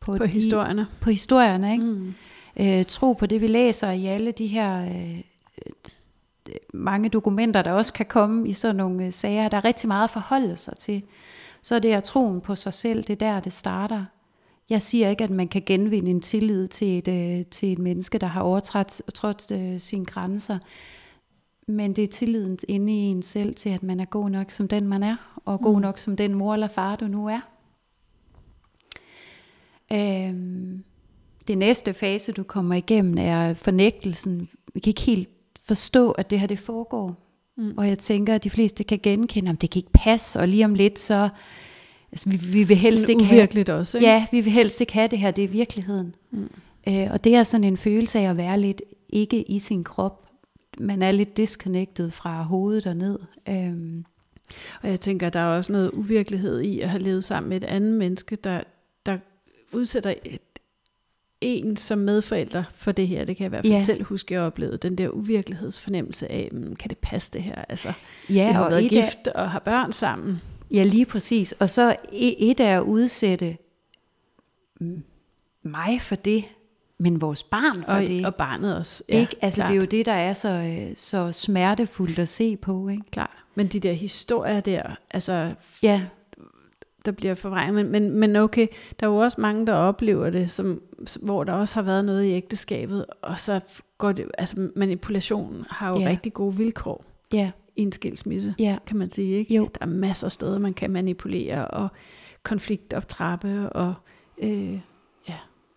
på, 0.00 0.16
på 0.16 0.26
de, 0.26 0.32
historierne. 0.32 0.86
På 1.00 1.10
historierne, 1.10 1.72
ikke? 1.72 1.84
Mm. 1.84 2.14
Øh, 2.60 2.84
tro 2.84 3.12
på 3.12 3.26
det, 3.26 3.40
vi 3.40 3.46
læser 3.46 3.90
i 3.90 4.06
alle 4.06 4.32
de 4.32 4.46
her 4.46 4.84
øh, 4.84 5.20
mange 6.74 7.08
dokumenter, 7.08 7.62
der 7.62 7.72
også 7.72 7.92
kan 7.92 8.06
komme 8.06 8.48
i 8.48 8.52
sådan 8.52 8.76
nogle 8.76 9.06
øh, 9.06 9.12
sager. 9.12 9.48
Der 9.48 9.56
er 9.56 9.64
rigtig 9.64 9.88
meget 9.88 10.04
at 10.04 10.10
forholde 10.10 10.56
sig 10.56 10.76
til. 10.76 11.02
Så 11.62 11.74
er 11.74 11.78
det 11.78 11.92
at 11.92 12.04
troen 12.04 12.40
på 12.40 12.54
sig 12.54 12.72
selv, 12.72 13.04
det 13.04 13.22
er 13.22 13.32
der, 13.32 13.40
det 13.40 13.52
starter. 13.52 14.04
Jeg 14.70 14.82
siger 14.82 15.08
ikke, 15.10 15.24
at 15.24 15.30
man 15.30 15.48
kan 15.48 15.62
genvinde 15.66 16.10
en 16.10 16.20
tillid 16.20 16.68
til 16.68 16.98
et, 16.98 17.08
øh, 17.08 17.46
til 17.46 17.72
et 17.72 17.78
menneske, 17.78 18.18
der 18.18 18.26
har 18.26 18.40
overtrådt 18.40 19.02
trådt, 19.14 19.50
øh, 19.52 19.80
sine 19.80 20.04
grænser. 20.04 20.58
Men 21.68 21.92
det 21.92 22.04
er 22.04 22.08
tilliden 22.08 22.58
inde 22.68 22.92
i 22.92 22.96
en 22.96 23.22
selv 23.22 23.54
til, 23.54 23.68
at 23.68 23.82
man 23.82 24.00
er 24.00 24.04
god 24.04 24.30
nok 24.30 24.50
som 24.50 24.68
den, 24.68 24.88
man 24.88 25.02
er, 25.02 25.40
og 25.44 25.60
god 25.60 25.74
mm. 25.74 25.80
nok 25.80 25.98
som 25.98 26.16
den 26.16 26.34
mor 26.34 26.54
eller 26.54 26.68
far, 26.68 26.96
du 26.96 27.06
nu 27.06 27.28
er. 27.28 27.40
Øhm, 29.92 30.84
det 31.48 31.58
næste 31.58 31.94
fase, 31.94 32.32
du 32.32 32.42
kommer 32.42 32.74
igennem, 32.74 33.18
er 33.18 33.54
fornægtelsen. 33.54 34.48
Vi 34.74 34.80
kan 34.80 34.90
ikke 34.90 35.00
helt 35.00 35.30
forstå, 35.64 36.10
at 36.10 36.30
det 36.30 36.40
her 36.40 36.46
det 36.46 36.58
foregår. 36.58 37.16
Mm. 37.56 37.74
Og 37.76 37.88
jeg 37.88 37.98
tænker, 37.98 38.34
at 38.34 38.44
de 38.44 38.50
fleste 38.50 38.84
kan 38.84 39.00
genkende, 39.02 39.50
om 39.50 39.56
det 39.56 39.70
kan 39.70 39.80
ikke 39.80 39.92
passe, 39.92 40.40
og 40.40 40.48
lige 40.48 40.64
om 40.64 40.74
lidt, 40.74 40.98
så 40.98 41.28
altså, 42.12 42.30
vi, 42.30 42.36
vi 42.36 42.62
vil 42.62 42.76
helst 42.76 43.00
sådan 43.00 43.20
ikke 43.20 43.24
have... 43.24 43.78
også, 43.78 43.98
ikke? 43.98 44.08
Ja, 44.08 44.26
vi 44.32 44.40
vil 44.40 44.52
helst 44.52 44.80
ikke 44.80 44.92
have 44.92 45.08
det 45.08 45.18
her, 45.18 45.30
det 45.30 45.44
er 45.44 45.48
virkeligheden. 45.48 46.14
Mm. 46.30 46.50
Øh, 46.88 47.08
og 47.10 47.24
det 47.24 47.34
er 47.34 47.42
sådan 47.42 47.64
en 47.64 47.76
følelse 47.76 48.18
af 48.18 48.30
at 48.30 48.36
være 48.36 48.60
lidt 48.60 48.82
ikke 49.08 49.42
i 49.50 49.58
sin 49.58 49.84
krop. 49.84 50.27
Man 50.80 51.02
er 51.02 51.12
lidt 51.12 51.36
disconnected 51.36 52.10
fra 52.10 52.42
hovedet 52.42 52.86
og 52.86 52.96
ned. 52.96 53.18
Øhm. 53.48 54.04
Og 54.82 54.88
jeg 54.88 55.00
tænker, 55.00 55.30
der 55.30 55.40
er 55.40 55.56
også 55.56 55.72
noget 55.72 55.90
uvirkelighed 55.90 56.60
i 56.60 56.80
at 56.80 56.88
have 56.88 57.02
levet 57.02 57.24
sammen 57.24 57.48
med 57.48 57.56
et 57.56 57.64
andet 57.64 57.92
menneske, 57.92 58.36
der, 58.36 58.62
der 59.06 59.18
udsætter 59.72 60.14
en 61.40 61.76
som 61.76 61.98
medforælder 61.98 62.64
for 62.74 62.92
det 62.92 63.08
her, 63.08 63.24
det 63.24 63.36
kan 63.36 63.44
jeg 63.44 63.48
i 63.48 63.50
hvert 63.50 63.64
fald 63.64 63.72
ja. 63.72 63.84
selv 63.84 64.04
huske, 64.04 64.34
jeg 64.34 64.42
oplevede, 64.42 64.78
den 64.78 64.98
der 64.98 65.08
uvirkelighedsfornemmelse 65.08 66.30
af, 66.30 66.48
mm, 66.52 66.76
kan 66.76 66.88
det 66.88 66.98
passe 66.98 67.30
det 67.32 67.42
her? 67.42 67.64
Altså, 67.68 67.92
ja, 68.28 68.46
vi 68.46 68.52
har 68.52 68.64
og 68.64 68.70
været 68.70 68.90
gift 68.90 69.26
af, 69.26 69.42
og 69.42 69.50
har 69.50 69.58
børn 69.58 69.92
sammen. 69.92 70.40
Ja, 70.70 70.82
lige 70.82 71.06
præcis. 71.06 71.52
Og 71.52 71.70
så 71.70 71.96
et 72.12 72.60
er 72.60 72.80
at 72.80 72.84
udsætte 72.84 73.56
mig 75.62 76.00
for 76.00 76.14
det, 76.14 76.44
men 76.98 77.20
vores 77.20 77.42
barn 77.42 77.84
for 77.84 77.92
og, 77.92 78.06
det. 78.06 78.26
Og 78.26 78.34
barnet 78.34 78.76
også. 78.76 79.02
Ja, 79.08 79.20
ikke? 79.20 79.36
Altså, 79.40 79.58
klart. 79.58 79.68
det 79.68 79.76
er 79.76 79.80
jo 79.80 79.86
det, 79.86 80.06
der 80.06 80.12
er 80.12 80.32
så, 80.32 80.78
så 80.96 81.32
smertefuldt 81.32 82.18
at 82.18 82.28
se 82.28 82.56
på. 82.56 82.88
Ikke? 82.88 83.02
Klart. 83.10 83.36
Men 83.54 83.66
de 83.66 83.80
der 83.80 83.92
historier 83.92 84.60
der, 84.60 84.82
altså... 85.10 85.52
Ja 85.82 86.02
der 87.04 87.12
bliver 87.12 87.34
forvrænget. 87.34 87.74
Men, 87.74 87.92
men, 87.92 88.10
men 88.10 88.36
okay, 88.36 88.66
der 89.00 89.06
er 89.06 89.10
jo 89.10 89.16
også 89.16 89.40
mange, 89.40 89.66
der 89.66 89.72
oplever 89.72 90.30
det, 90.30 90.50
som, 90.50 90.82
hvor 91.22 91.44
der 91.44 91.52
også 91.52 91.74
har 91.74 91.82
været 91.82 92.04
noget 92.04 92.24
i 92.24 92.32
ægteskabet, 92.32 93.06
og 93.22 93.38
så 93.38 93.60
går 93.98 94.12
det, 94.12 94.30
altså 94.38 94.68
manipulation 94.76 95.64
har 95.70 95.88
jo 95.88 96.00
ja. 96.00 96.08
rigtig 96.08 96.32
gode 96.32 96.56
vilkår 96.56 97.04
ja. 97.32 97.50
i 97.76 97.82
en 97.82 97.92
skilsmisse, 97.92 98.54
ja. 98.58 98.76
kan 98.86 98.96
man 98.96 99.10
sige. 99.10 99.36
Ikke? 99.36 99.54
Jo. 99.54 99.68
Der 99.74 99.80
er 99.80 99.86
masser 99.86 100.26
af 100.26 100.32
steder, 100.32 100.58
man 100.58 100.74
kan 100.74 100.90
manipulere, 100.90 101.68
og 101.68 101.88
konfliktoptrappe, 102.42 103.70
og 103.72 103.94
øh, 104.38 104.80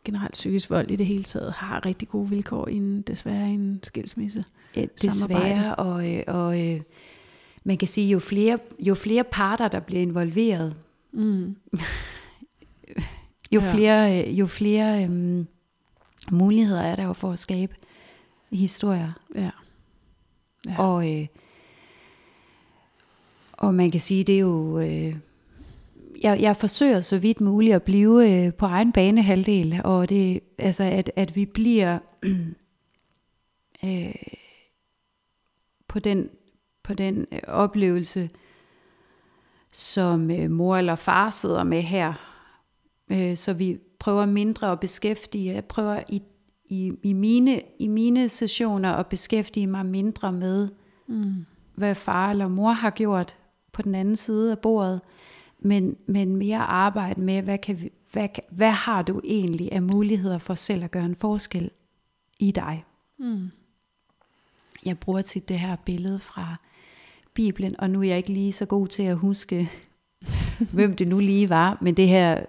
generelt 0.06 0.34
psykisk 0.34 0.70
vold 0.70 0.92
i 0.92 0.96
det 0.96 1.06
hele 1.06 1.24
taget, 1.24 1.54
har 1.54 1.86
rigtig 1.86 2.10
gode 2.10 2.30
vilkår 2.30 2.68
i 2.68 2.76
en, 2.76 3.02
desværre 3.02 3.50
i 3.50 3.54
en 3.54 3.80
skilsmisse. 3.84 4.44
Ja, 4.76 4.86
desværre, 5.02 5.76
og, 5.76 6.14
øh, 6.16 6.24
og 6.28 6.62
øh, 6.68 6.82
man 7.64 7.78
kan 7.78 7.88
sige, 7.88 8.10
jo 8.10 8.20
flere, 8.20 8.60
jo 8.80 8.96
flere 8.96 9.24
parter, 9.24 9.68
der 9.68 9.80
bliver 9.80 10.02
involveret, 10.02 10.76
Mm. 11.14 11.56
jo 13.52 13.62
flere, 13.62 14.30
jo 14.30 14.48
flere 14.48 15.04
øhm, 15.04 15.48
muligheder 16.32 16.82
er 16.82 16.96
der 16.96 17.04
jo 17.04 17.14
for 17.14 17.32
at 17.32 17.40
skabe 17.40 17.76
historier. 18.52 19.12
Ja. 19.36 19.50
ja. 20.68 20.80
Og, 20.80 21.14
øh, 21.14 21.28
og 23.52 23.74
man 23.74 23.92
kan 23.92 24.00
sige, 24.02 24.24
det 24.24 24.36
er 24.36 24.40
jo... 24.40 24.80
Øh, 24.80 25.16
jeg, 26.22 26.42
jeg 26.42 26.58
forsøger 26.58 27.02
så 27.02 27.18
vidt 27.18 27.42
muligt 27.42 27.76
at 27.76 27.84
blive 27.84 28.46
øh, 28.46 28.54
på 28.54 28.66
egen 28.66 28.92
banehalvdel, 28.92 29.82
og 29.84 30.10
det 30.10 30.40
altså 30.58 30.84
at, 30.84 31.12
at 31.16 31.36
vi 31.36 31.46
bliver 31.46 32.00
øh, 33.86 34.16
på 35.88 36.00
den 36.00 36.30
på 36.84 36.94
den 36.94 37.26
øh, 37.32 37.40
oplevelse 37.48 38.30
som 39.72 40.32
øh, 40.32 40.52
mor 40.52 40.78
eller 40.78 40.96
far 40.96 41.30
sidder 41.30 41.64
med 41.64 41.82
her. 41.82 42.14
Øh, 43.12 43.38
så 43.38 43.54
vi 43.54 43.78
prøver 44.00 44.26
mindre 44.26 44.72
at 44.72 44.80
beskæftige, 44.80 45.54
jeg 45.54 45.66
prøver 45.66 46.00
i, 46.10 46.22
i, 46.66 46.94
i, 47.04 47.14
mine, 47.14 47.62
i 47.80 47.88
mine 47.88 48.30
sessioner 48.30 48.92
at 48.94 49.08
beskæftige 49.08 49.68
mig 49.68 49.86
mindre 49.86 50.32
med, 50.32 50.70
mm. 51.08 51.46
hvad 51.76 51.96
far 51.96 52.30
eller 52.32 52.48
mor 52.48 52.72
har 52.72 52.90
gjort 52.90 53.38
på 53.72 53.82
den 53.82 53.96
anden 53.96 54.16
side 54.16 54.52
af 54.52 54.60
bordet, 54.60 55.02
men, 55.62 55.96
men 56.06 56.36
mere 56.36 56.60
arbejde 56.60 57.22
med, 57.22 57.42
hvad, 57.42 57.58
kan 57.58 57.82
vi, 57.82 57.92
hvad, 58.12 58.30
hvad 58.50 58.72
har 58.72 59.02
du 59.02 59.22
egentlig 59.24 59.72
af 59.72 59.82
muligheder 59.82 60.38
for 60.38 60.56
selv 60.56 60.84
at 60.84 60.92
gøre 60.92 61.06
en 61.06 61.16
forskel 61.16 61.70
i 62.40 62.52
dig. 62.52 62.86
Mm. 63.20 63.52
Jeg 64.86 65.00
bruger 65.00 65.22
tit 65.22 65.50
det 65.50 65.60
her 65.60 65.76
billede 65.76 66.20
fra 66.20 66.56
Bibelen, 67.34 67.80
og 67.80 67.90
nu 67.90 68.00
er 68.00 68.04
jeg 68.04 68.18
ikke 68.18 68.34
lige 68.34 68.52
så 68.52 68.66
god 68.66 68.88
til 68.88 69.04
at 69.04 69.18
huske, 69.18 69.72
hvem 70.74 70.96
det 70.96 71.08
nu 71.08 71.20
lige 71.20 71.50
var, 71.50 71.78
men 71.82 71.94
det 71.94 72.08
her, 72.08 72.46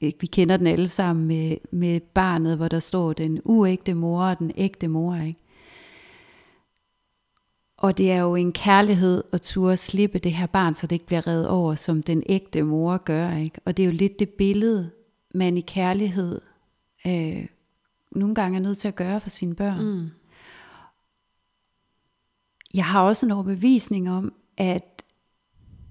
vi 0.00 0.26
kender 0.26 0.56
den 0.56 0.66
alle 0.66 0.88
sammen 0.88 1.26
med, 1.26 1.56
med 1.70 2.00
barnet, 2.00 2.56
hvor 2.56 2.68
der 2.68 2.80
står 2.80 3.12
den 3.12 3.40
uægte 3.44 3.94
mor 3.94 4.22
og 4.22 4.38
den 4.38 4.52
ægte 4.56 4.88
mor, 4.88 5.14
ikke? 5.14 5.40
Og 7.78 7.98
det 7.98 8.12
er 8.12 8.20
jo 8.20 8.34
en 8.34 8.52
kærlighed 8.52 9.24
at 9.32 9.42
turde 9.42 9.76
slippe 9.76 10.18
det 10.18 10.32
her 10.32 10.46
barn, 10.46 10.74
så 10.74 10.86
det 10.86 10.96
ikke 10.96 11.06
bliver 11.06 11.26
reddet 11.26 11.48
over, 11.48 11.74
som 11.74 12.02
den 12.02 12.22
ægte 12.26 12.62
mor 12.62 12.96
gør. 12.96 13.36
Ikke? 13.36 13.60
Og 13.64 13.76
det 13.76 13.82
er 13.82 13.86
jo 13.86 13.92
lidt 13.92 14.18
det 14.18 14.28
billede, 14.28 14.90
man 15.34 15.56
i 15.56 15.60
kærlighed 15.60 16.40
øh, 17.06 17.46
nogle 18.10 18.34
gange 18.34 18.58
er 18.58 18.62
nødt 18.62 18.78
til 18.78 18.88
at 18.88 18.96
gøre 18.96 19.20
for 19.20 19.30
sine 19.30 19.54
børn. 19.54 19.84
Mm 19.84 20.10
jeg 22.74 22.84
har 22.84 23.02
også 23.02 23.26
en 23.26 23.32
overbevisning 23.32 24.10
om, 24.10 24.32
at, 24.56 25.02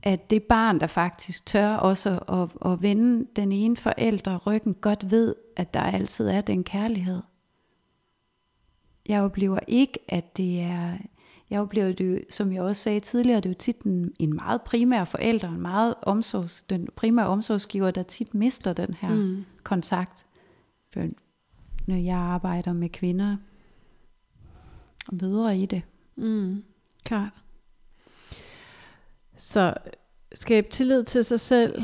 at 0.04 0.30
det 0.30 0.44
barn, 0.44 0.80
der 0.80 0.88
faktisk 0.88 1.46
tør 1.46 1.76
også 1.76 2.20
at, 2.28 2.72
at 2.72 2.82
vende 2.82 3.28
den 3.36 3.52
ene 3.52 3.78
forælder 3.78 4.38
ryggen, 4.38 4.74
godt 4.74 5.12
ved, 5.12 5.36
at 5.56 5.74
der 5.74 5.82
altid 5.82 6.28
er 6.28 6.42
den 6.42 6.64
kærlighed. 6.64 7.22
Jeg 9.10 9.22
oplever 9.22 9.60
ikke, 9.68 10.00
at 10.08 10.38
det 10.38 10.62
er, 10.62 10.98
jeg 11.50 11.62
oplever 11.62 11.92
det, 11.92 12.26
som 12.30 12.54
jeg 12.54 12.62
også 12.62 12.82
sagde 12.82 13.00
tidligere, 13.00 13.38
det 13.38 13.46
er 13.46 13.50
jo 13.50 13.58
tit 13.60 13.82
en, 13.82 14.14
en 14.20 14.36
meget 14.36 14.62
primær 14.62 15.06
forælder, 15.06 15.50
en 15.50 15.62
meget 15.62 15.96
omsorgs, 16.02 16.64
den 16.64 16.88
primære 16.96 17.28
omsorgsgiver, 17.28 17.92
der 17.92 18.04
tit 18.04 18.34
mister 18.34 18.74
den 18.74 18.94
her 18.94 19.16
mm. 19.16 19.46
kontakt. 19.64 20.26
For 20.94 21.08
når 21.86 21.96
jeg 21.96 22.18
arbejder 22.18 22.74
med 22.74 22.90
kvinder 22.90 23.38
og 25.08 25.16
mødre 25.22 25.58
i 25.58 25.66
det. 25.66 25.82
Mm, 26.16 26.64
klart. 27.04 27.34
Så 29.38 29.74
skab 30.34 30.70
tillid 30.70 31.04
til 31.04 31.24
sig 31.24 31.40
selv. 31.40 31.84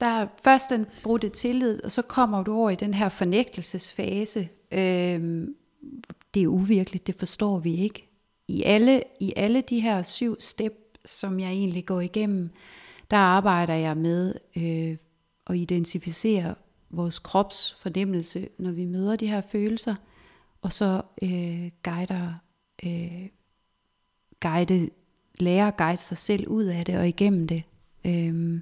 Der 0.00 0.06
er 0.06 0.26
først 0.44 0.70
den 0.70 0.86
brudte 1.02 1.28
tillid, 1.28 1.84
og 1.84 1.92
så 1.92 2.02
kommer 2.02 2.42
du 2.42 2.54
over 2.54 2.70
i 2.70 2.74
den 2.74 2.94
her 2.94 3.08
fornægtelsesfase. 3.08 4.48
Øhm, 4.72 5.54
det 6.34 6.42
er 6.42 6.46
uvirkeligt, 6.46 7.06
det 7.06 7.14
forstår 7.14 7.58
vi 7.58 7.74
ikke. 7.74 8.07
I 8.48 8.62
alle, 8.62 9.02
I 9.20 9.32
alle 9.36 9.60
de 9.60 9.80
her 9.80 10.02
syv 10.02 10.40
step, 10.40 10.72
som 11.04 11.40
jeg 11.40 11.50
egentlig 11.50 11.86
går 11.86 12.00
igennem, 12.00 12.50
der 13.10 13.16
arbejder 13.16 13.74
jeg 13.74 13.96
med 13.96 14.34
øh, 14.56 14.96
at 15.46 15.56
identificere 15.56 16.54
vores 16.90 17.18
krops 17.18 17.76
fornemmelse, 17.82 18.48
når 18.58 18.70
vi 18.70 18.84
møder 18.84 19.16
de 19.16 19.26
her 19.26 19.40
følelser, 19.40 19.94
og 20.62 20.72
så 20.72 21.02
øh, 21.22 21.70
guider 21.82 22.34
øh, 22.84 23.28
guide, 24.40 24.90
lære 25.38 25.68
at 25.68 25.76
guide 25.76 25.96
sig 25.96 26.16
selv 26.16 26.48
ud 26.48 26.64
af 26.64 26.84
det 26.84 26.98
og 26.98 27.08
igennem 27.08 27.48
det. 27.48 27.62
Øh, 28.04 28.60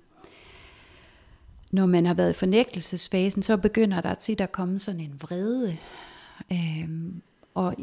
når 1.71 1.87
man 1.87 2.07
har 2.07 2.15
været 2.15 2.31
i 2.31 2.39
fornægtelsesfasen, 2.39 3.43
så 3.43 3.57
begynder 3.57 4.01
der 4.01 4.15
tit 4.15 4.41
at 4.41 4.53
komme 4.53 4.79
sådan 4.79 5.01
en 5.01 5.21
vrede, 5.23 5.77
Øh, 6.53 6.89
og 7.55 7.77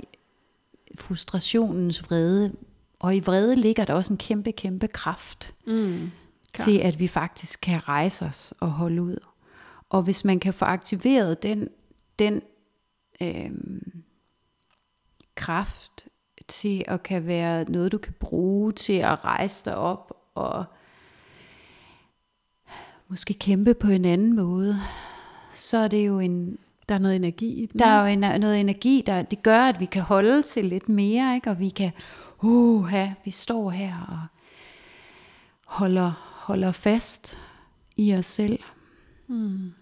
frustrationens 0.95 2.03
vrede, 2.03 2.53
Og 2.99 3.15
i 3.15 3.19
vrede 3.19 3.55
ligger 3.55 3.85
der 3.85 3.93
også 3.93 4.13
en 4.13 4.17
kæmpe, 4.17 4.51
kæmpe 4.51 4.87
kraft 4.87 5.53
Mm. 5.67 6.11
Til, 6.59 6.77
at 6.77 6.99
vi 6.99 7.07
faktisk 7.07 7.61
kan 7.61 7.87
rejse 7.87 8.25
os 8.25 8.53
og 8.59 8.71
holde 8.71 9.01
ud. 9.01 9.17
Og 9.89 10.03
hvis 10.03 10.25
man 10.25 10.39
kan 10.39 10.53
få 10.53 10.65
aktiveret 10.65 11.43
den, 11.43 11.69
den 12.19 12.41
øhm, 13.21 14.03
kraft 15.35 16.07
til 16.47 16.83
at 16.87 17.03
kan 17.03 17.27
være 17.27 17.71
noget, 17.71 17.91
du 17.91 17.97
kan 17.97 18.13
bruge 18.19 18.71
til 18.71 18.93
at 18.93 19.25
rejse 19.25 19.65
dig 19.65 19.75
op 19.75 20.13
og 20.35 20.65
måske 23.07 23.33
kæmpe 23.33 23.73
på 23.73 23.87
en 23.87 24.05
anden 24.05 24.35
måde, 24.35 24.79
så 25.53 25.77
er 25.77 25.87
det 25.87 26.07
jo 26.07 26.19
en, 26.19 26.57
Der 26.89 26.95
er 26.95 26.99
noget 26.99 27.15
energi 27.15 27.63
i 27.63 27.65
den. 27.65 27.79
der 27.79 27.85
er 27.85 28.01
jo 28.01 28.07
en, 28.07 28.19
noget 28.19 28.59
energi, 28.59 29.03
der 29.05 29.21
det 29.21 29.43
gør, 29.43 29.59
at 29.59 29.79
vi 29.79 29.85
kan 29.85 30.01
holde 30.01 30.41
til 30.41 30.65
lidt 30.65 30.89
mere, 30.89 31.35
ikke? 31.35 31.49
og 31.49 31.59
vi 31.59 31.69
kan, 31.69 31.91
uh, 32.41 32.85
ha, 32.85 33.09
vi 33.25 33.31
står 33.31 33.69
her 33.69 34.05
og 34.09 34.19
holder, 35.65 36.11
holder 36.45 36.71
fast 36.71 37.37
i 37.97 38.13
os 38.13 38.25
selv. 38.25 38.59
Mm. 39.27 39.73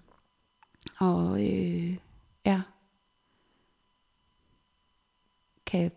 Og 0.99 1.43
øh, 1.43 1.97
ja, 2.45 2.61
kan, 5.65 5.91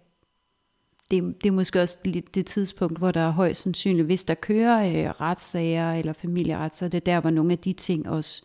det, 1.11 1.43
det 1.43 1.47
er 1.47 1.53
måske 1.53 1.83
også 1.83 1.99
lidt 2.05 2.35
det 2.35 2.47
tidspunkt, 2.47 2.99
hvor 2.99 3.11
der 3.11 3.21
er 3.21 3.31
højst 3.31 3.63
sandsynligt, 3.63 4.07
hvis 4.07 4.25
der 4.25 4.35
kører 4.35 4.87
øh, 4.87 5.11
retssager 5.21 5.93
eller 5.93 6.13
familieret, 6.13 6.75
så 6.75 6.85
er 6.85 6.89
det 6.89 7.07
der, 7.07 7.21
hvor 7.21 7.31
nogle 7.31 7.53
af 7.53 7.59
de 7.59 7.73
ting 7.73 8.09
også 8.09 8.43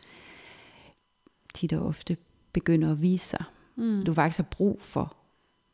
tit 1.54 1.74
og 1.74 1.86
ofte 1.86 2.18
begynder 2.54 2.92
at 2.92 3.02
vise 3.02 3.28
sig. 3.28 3.44
Mm. 3.76 4.04
Du 4.06 4.14
faktisk 4.14 4.38
har 4.38 4.48
brug 4.52 4.82
for 4.82 5.16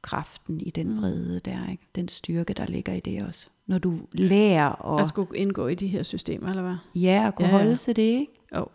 kraften 0.02 0.62
i 0.62 0.70
den 0.70 0.98
vrede 1.02 1.40
der, 1.40 1.72
ikke? 1.72 1.84
den 1.96 2.08
styrke, 2.08 2.54
der 2.54 2.66
ligger 2.66 2.94
i 2.94 3.00
det 3.00 3.24
også. 3.24 3.48
Når 3.68 3.78
du 3.78 4.00
lærer 4.12 4.94
At 4.96 5.02
at, 5.02 5.08
skulle 5.08 5.38
indgå 5.38 5.68
i 5.68 5.76
de 5.76 5.88
her 5.88 6.04
systemer, 6.04 6.50
eller 6.50 6.62
hvad? 6.62 6.76
ja, 6.96 7.24
at 7.28 7.36
kunne 7.36 7.48
Ja, 7.48 7.52
ja, 7.54 7.58
ja. 7.58 7.64
holde 7.64 7.78
til 7.78 7.96
det, 7.96 8.02
ikke? 8.02 8.32
Jo. 8.56 8.68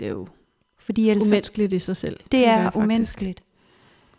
Det 0.00 0.06
er 0.06 0.10
jo 0.10 0.26
Fordi 0.78 1.10
ellers, 1.10 1.24
umenneskeligt 1.24 1.72
i 1.72 1.78
sig 1.78 1.96
selv. 1.96 2.20
Det 2.32 2.46
er 2.46 2.60
jeg 2.62 2.72
umenneskeligt. 2.76 3.42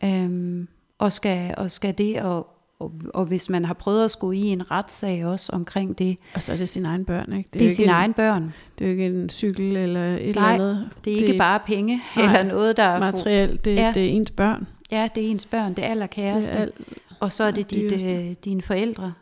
Øhm, 0.04 0.68
og, 0.98 1.14
skal, 1.14 1.56
og 1.58 1.72
skal 1.72 1.98
det, 1.98 2.22
og, 2.22 2.48
og, 2.80 2.94
og 3.14 3.26
hvis 3.26 3.50
man 3.50 3.66
har 3.66 3.74
prøvet 3.74 4.06
at 4.06 4.12
skulle 4.12 4.40
i 4.40 4.46
en 4.46 4.72
retssag 4.72 5.26
også 5.26 5.52
omkring 5.52 5.98
det, 5.98 6.18
Og 6.36 6.42
så 6.42 6.54
er 6.54 6.58
det 6.58 6.70
sine 6.70 6.88
egne 6.88 7.06
børn, 7.06 7.34
ikke? 7.34 7.50
det, 7.54 7.60
det 7.60 7.68
er 7.68 7.72
sine 7.72 7.92
egne 7.92 8.14
børn. 8.14 8.44
En, 8.44 8.54
det 8.80 8.86
er 8.86 8.86
jo 8.86 8.92
ikke 8.92 9.06
en 9.06 9.30
cykel 9.30 9.78
eller 9.78 10.16
et 10.18 10.36
Nej, 10.36 10.54
eller 10.54 10.70
andet. 10.70 10.90
Det 11.06 11.14
er 11.14 11.18
ikke 11.18 11.28
det, 11.32 11.38
bare 11.38 11.60
penge 11.66 12.02
nej, 12.16 12.26
eller 12.26 12.44
noget, 12.44 12.78
der 12.78 12.84
er... 12.84 13.00
materielt. 13.00 13.66
Det, 13.66 13.76
Ja. 13.76 13.92
det 13.96 14.06
er 14.06 14.10
ens 14.10 14.32
børn. 14.32 14.68
Ja, 14.92 15.10
det 15.16 15.26
er 15.26 15.32
ens 15.32 15.46
børn, 15.46 15.70
det 15.70 15.80
er 15.80 15.84
Det 15.84 15.92
allerkæreste. 15.92 16.54
er 16.54 16.62
alt. 16.62 16.76
og 17.20 17.32
så 17.32 17.44
er 17.44 17.52
det 17.52 17.72
dit, 17.72 17.92
øh, 18.12 18.32
dine 18.46 18.62
forældre. 18.62 19.14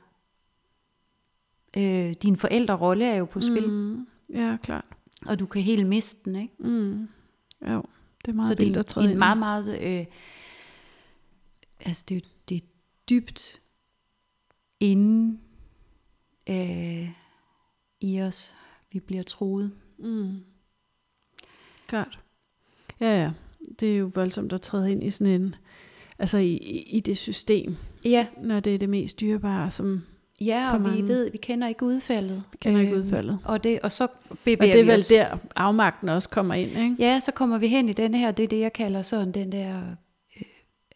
Øh, 1.77 2.13
din 2.23 2.37
forældrerolle 2.37 3.05
er 3.05 3.15
jo 3.15 3.25
på 3.25 3.41
spil, 3.41 3.69
mm. 3.69 4.07
Ja, 4.33 4.57
klart. 4.63 4.85
og 5.25 5.39
du 5.39 5.45
kan 5.45 5.61
helt 5.61 5.87
miste 5.87 6.19
den, 6.25 6.35
ikke? 6.35 6.53
Mm. 6.59 7.07
Jo, 7.71 7.83
det 8.25 8.27
er 8.27 8.33
meget 8.33 8.47
så 8.47 8.53
det 8.53 8.59
vildt 8.65 8.75
er 8.75 8.79
at 8.79 8.85
træde 8.85 9.05
en, 9.05 9.11
en 9.11 9.17
meget, 9.19 9.37
meget... 9.37 9.79
Øh, 9.81 10.05
altså, 11.85 12.03
det, 12.09 12.17
er- 12.17 12.21
det 12.21 12.27
er 12.27 12.32
dybt 13.09 13.59
inde 14.79 15.37
øh, 16.49 17.09
i 18.01 18.21
os, 18.21 18.53
vi 18.91 18.99
bliver 18.99 19.23
troet. 19.23 19.71
Mm. 19.99 20.39
Klart. 21.87 22.19
Ja, 22.99 23.21
ja. 23.21 23.31
Det 23.79 23.93
er 23.93 23.97
jo 23.97 24.11
voldsomt 24.15 24.53
at 24.53 24.61
træde 24.61 24.91
ind 24.91 25.03
i 25.03 25.09
sådan 25.09 25.41
en, 25.41 25.55
altså 26.19 26.37
i, 26.37 26.55
i 26.87 26.99
det 26.99 27.17
system, 27.17 27.75
Ja, 28.05 28.27
når 28.41 28.59
det 28.59 28.75
er 28.75 28.77
det 28.77 28.89
mest 28.89 29.19
dyrebare, 29.19 29.71
som 29.71 30.01
ja 30.41 30.73
og 30.73 30.85
vi 30.95 31.01
ved, 31.01 31.31
vi 31.31 31.37
kender 31.37 31.67
ikke 31.67 31.85
udfaldet. 31.85 32.43
vi 32.51 32.57
kender 32.61 32.79
ikke 32.81 32.93
Øhm, 32.93 33.01
udfaldet. 33.05 33.39
Og, 33.45 33.63
det, 33.63 33.79
og 33.79 33.91
så 33.91 34.07
Og 34.29 34.37
bevæger 34.43 34.71
det 34.73 34.79
er 34.79 34.83
vi 34.83 34.87
vel 34.91 34.99
os. 34.99 35.07
der, 35.07 35.37
afmagten 35.55 36.09
også 36.09 36.29
kommer 36.29 36.53
ind, 36.53 36.69
ikke? 36.69 36.95
Ja, 36.99 37.19
så 37.19 37.31
kommer 37.31 37.57
vi 37.57 37.67
hen 37.67 37.89
i 37.89 37.93
den 37.93 38.13
her, 38.13 38.31
det 38.31 38.43
er 38.43 38.47
det, 38.47 38.59
jeg 38.59 38.73
kalder 38.73 39.01
sådan 39.01 39.31
den 39.31 39.51
der 39.51 39.95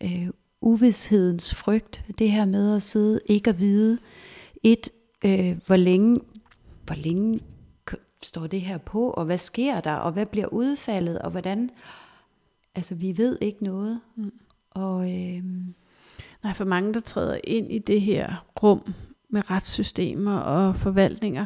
øh, 0.02 0.24
øh, 0.24 0.30
uvidshedens 0.62 1.56
frygt. 1.56 2.06
Det 2.18 2.32
her 2.32 2.46
med 2.46 2.76
at 2.76 2.82
sidde, 2.82 3.20
ikke 3.26 3.50
at 3.50 3.60
vide, 3.60 4.00
et, 4.64 4.90
øh, 5.26 5.58
hvor 5.66 5.76
længe, 5.76 6.20
hvor 6.86 6.96
længe 6.96 7.40
står 8.24 8.48
det 8.48 8.62
her 8.62 8.78
på, 8.78 9.10
og 9.10 9.26
hvad 9.26 9.38
sker 9.38 9.80
der, 9.80 9.94
og 9.94 10.12
hvad 10.12 10.26
bliver 10.26 10.48
udfaldet, 10.48 11.20
og 11.20 11.32
hvordan, 11.32 11.70
altså 12.76 12.96
vi 12.96 13.18
ved 13.18 13.38
ikke 13.42 13.64
noget. 13.64 14.02
Mm. 14.16 14.32
Og 14.72 15.12
øh, 15.12 15.44
Nej, 16.44 16.54
for 16.54 16.66
mange, 16.66 16.94
der 16.94 17.00
træder 17.00 17.38
ind 17.44 17.72
i 17.72 17.80
det 17.80 18.02
her 18.02 18.46
rum 18.64 18.94
med 19.30 19.52
retssystemer 19.52 20.38
og 20.38 20.76
forvaltninger, 20.76 21.46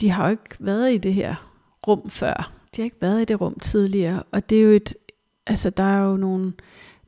de 0.00 0.10
har 0.10 0.24
jo 0.24 0.30
ikke 0.30 0.56
været 0.58 0.92
i 0.94 0.98
det 0.98 1.14
her 1.14 1.50
rum 1.88 2.10
før. 2.10 2.52
De 2.76 2.82
har 2.82 2.84
ikke 2.84 3.00
været 3.00 3.22
i 3.22 3.24
det 3.24 3.40
rum 3.40 3.58
tidligere, 3.58 4.22
og 4.30 4.50
det 4.50 4.58
er 4.58 4.62
jo 4.62 4.70
et, 4.70 4.94
altså 5.46 5.70
der 5.70 5.82
er 5.82 6.04
jo 6.04 6.16
nogle, 6.16 6.52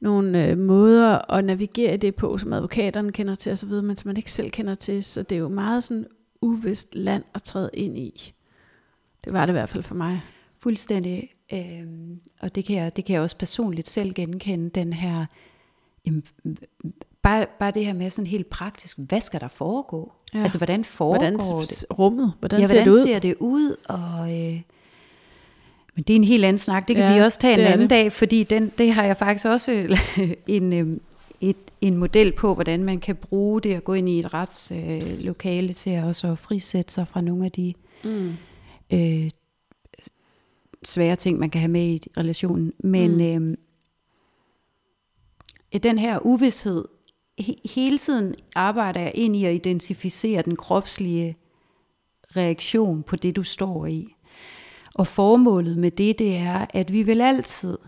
nogle 0.03 0.47
øh, 0.47 0.59
måder 0.59 1.33
at 1.33 1.45
navigere 1.45 1.95
i 1.95 1.97
det 1.97 2.15
på, 2.15 2.39
som 2.39 2.53
advokaterne 2.53 3.13
kender 3.13 3.35
til 3.35 3.53
osv., 3.53 3.69
men 3.69 3.97
som 3.97 4.09
man 4.09 4.17
ikke 4.17 4.31
selv 4.31 4.51
kender 4.51 4.75
til, 4.75 5.05
så 5.05 5.23
det 5.23 5.37
er 5.37 5.41
jo 5.41 5.49
meget 5.49 5.85
sådan 5.85 6.07
uvist 6.41 6.95
land 6.95 7.25
at 7.35 7.43
træde 7.43 7.71
ind 7.73 7.99
i. 7.99 8.35
Det 9.25 9.33
var 9.33 9.47
det 9.47 9.53
i 9.53 9.57
hvert 9.57 9.69
fald 9.69 9.83
for 9.83 9.95
mig. 9.95 10.21
Fuldstændig. 10.59 11.31
Øh, 11.53 11.87
og 12.41 12.55
det 12.55 12.65
kan, 12.65 12.77
jeg, 12.77 12.97
det 12.97 13.05
kan 13.05 13.15
jeg 13.15 13.23
også 13.23 13.37
personligt 13.37 13.89
selv 13.89 14.15
genkende, 14.15 14.71
den 14.71 14.93
her, 14.93 15.27
jamen, 16.07 16.25
bare, 17.23 17.47
bare 17.59 17.71
det 17.71 17.85
her 17.87 17.93
med 17.93 18.11
sådan 18.11 18.31
helt 18.31 18.51
praktisk, 18.51 18.99
hvad 18.99 19.21
skal 19.21 19.41
der 19.41 19.49
foregå? 19.49 20.13
Ja. 20.35 20.43
Altså, 20.43 20.59
hvordan 20.59 20.85
foregår 20.85 21.19
Hvordan 21.19 21.39
det? 21.39 21.85
rummet, 21.99 22.33
hvordan, 22.39 22.61
ja, 22.61 22.67
ser 22.67 22.75
hvordan 22.75 22.87
det 22.87 22.93
ud? 22.93 23.07
ser 23.07 23.19
det 23.19 23.35
ud? 23.41 23.77
Og, 23.89 24.41
øh, 24.41 24.61
men 25.95 26.05
det 26.05 26.13
er 26.13 26.17
en 26.17 26.25
helt 26.25 26.45
anden 26.45 26.59
snak, 26.59 26.89
det 26.89 26.97
kan 26.97 27.05
Ja, 27.05 27.15
vi 27.15 27.21
også 27.21 27.39
tage 27.39 27.55
en 27.55 27.67
anden 27.67 27.81
det. 27.81 27.91
dag, 27.91 28.13
fordi 28.13 28.43
den, 28.43 28.73
det 28.79 28.93
har 28.93 29.05
jeg 29.05 29.17
faktisk 29.17 29.47
også 29.47 29.73
en, 30.47 30.73
øh, 30.73 30.97
et, 31.41 31.57
en 31.81 31.97
model 31.97 32.33
på, 32.33 32.55
hvordan 32.55 32.85
man 32.85 33.01
kan 33.01 33.17
bruge 33.17 33.61
det 33.61 33.75
at 33.75 33.85
gå 33.85 33.93
ind 33.95 34.09
i 34.09 34.19
et 34.19 34.35
retslokale 34.35 35.69
øh, 35.69 35.75
til 35.75 35.91
at 35.91 36.05
også 36.05 36.35
frisætte 36.35 36.93
sig 36.93 37.09
fra 37.09 37.21
nogle 37.21 37.45
af 37.45 37.53
de 37.53 37.75
Mm. 38.05 38.33
øh, 38.93 39.31
svære 40.85 41.17
ting, 41.17 41.39
man 41.39 41.51
kan 41.51 41.61
have 41.61 41.71
med 41.71 41.87
i 41.87 42.01
relationen. 42.17 42.73
Men 42.79 43.13
mm. 43.39 43.57
øh, 45.75 45.81
den 45.83 45.99
her 45.99 46.19
uvidshed, 46.27 46.85
he, 47.39 47.55
hele 47.75 47.99
tiden 47.99 48.35
arbejder 48.55 49.01
jeg 49.01 49.13
ind 49.15 49.37
i 49.37 49.45
at 49.45 49.55
identificere 49.55 50.43
den 50.43 50.57
kropslige 50.57 51.37
reaktion 52.37 53.03
på 53.03 53.17
det, 53.17 53.37
du 53.37 53.43
står 53.43 53.87
i. 53.87 54.12
Og 54.95 55.07
formålet 55.07 55.79
med 55.79 55.91
det, 55.91 56.19
det 56.19 56.37
er, 56.37 56.67
at 56.71 56.93
vi 56.93 57.03
vil 57.03 57.21
altid 57.21 57.79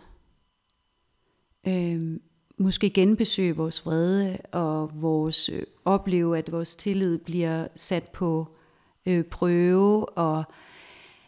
øh, 1.67 2.19
måske 2.59 2.91
genbesøge 2.91 3.57
vores 3.57 3.87
vrede 3.87 4.39
og 4.53 4.91
vores 4.95 5.49
øh, 5.49 5.63
opleve, 5.85 6.39
at 6.39 6.53
vores 6.53 6.77
tillid 6.77 7.19
bliver 7.19 7.67
sat 7.77 8.11
på 8.11 8.49
øh, 9.07 9.25
prøve 9.25 10.09
og 10.09 10.45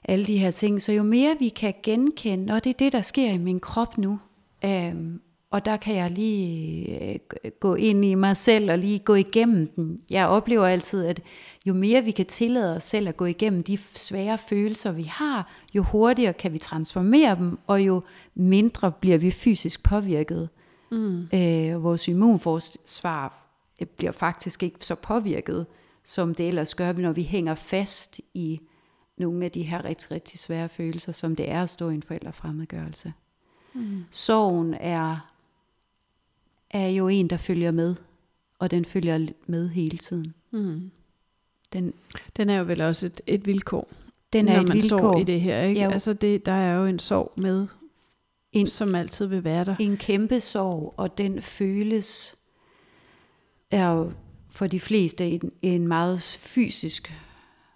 alle 0.05 0.27
de 0.27 0.39
her 0.39 0.51
ting. 0.51 0.83
Så 0.83 0.93
jo 0.93 1.03
mere 1.03 1.37
vi 1.39 1.49
kan 1.49 1.75
genkende, 1.83 2.53
og 2.53 2.65
det 2.65 2.71
er 2.71 2.79
det, 2.79 2.93
der 2.93 3.01
sker 3.01 3.31
i 3.31 3.39
min 3.39 3.61
krop 3.61 3.99
nu, 3.99 4.19
øh, 4.65 4.95
og 5.57 5.65
der 5.65 5.77
kan 5.77 5.95
jeg 5.95 6.11
lige 6.11 7.13
øh, 7.13 7.19
gå 7.61 7.75
ind 7.75 8.05
i 8.05 8.15
mig 8.15 8.37
selv 8.37 8.71
og 8.71 8.79
lige 8.79 8.99
gå 8.99 9.15
igennem 9.15 9.67
den. 9.67 10.01
Jeg 10.11 10.29
oplever 10.29 10.67
altid, 10.67 11.07
at 11.07 11.23
jo 11.67 11.75
mere 11.75 12.05
vi 12.05 12.11
kan 12.11 12.27
tillade 12.27 12.77
os 12.77 12.85
selv 12.85 13.09
at 13.09 13.17
gå 13.17 13.25
igennem 13.25 13.63
de 13.63 13.77
svære 13.77 14.39
følelser, 14.39 14.93
vi 14.93 15.03
har, 15.03 15.53
jo 15.75 15.83
hurtigere 15.83 16.33
kan 16.33 16.53
vi 16.53 16.59
transformere 16.59 17.37
dem, 17.37 17.59
og 17.67 17.81
jo 17.81 18.03
mindre 18.35 18.93
bliver 18.93 19.19
vi 19.19 19.31
fysisk 19.31 19.83
påvirket. 19.83 20.49
Mm. 20.91 21.29
Øh, 21.35 21.85
vores 21.85 22.09
immunforsvar 22.09 23.49
øh, 23.81 23.87
bliver 23.87 24.13
faktisk 24.13 24.63
ikke 24.63 24.79
så 24.81 24.95
påvirket, 24.95 25.67
som 26.05 26.35
det 26.35 26.49
ellers 26.49 26.75
gør, 26.75 26.93
når 26.93 27.13
vi 27.13 27.23
hænger 27.23 27.55
fast 27.55 28.21
i 28.35 28.61
nogle 29.19 29.45
af 29.45 29.51
de 29.51 29.63
her 29.63 29.85
rigtig, 29.85 30.11
rigtig 30.11 30.39
svære 30.39 30.69
følelser, 30.69 31.13
som 31.13 31.37
det 31.37 31.51
er 31.51 31.63
at 31.63 31.71
stå 31.71 31.89
i 31.89 31.95
en 31.95 32.03
forældrefremmedgørelse. 32.03 33.13
Mm. 33.75 34.05
Sorgen 34.11 34.75
er, 34.75 35.36
er 36.77 36.89
jo 36.89 37.09
en, 37.09 37.29
der 37.31 37.37
følger 37.37 37.71
med, 37.71 37.95
og 38.59 38.71
den 38.71 38.85
følger 38.85 39.27
med 39.47 39.69
hele 39.69 39.99
tiden. 39.99 40.35
Mm. 40.51 40.91
Den, 41.73 41.93
Den 42.37 42.51
er 42.51 42.59
jo 42.59 42.65
vel 42.65 42.81
også 42.81 43.07
et, 43.07 43.21
et 43.27 43.47
vilkår, 43.47 43.89
den 44.33 44.49
er 44.49 44.53
når 44.55 44.61
et 44.63 44.69
man 44.69 44.77
vilkår, 44.77 44.99
står 44.99 45.19
i 45.19 45.25
det 45.25 45.41
her. 45.41 45.63
Ikke? 45.63 45.83
Jo. 45.85 45.91
Altså 45.91 46.13
det, 46.13 46.47
der 46.47 46.53
er 46.53 46.75
jo 46.77 46.87
en 46.87 46.99
sorg 46.99 47.33
med, 47.37 47.67
En- 48.53 48.67
som 48.67 48.95
altid 48.95 49.27
vil 49.27 49.45
være 49.45 49.65
der. 49.65 49.77
en 49.81 49.97
kæmpe 49.97 50.41
sorg, 50.41 50.95
og 50.97 51.19
den 51.19 51.43
føles, 51.43 52.35
er 53.71 53.89
jo 53.91 54.13
for 54.51 54.67
de 54.67 54.81
fleste 54.81 55.29
en, 55.31 55.53
en 55.63 55.89
meget 55.89 56.21
fysisk 56.23 57.15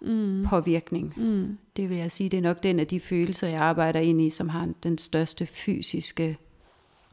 Mm. 0.05 0.45
påvirkning. 0.49 1.13
Mm. 1.17 1.57
Det 1.75 1.89
vil 1.89 1.97
jeg 1.97 2.11
sige, 2.11 2.29
det 2.29 2.37
er 2.37 2.41
nok 2.41 2.63
den 2.63 2.79
af 2.79 2.87
de 2.87 2.99
følelser, 2.99 3.47
jeg 3.47 3.59
arbejder 3.61 3.99
ind 3.99 4.21
i, 4.21 4.29
som 4.29 4.49
har 4.49 4.69
den 4.83 4.97
største 4.97 5.45
fysiske 5.45 6.37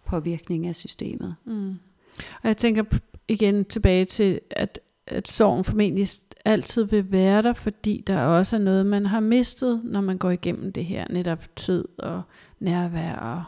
påvirkning 0.09 0.67
af 0.67 0.77
systemet. 0.77 1.35
Mm. 1.45 1.71
Og 2.19 2.49
jeg 2.49 2.57
tænker 2.57 2.85
igen 3.29 3.65
tilbage 3.65 4.05
til, 4.05 4.41
at 4.51 4.81
at 5.11 5.29
sorgen 5.29 5.65
formentlig 5.65 6.09
altid 6.45 6.85
vil 6.85 7.13
være 7.13 7.43
der, 7.43 7.53
fordi 7.53 8.05
der 8.07 8.21
også 8.21 8.57
er 8.57 8.61
noget, 8.61 8.87
man 8.87 9.07
har 9.07 9.21
mistet, 9.21 9.81
når 9.85 10.01
man 10.01 10.19
går 10.19 10.31
igennem 10.31 10.73
det 10.73 10.85
her, 10.85 11.07
netop 11.11 11.57
tid 11.57 11.85
og 11.99 12.23
nærvær 12.61 13.15
og 13.15 13.45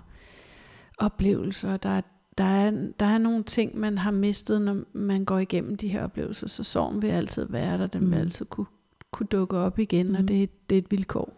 oplevelser. 0.98 1.76
Der 1.76 1.88
er, 1.88 2.00
der 2.38 2.44
er, 2.44 2.70
der 3.00 3.06
er 3.06 3.18
nogle 3.18 3.44
ting, 3.44 3.78
man 3.78 3.98
har 3.98 4.10
mistet, 4.10 4.62
når 4.62 4.76
man 4.92 5.24
går 5.24 5.38
igennem 5.38 5.76
de 5.76 5.88
her 5.88 6.02
oplevelser, 6.02 6.48
så 6.48 6.64
sorgen 6.64 7.02
vil 7.02 7.08
altid 7.08 7.46
være 7.48 7.78
der, 7.78 7.86
den 7.86 8.04
mm. 8.04 8.10
vil 8.10 8.18
altid 8.18 8.46
kunne, 8.46 8.66
kunne 9.10 9.26
dukke 9.26 9.56
op 9.56 9.78
igen, 9.78 10.08
mm. 10.08 10.14
og 10.14 10.28
det, 10.28 10.68
det 10.70 10.78
er 10.78 10.82
et 10.82 10.90
vilkår. 10.90 11.32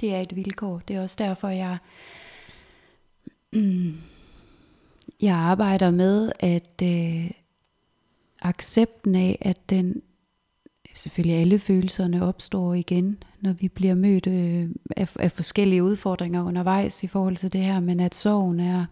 Det 0.00 0.14
er 0.14 0.20
et 0.20 0.36
vilkår. 0.36 0.82
Det 0.88 0.96
er 0.96 1.02
også 1.02 1.16
derfor, 1.18 1.48
jeg, 1.48 1.78
jeg 5.22 5.34
arbejder 5.34 5.90
med, 5.90 6.32
at 6.40 6.82
øh, 6.82 7.30
accepten 8.42 9.14
af, 9.14 9.38
at 9.40 9.70
den 9.70 10.02
selvfølgelig 10.94 11.36
alle 11.36 11.58
følelserne 11.58 12.24
opstår 12.24 12.74
igen, 12.74 13.22
når 13.40 13.52
vi 13.52 13.68
bliver 13.68 13.94
mødt 13.94 14.26
øh, 14.26 14.68
af, 14.96 15.16
af 15.16 15.32
forskellige 15.32 15.82
udfordringer 15.82 16.44
undervejs 16.44 17.04
i 17.04 17.06
forhold 17.06 17.36
til 17.36 17.52
det 17.52 17.60
her, 17.60 17.80
men 17.80 18.00
at 18.00 18.14
sorgen 18.14 18.60
er, 18.60 18.84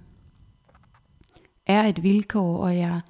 er 1.67 1.83
et 1.83 2.03
vilkår, 2.03 2.57
og 2.57 2.77
jeg, 2.77 3.01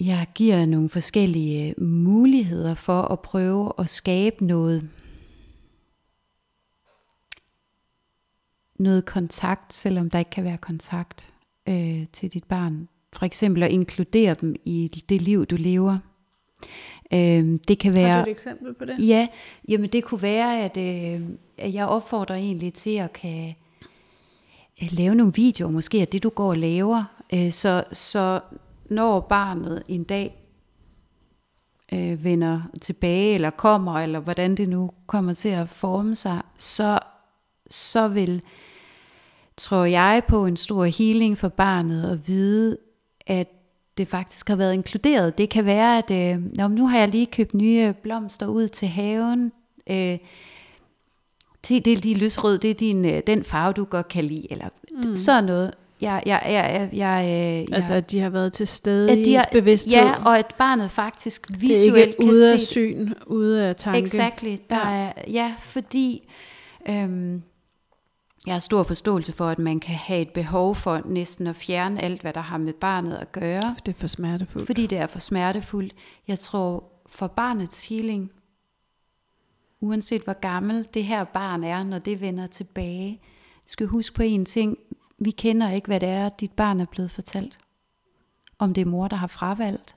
jeg 0.00 0.26
giver 0.34 0.66
nogle 0.66 0.88
forskellige 0.88 1.74
øh, 1.78 1.82
muligheder 1.86 2.74
for 2.74 3.02
at 3.02 3.20
prøve 3.20 3.72
at 3.78 3.88
skabe 3.88 4.44
noget, 4.44 4.90
noget 8.78 9.04
kontakt, 9.04 9.72
selvom 9.72 10.10
der 10.10 10.18
ikke 10.18 10.30
kan 10.30 10.44
være 10.44 10.58
kontakt 10.58 11.33
øh, 11.68 12.06
til 12.12 12.32
dit 12.32 12.44
barn. 12.44 12.88
For 13.12 13.26
eksempel 13.26 13.62
at 13.62 13.70
inkludere 13.70 14.34
dem 14.40 14.54
i 14.64 15.04
det 15.08 15.22
liv, 15.22 15.46
du 15.46 15.56
lever. 15.56 15.98
Øh, 17.12 17.58
det 17.68 17.78
kan 17.78 17.94
være... 17.94 18.08
Har 18.08 18.24
du 18.24 18.30
et 18.30 18.36
eksempel 18.36 18.74
på 18.74 18.84
det? 18.84 19.08
Ja, 19.08 19.28
jamen 19.68 19.90
det 19.90 20.04
kunne 20.04 20.22
være, 20.22 20.64
at, 20.64 20.76
øh, 20.76 21.28
at 21.58 21.74
jeg 21.74 21.86
opfordrer 21.86 22.36
egentlig 22.36 22.74
til 22.74 22.96
at 22.96 23.12
kan 23.12 23.54
at 24.80 24.92
lave 24.92 25.14
nogle 25.14 25.32
videoer, 25.34 25.70
måske 25.70 26.00
af 26.00 26.08
det, 26.08 26.22
du 26.22 26.28
går 26.28 26.48
og 26.48 26.58
laver. 26.58 27.04
Øh, 27.34 27.52
så, 27.52 27.84
så 27.92 28.40
når 28.90 29.20
barnet 29.20 29.82
en 29.88 30.04
dag 30.04 30.44
øh, 31.92 32.24
vender 32.24 32.62
tilbage, 32.80 33.34
eller 33.34 33.50
kommer, 33.50 34.00
eller 34.00 34.20
hvordan 34.20 34.54
det 34.54 34.68
nu 34.68 34.90
kommer 35.06 35.32
til 35.32 35.48
at 35.48 35.68
forme 35.68 36.14
sig, 36.14 36.42
så, 36.56 36.98
så 37.70 38.08
vil, 38.08 38.42
tror 39.56 39.84
jeg, 39.84 40.22
på 40.28 40.46
en 40.46 40.56
stor 40.56 40.84
healing 40.84 41.38
for 41.38 41.48
barnet 41.48 42.10
at 42.10 42.28
vide, 42.28 42.78
at 43.26 43.48
det 43.98 44.08
faktisk 44.08 44.48
har 44.48 44.56
været 44.56 44.74
inkluderet. 44.74 45.38
Det 45.38 45.50
kan 45.50 45.64
være, 45.64 45.98
at 45.98 46.10
øh, 46.10 46.70
nu 46.70 46.86
har 46.86 46.98
jeg 46.98 47.08
lige 47.08 47.26
købt 47.26 47.54
nye 47.54 47.94
blomster 48.02 48.46
ud 48.46 48.68
til 48.68 48.88
haven. 48.88 49.52
Øh, 49.90 50.18
det 51.68 51.86
er 51.86 52.00
de 52.00 52.14
lysrød, 52.14 52.58
det 52.58 52.70
er 52.70 52.74
din, 52.74 53.04
øh, 53.04 53.22
den 53.26 53.44
farve, 53.44 53.72
du 53.72 53.84
godt 53.84 54.08
kan 54.08 54.24
lide, 54.24 54.46
eller 54.50 54.68
mm. 55.04 55.16
sådan 55.16 55.44
noget. 55.44 55.70
Jeg, 56.00 56.22
jeg, 56.26 56.42
jeg, 56.44 56.88
jeg, 56.92 56.98
jeg, 57.26 57.66
altså, 57.72 57.94
at 57.94 58.10
de 58.10 58.20
har 58.20 58.30
været 58.30 58.52
til 58.52 58.66
stede 58.66 59.10
at 59.10 59.16
de 59.16 59.30
i 59.30 59.34
har, 59.34 59.48
bevidsthed. 59.52 60.02
Ja, 60.02 60.24
og 60.24 60.38
at 60.38 60.54
barnet 60.58 60.90
faktisk 60.90 61.46
visuelt 61.58 61.94
det 61.94 62.02
er 62.02 62.06
ikke 62.06 62.18
kan 62.18 62.30
ude 62.30 62.52
af 62.52 62.60
syn, 62.60 63.12
ude 63.26 63.64
af 63.64 63.76
tanke. 63.76 64.00
Exactly. 64.00 64.56
Der 64.70 64.90
ja. 64.90 65.04
Er, 65.06 65.12
ja, 65.30 65.54
fordi 65.58 66.28
øhm, 66.88 67.42
jeg 68.46 68.54
har 68.54 68.58
stor 68.58 68.82
forståelse 68.82 69.32
for, 69.32 69.48
at 69.48 69.58
man 69.58 69.80
kan 69.80 69.94
have 69.94 70.20
et 70.20 70.30
behov 70.30 70.74
for 70.74 71.02
næsten 71.04 71.46
at 71.46 71.56
fjerne 71.56 72.02
alt, 72.02 72.20
hvad 72.20 72.32
der 72.32 72.40
har 72.40 72.58
med 72.58 72.72
barnet 72.72 73.14
at 73.14 73.32
gøre. 73.32 73.76
Det 73.86 73.94
er 73.94 73.98
for 73.98 74.06
smertefuldt. 74.06 74.66
Fordi 74.66 74.86
det 74.86 74.98
er 74.98 75.06
for 75.06 75.18
smertefuldt. 75.18 75.94
Jeg 76.28 76.38
tror, 76.38 76.84
for 77.06 77.26
barnets 77.26 77.88
healing, 77.88 78.30
uanset 79.80 80.22
hvor 80.22 80.32
gammel 80.32 80.88
det 80.94 81.04
her 81.04 81.24
barn 81.24 81.64
er, 81.64 81.82
når 81.82 81.98
det 81.98 82.20
vender 82.20 82.46
tilbage, 82.46 83.20
skal 83.66 83.86
huske 83.86 84.16
på 84.16 84.22
en 84.22 84.44
ting. 84.44 84.78
Vi 85.18 85.30
kender 85.30 85.70
ikke, 85.70 85.86
hvad 85.86 86.00
det 86.00 86.08
er, 86.08 86.28
dit 86.28 86.52
barn 86.52 86.80
er 86.80 86.86
blevet 86.86 87.10
fortalt. 87.10 87.58
Om 88.58 88.74
det 88.74 88.80
er 88.80 88.86
mor, 88.86 89.08
der 89.08 89.16
har 89.16 89.26
fravalgt. 89.26 89.96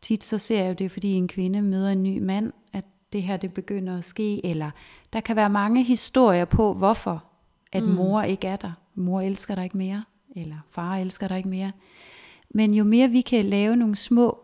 Tit 0.00 0.24
så 0.24 0.38
ser 0.38 0.62
jeg 0.62 0.68
jo 0.68 0.74
det, 0.74 0.92
fordi 0.92 1.12
en 1.12 1.28
kvinde 1.28 1.62
møder 1.62 1.90
en 1.90 2.02
ny 2.02 2.18
mand, 2.18 2.52
at 2.72 2.84
det 3.12 3.22
her 3.22 3.36
det 3.36 3.54
begynder 3.54 3.98
at 3.98 4.04
ske. 4.04 4.46
Eller 4.46 4.70
der 5.12 5.20
kan 5.20 5.36
være 5.36 5.50
mange 5.50 5.82
historier 5.82 6.44
på, 6.44 6.72
hvorfor 6.72 7.24
at 7.72 7.82
mm. 7.82 7.88
mor 7.88 8.22
ikke 8.22 8.48
er 8.48 8.56
der. 8.56 8.72
Mor 8.94 9.20
elsker 9.20 9.54
dig 9.54 9.64
ikke 9.64 9.76
mere, 9.76 10.04
eller 10.36 10.56
far 10.70 10.96
elsker 10.96 11.28
dig 11.28 11.36
ikke 11.36 11.48
mere. 11.48 11.72
Men 12.50 12.74
jo 12.74 12.84
mere 12.84 13.08
vi 13.08 13.20
kan 13.20 13.44
lave 13.44 13.76
nogle 13.76 13.96
små 13.96 14.38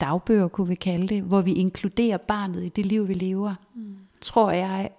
dagbøger, 0.00 0.48
kunne 0.48 0.68
vi 0.68 0.74
kalde 0.74 1.08
det, 1.08 1.22
hvor 1.22 1.40
vi 1.40 1.52
inkluderer 1.52 2.16
barnet 2.16 2.64
i 2.64 2.68
det 2.68 2.86
liv, 2.86 3.08
vi 3.08 3.14
lever, 3.14 3.54
mm. 3.74 3.96
tror 4.20 4.50
jeg 4.50 4.90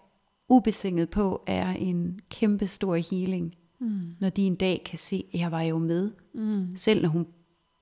ubesinget 0.49 1.09
på, 1.09 1.43
er 1.47 1.69
en 1.69 2.19
kæmpe 2.29 2.67
stor 2.67 2.95
healing. 2.95 3.55
Mm. 3.79 4.15
Når 4.19 4.29
de 4.29 4.41
en 4.41 4.55
dag 4.55 4.81
kan 4.85 4.97
se, 4.97 5.25
at 5.33 5.39
jeg 5.39 5.51
var 5.51 5.61
jo 5.61 5.77
med. 5.77 6.11
Mm. 6.33 6.75
Selv 6.75 7.01
når 7.01 7.09
hun 7.09 7.27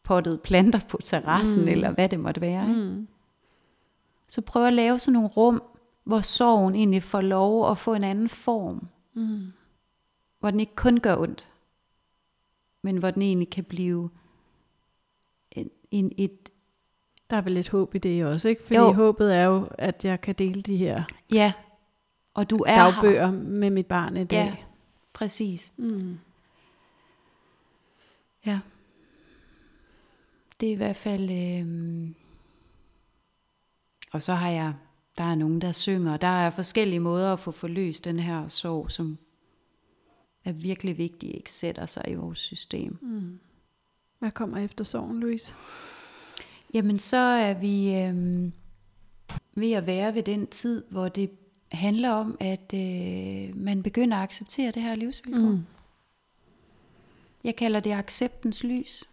pottede 0.04 0.38
planter 0.38 0.80
på 0.90 1.00
terrassen, 1.04 1.62
mm. 1.62 1.68
eller 1.68 1.92
hvad 1.92 2.10
det 2.10 2.20
måtte 2.20 2.42
være. 2.42 2.70
Ikke? 2.70 2.82
Mm. 2.82 3.08
Så 4.28 4.42
prøv 4.42 4.66
at 4.66 4.74
lave 4.74 5.00
sådan 5.00 5.14
nogle 5.14 5.30
rum, 5.30 5.62
hvor 6.04 6.22
sorgen 6.22 6.76
egentlig 6.76 7.04
får 7.04 7.22
lov 7.22 7.72
at 7.72 7.78
få 7.78 7.94
en 7.94 8.04
anden 8.04 8.30
form. 8.30 8.88
Mm. 9.18 9.54
Hvor 10.40 10.52
den 10.52 10.60
ikke 10.60 10.76
kun 10.76 11.00
gør 11.00 11.18
ondt, 11.18 11.50
men 12.82 12.98
hvor 12.98 13.12
den 13.12 13.22
egentlig 13.22 13.50
kan 13.50 13.64
blive 13.64 14.10
en, 15.52 15.70
en, 15.92 16.12
et... 16.18 16.50
Der 17.30 17.38
er 17.38 17.42
vel 17.42 17.54
lidt 17.54 17.70
håb 17.70 17.96
i 17.96 17.98
det 17.98 18.26
også, 18.26 18.50
ikke? 18.50 18.64
Fordi 18.64 18.76
jo. 18.76 18.94
håbet 18.94 19.36
er 19.36 19.44
jo, 19.44 19.70
at 19.78 20.06
jeg 20.06 20.22
kan 20.22 20.36
dele 20.36 20.62
de 20.62 20.78
her 20.78 21.04
ja. 21.32 21.54
og 22.34 22.50
du 22.50 22.58
er 22.68 22.76
dagbøger 22.76 23.26
her. 23.26 23.32
med 23.32 23.70
mit 23.70 23.86
barn 23.86 24.18
i 24.18 24.24
dag. 24.24 24.46
Ja, 24.46 24.56
præcis. 25.14 25.74
Mm. 25.78 26.20
Ja. 28.46 28.60
Det 30.60 30.70
er 30.70 30.74
i 30.74 30.76
hvert 30.76 30.96
fald... 30.96 31.32
Øh... 31.32 32.12
Og 34.12 34.22
så 34.22 34.34
har 34.34 34.50
jeg 34.50 34.74
der 35.18 35.24
er 35.24 35.36
nogen, 35.36 35.62
der 35.62 35.72
synger. 35.72 36.18
Der 36.18 36.28
er 36.28 36.50
forskellige 36.50 37.00
måder 37.00 37.34
at 37.34 37.40
få 37.40 37.52
forløst 37.52 38.06
den 38.06 38.20
her 38.20 38.48
sorg, 38.48 38.92
som 38.92 39.18
er 40.46 40.52
virkelig 40.52 40.98
vigtig, 40.98 41.36
ikke 41.36 41.52
sætter 41.52 41.86
sig 41.86 42.04
i 42.08 42.14
vores 42.14 42.40
system. 42.40 42.98
Mm. 43.02 43.40
Hvad 44.20 44.32
kommer 44.32 44.58
efter 44.58 44.84
sorgen, 44.84 45.20
Louise? 45.20 45.54
Jamen, 46.74 47.00
så 47.00 47.18
er 47.18 47.54
vi 47.54 47.96
øh, 47.96 48.52
ved 49.56 49.72
at 49.72 49.88
være 49.88 50.16
ved 50.16 50.24
den 50.24 50.48
tid, 50.48 50.84
hvor 50.90 51.10
det 51.10 51.30
handler 51.72 52.10
om, 52.10 52.38
at 52.40 52.74
øh, 52.74 53.56
man 53.56 53.84
begynder 53.84 54.18
at 54.18 54.24
acceptere 54.24 54.72
det 54.72 54.82
her 54.82 54.96
livsvilkår. 54.96 55.52
Mm. 55.52 55.66
Jeg 57.44 57.56
kalder 57.56 57.80
det 57.80 57.92
acceptens 57.92 58.64
lys. 58.64 59.04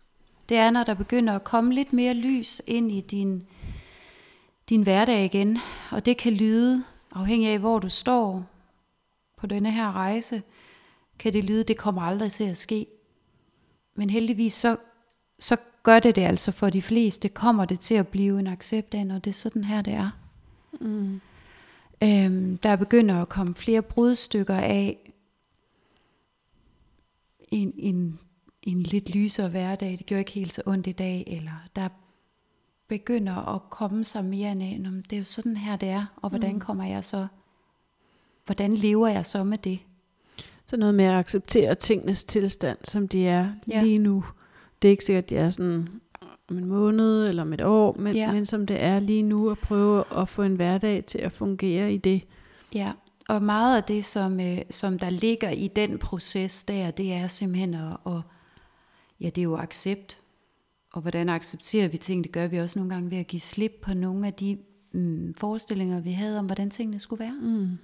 Det 0.48 0.56
er, 0.56 0.70
når 0.70 0.84
der 0.84 0.94
begynder 0.94 1.32
at 1.32 1.44
komme 1.44 1.74
lidt 1.74 1.92
mere 1.92 2.14
lys 2.14 2.62
ind 2.66 2.92
i 2.92 3.00
din 3.00 3.46
din 4.68 4.82
hverdag 4.82 5.24
igen. 5.24 5.58
Og 5.90 6.06
det 6.06 6.16
kan 6.16 6.32
lyde, 6.32 6.84
afhængig 7.12 7.48
af 7.48 7.58
hvor 7.58 7.78
du 7.78 7.88
står 7.88 8.46
på 9.36 9.46
denne 9.46 9.70
her 9.70 9.92
rejse, 9.92 10.42
kan 11.18 11.32
det 11.32 11.44
lyde, 11.44 11.64
det 11.64 11.78
kommer 11.78 12.02
aldrig 12.02 12.32
til 12.32 12.44
at 12.44 12.56
ske. 12.56 12.86
Men 13.94 14.10
heldigvis 14.10 14.52
så, 14.52 14.76
så 15.38 15.56
gør 15.82 16.00
det 16.00 16.16
det 16.16 16.22
altså 16.22 16.52
for 16.52 16.70
de 16.70 16.82
fleste. 16.82 17.28
Kommer 17.28 17.64
det 17.64 17.80
til 17.80 17.94
at 17.94 18.08
blive 18.08 18.40
en 18.40 18.46
accept 18.46 18.94
af, 18.94 19.06
når 19.06 19.18
det 19.18 19.30
er 19.30 19.34
sådan 19.34 19.64
her, 19.64 19.82
det 19.82 19.92
er. 19.92 20.10
Mm. 20.80 21.20
Øhm, 22.02 22.58
der 22.58 22.76
begynder 22.76 23.22
at 23.22 23.28
komme 23.28 23.54
flere 23.54 23.82
brudstykker 23.82 24.56
af 24.56 24.98
en, 27.48 27.72
en, 27.76 28.18
en 28.62 28.82
lidt 28.82 29.14
lysere 29.14 29.48
hverdag. 29.48 29.90
Det 29.90 30.06
gjorde 30.06 30.20
ikke 30.20 30.32
helt 30.32 30.52
så 30.52 30.62
ondt 30.66 30.86
i 30.86 30.92
dag. 30.92 31.24
Eller 31.26 31.68
der 31.76 31.88
begynder 32.88 33.54
at 33.54 33.70
komme 33.70 34.04
sig 34.04 34.24
mere 34.24 34.50
ind 34.50 34.62
af, 34.62 35.02
det 35.10 35.16
er 35.16 35.18
jo 35.18 35.24
sådan 35.24 35.56
her 35.56 35.76
det 35.76 35.88
er, 35.88 36.06
og 36.16 36.30
hvordan 36.30 36.52
mm. 36.52 36.60
kommer 36.60 36.84
jeg 36.84 37.04
så, 37.04 37.26
hvordan 38.44 38.74
lever 38.74 39.08
jeg 39.08 39.26
så 39.26 39.44
med 39.44 39.58
det? 39.58 39.78
Så 40.66 40.76
noget 40.76 40.94
med 40.94 41.04
at 41.04 41.14
acceptere 41.14 41.74
tingenes 41.74 42.24
tilstand, 42.24 42.78
som 42.82 43.08
de 43.08 43.26
er 43.26 43.48
ja. 43.68 43.82
lige 43.82 43.98
nu. 43.98 44.24
Det 44.82 44.88
er 44.88 44.90
ikke 44.90 45.04
sikkert, 45.04 45.24
at 45.24 45.30
de 45.30 45.36
er 45.36 45.50
sådan 45.50 45.88
om 46.50 46.58
en 46.58 46.64
måned 46.64 47.28
eller 47.28 47.42
om 47.42 47.52
et 47.52 47.60
år, 47.60 47.96
men, 47.98 48.16
ja. 48.16 48.32
men 48.32 48.46
som 48.46 48.66
det 48.66 48.82
er 48.82 48.98
lige 48.98 49.22
nu, 49.22 49.50
at 49.50 49.58
prøve 49.58 50.04
at 50.16 50.28
få 50.28 50.42
en 50.42 50.56
hverdag 50.56 51.04
til 51.04 51.18
at 51.18 51.32
fungere 51.32 51.92
i 51.92 51.96
det. 51.96 52.22
Ja, 52.74 52.92
og 53.28 53.42
meget 53.42 53.76
af 53.76 53.84
det, 53.84 54.04
som, 54.04 54.40
øh, 54.40 54.58
som 54.70 54.98
der 54.98 55.10
ligger 55.10 55.50
i 55.50 55.68
den 55.68 55.98
proces 55.98 56.64
der, 56.64 56.90
det 56.90 57.12
er 57.12 57.28
simpelthen 57.28 57.74
at, 57.74 57.96
at 58.06 58.20
ja, 59.20 59.26
det 59.26 59.38
er 59.38 59.42
jo 59.42 59.56
accept. 59.56 60.18
Og 60.94 61.00
hvordan 61.00 61.28
accepterer 61.28 61.88
vi 61.88 61.96
ting? 61.96 62.24
Det 62.24 62.32
gør 62.32 62.46
vi 62.46 62.58
også 62.58 62.78
nogle 62.78 62.94
gange 62.94 63.10
ved 63.10 63.18
at 63.18 63.26
give 63.26 63.40
slip 63.40 63.72
på 63.82 63.94
nogle 63.94 64.26
af 64.26 64.34
de 64.34 64.58
mm, 64.92 65.34
forestillinger, 65.34 66.00
vi 66.00 66.12
havde 66.12 66.38
om, 66.38 66.46
hvordan 66.46 66.70
tingene 66.70 66.98
skulle 66.98 67.24
være. 67.24 67.38
Mm. 67.40 67.78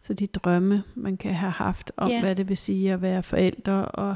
Så 0.00 0.14
de 0.14 0.26
drømme, 0.26 0.82
man 0.94 1.16
kan 1.16 1.34
have 1.34 1.52
haft 1.52 1.92
om, 1.96 2.10
ja. 2.10 2.20
hvad 2.20 2.36
det 2.36 2.48
vil 2.48 2.56
sige 2.56 2.92
at 2.92 3.02
være 3.02 3.22
forældre, 3.22 3.84
og 3.84 4.14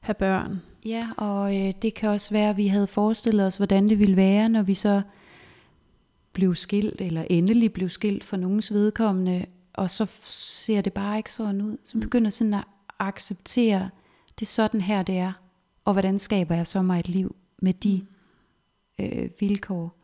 have 0.00 0.14
børn. 0.14 0.62
Ja, 0.84 1.08
og 1.16 1.56
øh, 1.56 1.72
det 1.82 1.94
kan 1.94 2.08
også 2.08 2.30
være, 2.30 2.50
at 2.50 2.56
vi 2.56 2.66
havde 2.66 2.86
forestillet 2.86 3.46
os, 3.46 3.56
hvordan 3.56 3.88
det 3.88 3.98
ville 3.98 4.16
være, 4.16 4.48
når 4.48 4.62
vi 4.62 4.74
så 4.74 5.02
blev 6.32 6.54
skilt, 6.54 7.00
eller 7.00 7.24
endelig 7.30 7.72
blev 7.72 7.88
skilt 7.88 8.24
for 8.24 8.36
nogens 8.36 8.72
vedkommende, 8.72 9.46
og 9.72 9.90
så 9.90 10.06
ser 10.24 10.80
det 10.80 10.92
bare 10.92 11.16
ikke 11.16 11.32
sådan 11.32 11.62
ud. 11.62 11.76
Så 11.84 11.98
begynder 11.98 12.30
sådan 12.30 12.54
at 12.54 12.64
acceptere, 12.98 13.90
det 14.38 14.42
er 14.42 14.50
sådan 14.50 14.80
her 14.80 15.02
det 15.02 15.18
er, 15.18 15.32
og 15.84 15.92
hvordan 15.92 16.18
skaber 16.18 16.54
jeg 16.54 16.66
så 16.66 16.82
mig 16.82 17.00
et 17.00 17.08
liv 17.08 17.36
med 17.62 17.72
de 17.72 18.06
øh, 19.00 19.30
vilkår. 19.40 19.98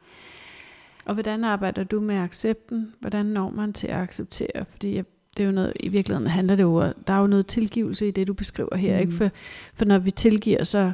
Og 1.05 1.15
hvordan 1.15 1.45
arbejder 1.45 1.85
du 1.85 2.01
med 2.01 2.17
accepten? 2.17 2.95
Hvordan 3.01 3.27
når 3.27 3.51
man 3.51 3.73
til 3.73 3.87
at 3.87 3.97
acceptere? 3.97 4.65
Fordi 4.71 4.95
jeg 4.95 5.05
det 5.39 5.45
er 5.45 5.47
jo 5.47 5.53
noget, 5.53 5.73
i 5.81 5.89
virkeligheden 5.89 6.27
handler 6.27 6.57
det 6.57 6.63
jo, 6.63 6.93
der 7.07 7.13
er 7.13 7.21
jo 7.21 7.27
noget 7.27 7.47
tilgivelse 7.47 8.09
i 8.09 8.11
det, 8.11 8.29
du 8.29 8.35
beskriver 8.35 8.77
her, 8.77 8.95
mm. 8.95 9.01
ikke? 9.01 9.13
For, 9.13 9.31
for 9.75 9.85
når 9.85 9.99
vi 9.99 10.11
tilgiver, 10.11 10.65
så, 10.65 10.93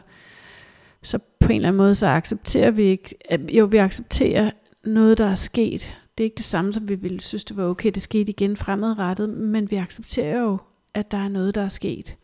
så 1.02 1.18
på 1.40 1.48
en 1.48 1.56
eller 1.56 1.68
anden 1.68 1.76
måde, 1.76 1.94
så 1.94 2.06
accepterer 2.06 2.70
vi 2.70 2.82
ikke, 2.82 3.14
at, 3.24 3.40
jo, 3.52 3.64
vi 3.64 3.76
accepterer 3.76 4.50
noget, 4.84 5.18
der 5.18 5.26
er 5.26 5.34
sket. 5.34 5.94
Det 6.18 6.24
er 6.24 6.26
ikke 6.26 6.36
det 6.36 6.44
samme, 6.44 6.72
som 6.72 6.88
vi 6.88 6.94
ville 6.94 7.20
synes, 7.20 7.44
det 7.44 7.56
var 7.56 7.64
okay, 7.64 7.90
det 7.90 8.02
skete 8.02 8.30
igen 8.30 8.56
fremadrettet, 8.56 9.28
men 9.28 9.70
vi 9.70 9.76
accepterer 9.76 10.40
jo, 10.40 10.58
at 10.94 11.10
der 11.10 11.18
er 11.18 11.28
noget, 11.28 11.54
der 11.54 11.62
er 11.62 11.68
sket. 11.68 12.16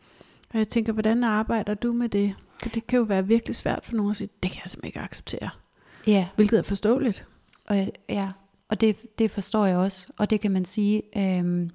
Og 0.53 0.57
jeg 0.57 0.67
tænker, 0.67 0.93
hvordan 0.93 1.23
arbejder 1.23 1.73
du 1.73 1.93
med 1.93 2.09
det? 2.09 2.35
For 2.61 2.69
det 2.69 2.87
kan 2.87 2.97
jo 2.97 3.03
være 3.03 3.27
virkelig 3.27 3.55
svært 3.55 3.79
for 3.83 3.93
nogen 3.93 4.11
at 4.11 4.17
sige, 4.17 4.29
det 4.43 4.51
kan 4.51 4.61
jeg 4.63 4.69
simpelthen 4.69 4.87
ikke 4.87 4.99
acceptere. 4.99 5.49
Ja. 6.07 6.27
Hvilket 6.35 6.59
er 6.59 6.63
forståeligt. 6.63 7.25
Og, 7.65 7.87
ja, 8.09 8.29
og 8.69 8.81
det, 8.81 9.19
det 9.19 9.31
forstår 9.31 9.65
jeg 9.65 9.77
også. 9.77 10.07
Og 10.17 10.29
det 10.29 10.41
kan 10.41 10.51
man 10.51 10.65
sige, 10.65 11.01
øhm, 11.17 11.69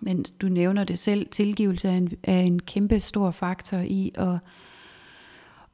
men 0.00 0.24
du 0.42 0.48
nævner 0.48 0.84
det 0.84 0.98
selv, 0.98 1.28
tilgivelse 1.28 1.88
er 1.88 1.92
en, 1.92 2.12
er 2.22 2.40
en 2.40 2.60
kæmpe 2.62 3.00
stor 3.00 3.30
faktor 3.30 3.78
i 3.78 4.12
at 4.14 4.38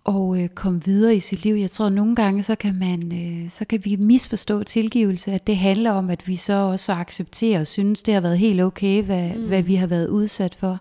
og 0.06 0.42
øh, 0.42 0.48
komme 0.48 0.84
videre 0.84 1.16
i 1.16 1.20
sit 1.20 1.44
liv. 1.44 1.54
Jeg 1.54 1.70
tror 1.70 1.86
at 1.86 1.92
nogle 1.92 2.16
gange 2.16 2.42
så 2.42 2.54
kan 2.54 2.74
man 2.74 3.12
øh, 3.12 3.50
så 3.50 3.64
kan 3.64 3.84
vi 3.84 3.96
misforstå 3.96 4.62
tilgivelse, 4.62 5.32
at 5.32 5.46
det 5.46 5.56
handler 5.56 5.90
om 5.90 6.10
at 6.10 6.28
vi 6.28 6.36
så 6.36 6.52
også 6.52 6.92
accepterer 6.92 7.60
og 7.60 7.66
synes 7.66 8.02
det 8.02 8.14
har 8.14 8.20
været 8.20 8.38
helt 8.38 8.62
okay 8.62 9.02
hvad, 9.02 9.28
mm. 9.28 9.46
hvad 9.46 9.62
vi 9.62 9.74
har 9.74 9.86
været 9.86 10.08
udsat 10.08 10.54
for. 10.54 10.80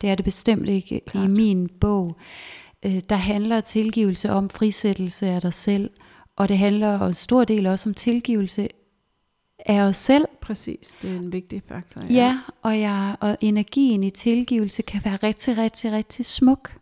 Det 0.00 0.10
er 0.10 0.14
det 0.14 0.24
bestemt 0.24 0.68
ikke 0.68 1.00
Klart. 1.06 1.24
i 1.24 1.28
min 1.28 1.68
bog. 1.80 2.16
Øh, 2.86 3.00
der 3.08 3.16
handler 3.16 3.60
tilgivelse 3.60 4.30
om 4.30 4.50
frisættelse 4.50 5.26
af 5.26 5.40
dig 5.40 5.54
selv, 5.54 5.90
og 6.36 6.48
det 6.48 6.58
handler 6.58 7.00
en 7.00 7.14
stor 7.14 7.44
del 7.44 7.66
også 7.66 7.88
om 7.88 7.94
tilgivelse 7.94 8.68
af 9.58 9.80
os 9.80 9.96
selv. 9.96 10.24
Præcis, 10.40 10.96
det 11.02 11.10
er 11.10 11.16
en 11.16 11.32
vigtig 11.32 11.62
faktor. 11.68 12.00
Ja, 12.10 12.14
ja 12.14 12.38
og, 12.62 12.80
jeg, 12.80 13.16
og 13.20 13.36
energien 13.40 14.02
i 14.02 14.10
tilgivelse 14.10 14.82
kan 14.82 15.00
være 15.04 15.16
rigtig, 15.16 15.58
rigtig, 15.58 15.92
rigtig 15.92 16.24
smuk. 16.24 16.78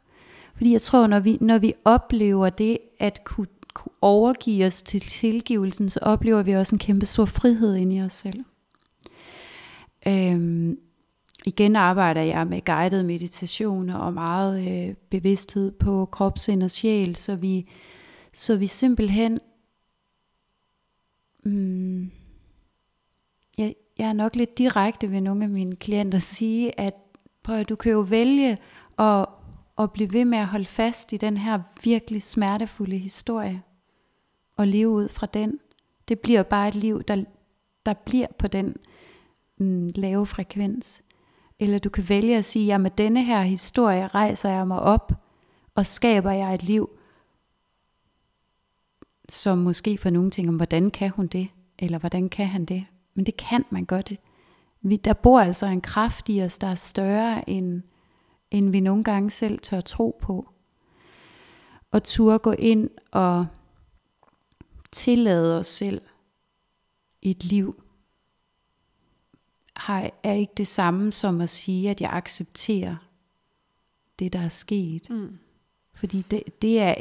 Fordi 0.57 0.72
jeg 0.72 0.82
tror, 0.82 1.07
når 1.07 1.20
vi, 1.20 1.38
når 1.40 1.59
vi 1.59 1.72
oplever 1.84 2.50
det, 2.50 2.78
at 2.98 3.24
kunne, 3.24 3.46
kunne 3.74 3.92
overgive 4.00 4.66
os 4.66 4.82
til 4.82 5.00
tilgivelsen, 5.00 5.88
så 5.88 6.00
oplever 6.03 6.42
vi 6.42 6.53
også 6.53 6.74
en 6.74 6.78
kæmpe 6.78 7.07
stor 7.07 7.24
frihed 7.24 7.76
inde 7.76 7.96
i 7.96 8.03
os 8.03 8.12
selv. 8.12 8.44
Øhm, 10.07 10.78
igen 11.47 11.76
arbejder 11.76 12.22
jeg 12.22 12.47
med 12.47 12.64
guided 12.64 13.03
meditationer 13.03 13.95
og 13.95 14.14
meget 14.14 14.68
øh, 14.68 14.95
bevidsthed 15.11 15.70
på 15.70 16.09
krop, 16.12 16.38
sind 16.38 16.62
og 16.62 16.70
sjæl, 16.70 17.16
så 17.16 17.36
vi, 17.36 17.68
så 18.32 18.57
vi 18.57 18.66
simpelthen 18.66 19.38
mm, 21.45 22.11
jeg, 23.59 23.74
jeg 23.99 24.09
er 24.09 24.12
nok 24.12 24.36
lidt 24.36 24.59
direkte 24.59 25.11
ved 25.11 25.20
nogle 25.20 25.45
af 25.45 25.51
mine 25.51 25.76
klienter 25.76 26.18
at 26.18 26.22
sige, 26.22 26.80
at 26.80 26.95
prøv 27.43 27.57
at 27.57 27.68
du 27.68 27.76
kan 27.76 27.93
jo 27.93 28.01
vælge 28.01 28.59
at, 28.99 29.26
at 29.78 29.93
blive 29.93 30.12
ved 30.12 30.24
med 30.24 30.38
at 30.38 30.47
holde 30.47 30.66
fast 30.66 31.12
i 31.12 31.16
den 31.16 31.36
her 31.36 31.61
virkelig 31.84 32.22
smertefulde 32.22 32.99
historie, 32.99 33.62
og 34.57 34.68
leve 34.68 34.88
ud 34.88 35.09
fra 35.09 35.26
den. 35.26 35.59
Det 36.09 36.20
bliver 36.20 36.43
bare 36.43 36.68
et 36.68 36.74
liv, 36.74 37.03
der, 37.03 37.24
der 37.86 37.93
bliver 37.95 38.26
på 38.38 38.47
den 38.47 38.76
mm, 39.59 39.90
lave 39.95 40.26
frekvens. 40.26 41.03
Eller 41.62 41.78
du 41.78 41.88
kan 41.88 42.08
vælge 42.08 42.36
at 42.36 42.44
sige, 42.44 42.74
at 42.74 42.80
med 42.80 42.90
denne 42.90 43.24
her 43.24 43.42
historie 43.42 44.06
rejser 44.06 44.48
jeg 44.48 44.66
mig 44.68 44.80
op, 44.80 45.12
og 45.74 45.86
skaber 45.86 46.30
jeg 46.30 46.54
et 46.54 46.62
liv, 46.62 46.90
som 49.28 49.58
måske 49.58 49.98
for 49.98 50.10
nogle 50.10 50.30
ting 50.30 50.48
om, 50.48 50.56
hvordan 50.56 50.90
kan 50.90 51.10
hun 51.10 51.26
det? 51.26 51.48
Eller 51.78 51.98
hvordan 51.98 52.28
kan 52.28 52.46
han 52.46 52.64
det? 52.64 52.86
Men 53.14 53.26
det 53.26 53.36
kan 53.36 53.64
man 53.70 53.84
godt. 53.84 54.12
Vi, 54.80 54.96
der 54.96 55.12
bor 55.12 55.40
altså 55.40 55.66
en 55.66 55.80
kraft 55.80 56.28
i 56.28 56.42
os, 56.42 56.58
der 56.58 56.66
er 56.66 56.74
større 56.74 57.50
end, 57.50 57.82
end 58.50 58.70
vi 58.70 58.80
nogle 58.80 59.04
gange 59.04 59.30
selv 59.30 59.58
tør 59.58 59.80
tro 59.80 60.18
på. 60.22 60.48
Og 61.90 62.02
turde 62.02 62.38
gå 62.38 62.52
ind 62.52 62.90
og 63.12 63.46
tillade 64.92 65.58
os 65.58 65.66
selv 65.66 66.02
et 67.22 67.44
liv, 67.44 67.81
har, 69.82 70.10
er 70.22 70.32
ikke 70.32 70.52
det 70.56 70.66
samme 70.66 71.12
som 71.12 71.40
at 71.40 71.50
sige, 71.50 71.90
at 71.90 72.00
jeg 72.00 72.10
accepterer 72.12 72.96
det, 74.18 74.32
der 74.32 74.38
er 74.38 74.48
sket. 74.48 75.10
Mm. 75.10 75.38
Fordi 75.94 76.22
det, 76.30 76.62
det 76.62 76.80
er, 76.80 76.94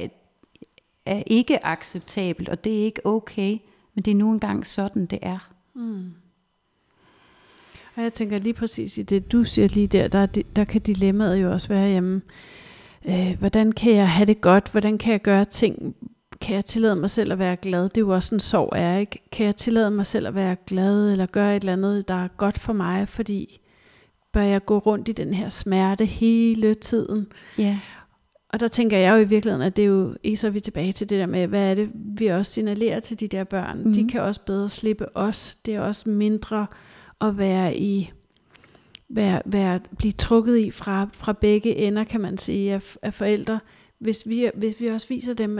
er 1.05 1.23
ikke 1.27 1.65
acceptabelt, 1.65 2.49
og 2.49 2.63
det 2.63 2.79
er 2.79 2.85
ikke 2.85 3.05
okay, 3.05 3.57
men 3.93 4.03
det 4.03 4.11
er 4.11 4.15
nu 4.15 4.31
engang 4.31 4.67
sådan, 4.67 5.05
det 5.05 5.19
er. 5.21 5.51
Mm. 5.73 6.13
Og 7.95 8.03
jeg 8.03 8.13
tænker 8.13 8.37
lige 8.37 8.53
præcis 8.53 8.97
i 8.97 9.03
det, 9.03 9.31
du 9.31 9.43
siger 9.43 9.67
lige 9.67 9.87
der, 9.87 10.07
der, 10.07 10.25
der 10.55 10.63
kan 10.63 10.81
dilemmaet 10.81 11.41
jo 11.41 11.51
også 11.51 11.67
være, 11.67 11.89
jamen, 11.89 12.21
øh, 13.05 13.39
hvordan 13.39 13.71
kan 13.71 13.95
jeg 13.95 14.11
have 14.11 14.25
det 14.25 14.41
godt? 14.41 14.71
Hvordan 14.71 14.97
kan 14.97 15.11
jeg 15.11 15.21
gøre 15.21 15.45
ting? 15.45 15.95
Kan 16.41 16.55
jeg 16.55 16.65
tillade 16.65 16.95
mig 16.95 17.09
selv 17.09 17.31
at 17.31 17.39
være 17.39 17.55
glad? 17.55 17.83
Det 17.83 17.97
er 17.97 18.01
jo 18.01 18.09
også 18.09 18.35
en 18.35 18.39
sorg, 18.39 18.73
er 18.75 18.97
ikke? 18.97 19.23
Kan 19.31 19.45
jeg 19.45 19.55
tillade 19.55 19.91
mig 19.91 20.05
selv 20.05 20.27
at 20.27 20.35
være 20.35 20.55
glad, 20.65 21.11
eller 21.11 21.25
gøre 21.25 21.55
et 21.55 21.59
eller 21.59 21.73
andet, 21.73 22.07
der 22.07 22.13
er 22.13 22.27
godt 22.27 22.59
for 22.59 22.73
mig? 22.73 23.09
Fordi 23.09 23.61
bør 24.33 24.41
jeg 24.41 24.65
gå 24.65 24.77
rundt 24.77 25.09
i 25.09 25.11
den 25.11 25.33
her 25.33 25.49
smerte 25.49 26.05
hele 26.05 26.73
tiden? 26.73 27.27
Ja. 27.57 27.63
Yeah. 27.63 27.77
Og 28.49 28.59
der 28.59 28.67
tænker 28.67 28.97
jeg 28.97 29.11
jo 29.11 29.17
i 29.17 29.27
virkeligheden, 29.27 29.65
at 29.65 29.75
det 29.75 29.81
er 29.81 29.87
jo, 29.87 30.15
så 30.35 30.47
er 30.47 30.51
vi 30.51 30.59
tilbage 30.59 30.91
til 30.91 31.09
det 31.09 31.19
der 31.19 31.25
med, 31.25 31.47
hvad 31.47 31.71
er 31.71 31.75
det, 31.75 31.89
vi 31.93 32.27
også 32.27 32.51
signalerer 32.51 32.99
til 32.99 33.19
de 33.19 33.27
der 33.27 33.43
børn. 33.43 33.83
Mm. 33.83 33.93
De 33.93 34.07
kan 34.07 34.21
også 34.21 34.41
bedre 34.45 34.69
slippe 34.69 35.17
os. 35.17 35.57
Det 35.65 35.75
er 35.75 35.81
også 35.81 36.09
mindre 36.09 36.67
at 37.21 37.37
være 37.37 37.77
i, 37.77 38.11
være, 39.09 39.41
være, 39.45 39.79
blive 39.97 40.11
trukket 40.11 40.57
i 40.57 40.71
fra, 40.71 41.07
fra 41.13 41.33
begge 41.33 41.75
ender, 41.75 42.03
kan 42.03 42.21
man 42.21 42.37
sige, 42.37 42.73
af, 42.73 42.95
af 43.01 43.13
forældre. 43.13 43.59
Hvis 43.99 44.23
vi, 44.25 44.49
hvis 44.55 44.79
vi 44.79 44.87
også 44.87 45.07
viser 45.07 45.33
dem, 45.33 45.59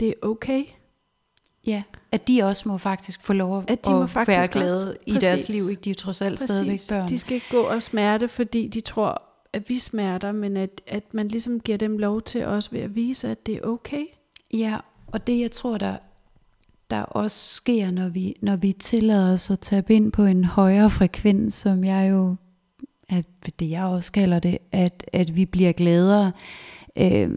det 0.00 0.08
er 0.08 0.12
okay. 0.22 0.64
Ja, 1.66 1.82
at 2.12 2.28
de 2.28 2.42
også 2.42 2.68
må 2.68 2.78
faktisk 2.78 3.22
få 3.22 3.32
lov 3.32 3.58
at, 3.58 3.70
at 3.70 3.86
de 3.86 3.90
må 3.90 4.02
at 4.02 4.10
faktisk 4.10 4.38
være 4.38 4.48
glade 4.48 4.88
også, 4.88 4.98
i 5.06 5.12
præcis, 5.12 5.28
deres 5.28 5.48
liv. 5.48 5.70
Ikke? 5.70 5.82
De 5.82 5.90
er 5.90 5.94
trods 5.94 6.22
alt 6.22 6.34
præcis, 6.34 6.44
stadigvæk 6.44 6.80
børn. 6.88 7.08
De 7.08 7.18
skal 7.18 7.34
ikke 7.34 7.46
gå 7.50 7.60
og 7.60 7.82
smerte, 7.82 8.28
fordi 8.28 8.68
de 8.68 8.80
tror, 8.80 9.22
at 9.52 9.68
vi 9.68 9.78
smerter, 9.78 10.32
men 10.32 10.56
at, 10.56 10.80
at 10.86 11.14
man 11.14 11.28
ligesom 11.28 11.60
giver 11.60 11.78
dem 11.78 11.98
lov 11.98 12.22
til 12.22 12.46
også 12.46 12.70
ved 12.70 12.80
at 12.80 12.94
vise, 12.94 13.28
at 13.28 13.46
det 13.46 13.54
er 13.54 13.60
okay. 13.62 14.04
Ja, 14.54 14.76
og 15.06 15.26
det 15.26 15.40
jeg 15.40 15.50
tror, 15.50 15.78
der, 15.78 15.96
der 16.90 17.02
også 17.02 17.54
sker, 17.54 17.90
når 17.90 18.08
vi, 18.08 18.36
når 18.42 18.56
vi 18.56 18.72
tillader 18.72 19.32
os 19.32 19.50
at 19.50 19.60
tabe 19.60 19.94
ind 19.94 20.12
på 20.12 20.24
en 20.24 20.44
højere 20.44 20.90
frekvens, 20.90 21.54
som 21.54 21.84
jeg 21.84 22.10
jo, 22.10 22.36
at 23.08 23.24
det 23.60 23.70
jeg 23.70 23.84
også 23.84 24.12
kalder 24.12 24.38
det, 24.38 24.58
at, 24.72 25.04
at 25.12 25.36
vi 25.36 25.44
bliver 25.44 25.72
gladere, 25.72 26.32
øh, 26.96 27.30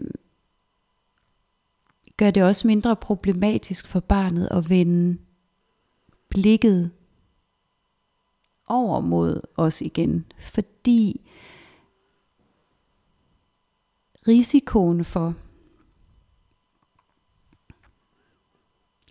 gør 2.16 2.30
det 2.30 2.42
også 2.42 2.66
mindre 2.66 2.96
problematisk 2.96 3.86
for 3.86 4.00
barnet 4.00 4.48
at 4.50 4.70
vende 4.70 5.18
blikket 6.28 6.90
over 8.66 9.00
mod 9.00 9.40
os 9.56 9.80
igen, 9.80 10.32
fordi 10.38 11.20
risikoen 14.28 15.04
for, 15.04 15.34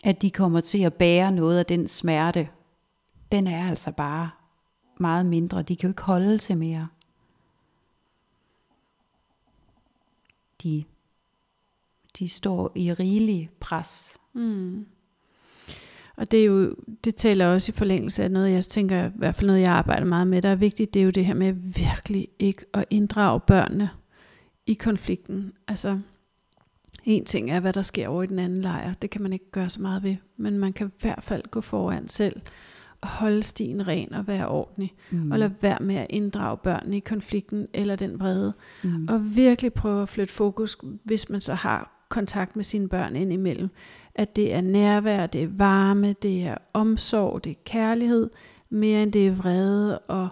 at 0.04 0.22
de 0.22 0.32
kommer 0.32 0.62
til 0.62 0.84
at 0.84 0.94
bære 0.94 1.32
noget 1.32 1.60
af 1.60 1.66
den 1.66 1.88
smerte, 1.88 2.50
den 3.32 3.48
er 3.48 3.70
altså 3.70 3.92
bare 3.92 4.30
meget 5.00 5.26
mindre. 5.26 5.62
De 5.62 5.76
kan 5.76 5.88
jo 5.88 5.92
ikke 5.92 6.02
holde 6.02 6.38
til 6.38 6.58
mere. 6.58 6.88
De, 10.64 10.84
de 12.20 12.28
står 12.28 12.72
i 12.76 12.94
rigelig 12.94 13.50
pres. 13.60 14.18
Mm. 14.34 14.86
Og 16.16 16.32
det 16.32 16.40
er 16.40 16.46
jo, 16.46 16.76
det 17.04 17.16
taler 17.16 17.48
også 17.48 17.72
i 17.72 17.78
forlængelse 17.78 18.24
af 18.24 18.32
noget, 18.32 18.52
jeg 18.52 18.64
tænker, 18.64 19.06
i 19.06 19.12
hvert 19.16 19.36
fald 19.36 19.48
noget, 19.48 19.62
jeg 19.62 19.72
arbejder 19.72 20.06
meget 20.06 20.28
med, 20.28 20.42
der 20.42 20.50
er 20.50 20.56
vigtigt, 20.56 20.94
det 20.94 21.00
er 21.00 21.04
jo 21.04 21.10
det 21.10 21.26
her 21.26 21.34
med 21.34 21.54
virkelig 21.54 22.28
ikke 22.40 22.66
at 22.74 22.86
inddrage 22.90 23.40
børnene 23.40 23.90
i 24.66 24.74
konflikten. 24.74 25.54
Altså, 25.68 26.00
en 27.04 27.26
ting 27.26 27.52
er, 27.52 27.60
hvad 27.60 27.74
der 27.74 27.82
sker 27.82 28.08
over 28.08 28.24
i 28.24 28.28
den 28.28 28.40
anden 28.40 28.62
lejr. 28.62 28.94
Det 28.94 29.10
kan 29.10 29.22
man 29.22 29.34
ikke 29.34 29.52
gøre 29.52 29.70
så 29.70 29.82
meget 29.82 30.04
ved. 30.04 30.16
Men 30.38 30.60
man 30.60 30.74
kan 30.74 30.88
i 30.88 31.02
hvert 31.02 31.24
fald 31.24 31.44
gå 31.52 31.62
foran 31.62 32.08
selv 32.08 32.42
holde 33.04 33.44
stien 33.44 33.88
ren 33.88 34.14
og 34.14 34.28
være 34.28 34.48
ordentlig. 34.48 34.94
Mm. 35.12 35.32
Og 35.32 35.40
lade 35.40 35.54
være 35.62 35.80
med 35.82 35.96
at 35.96 36.08
inddrage 36.10 36.58
børnene 36.58 36.98
i 36.98 37.00
konflikten 37.00 37.68
eller 37.74 37.96
den 37.96 38.20
vrede. 38.20 38.54
Mm. 38.84 39.08
Og 39.10 39.36
virkelig 39.36 39.74
prøve 39.74 40.02
at 40.02 40.10
flytte 40.10 40.34
fokus, 40.34 40.78
hvis 41.04 41.30
man 41.30 41.42
så 41.42 41.54
har 41.54 41.93
kontakt 42.14 42.56
med 42.56 42.64
sine 42.64 42.90
børn 42.90 43.16
indimellem. 43.16 43.70
At 44.16 44.36
det 44.36 44.54
er 44.54 44.62
nærvær, 44.62 45.26
det 45.26 45.44
er 45.44 45.48
varme, 45.48 46.16
det 46.22 46.44
er 46.44 46.58
omsorg, 46.74 47.44
det 47.44 47.50
er 47.50 47.62
kærlighed, 47.66 48.30
mere 48.70 49.04
end 49.04 49.12
det 49.12 49.28
er 49.28 49.32
vrede 49.32 50.00
og 50.00 50.30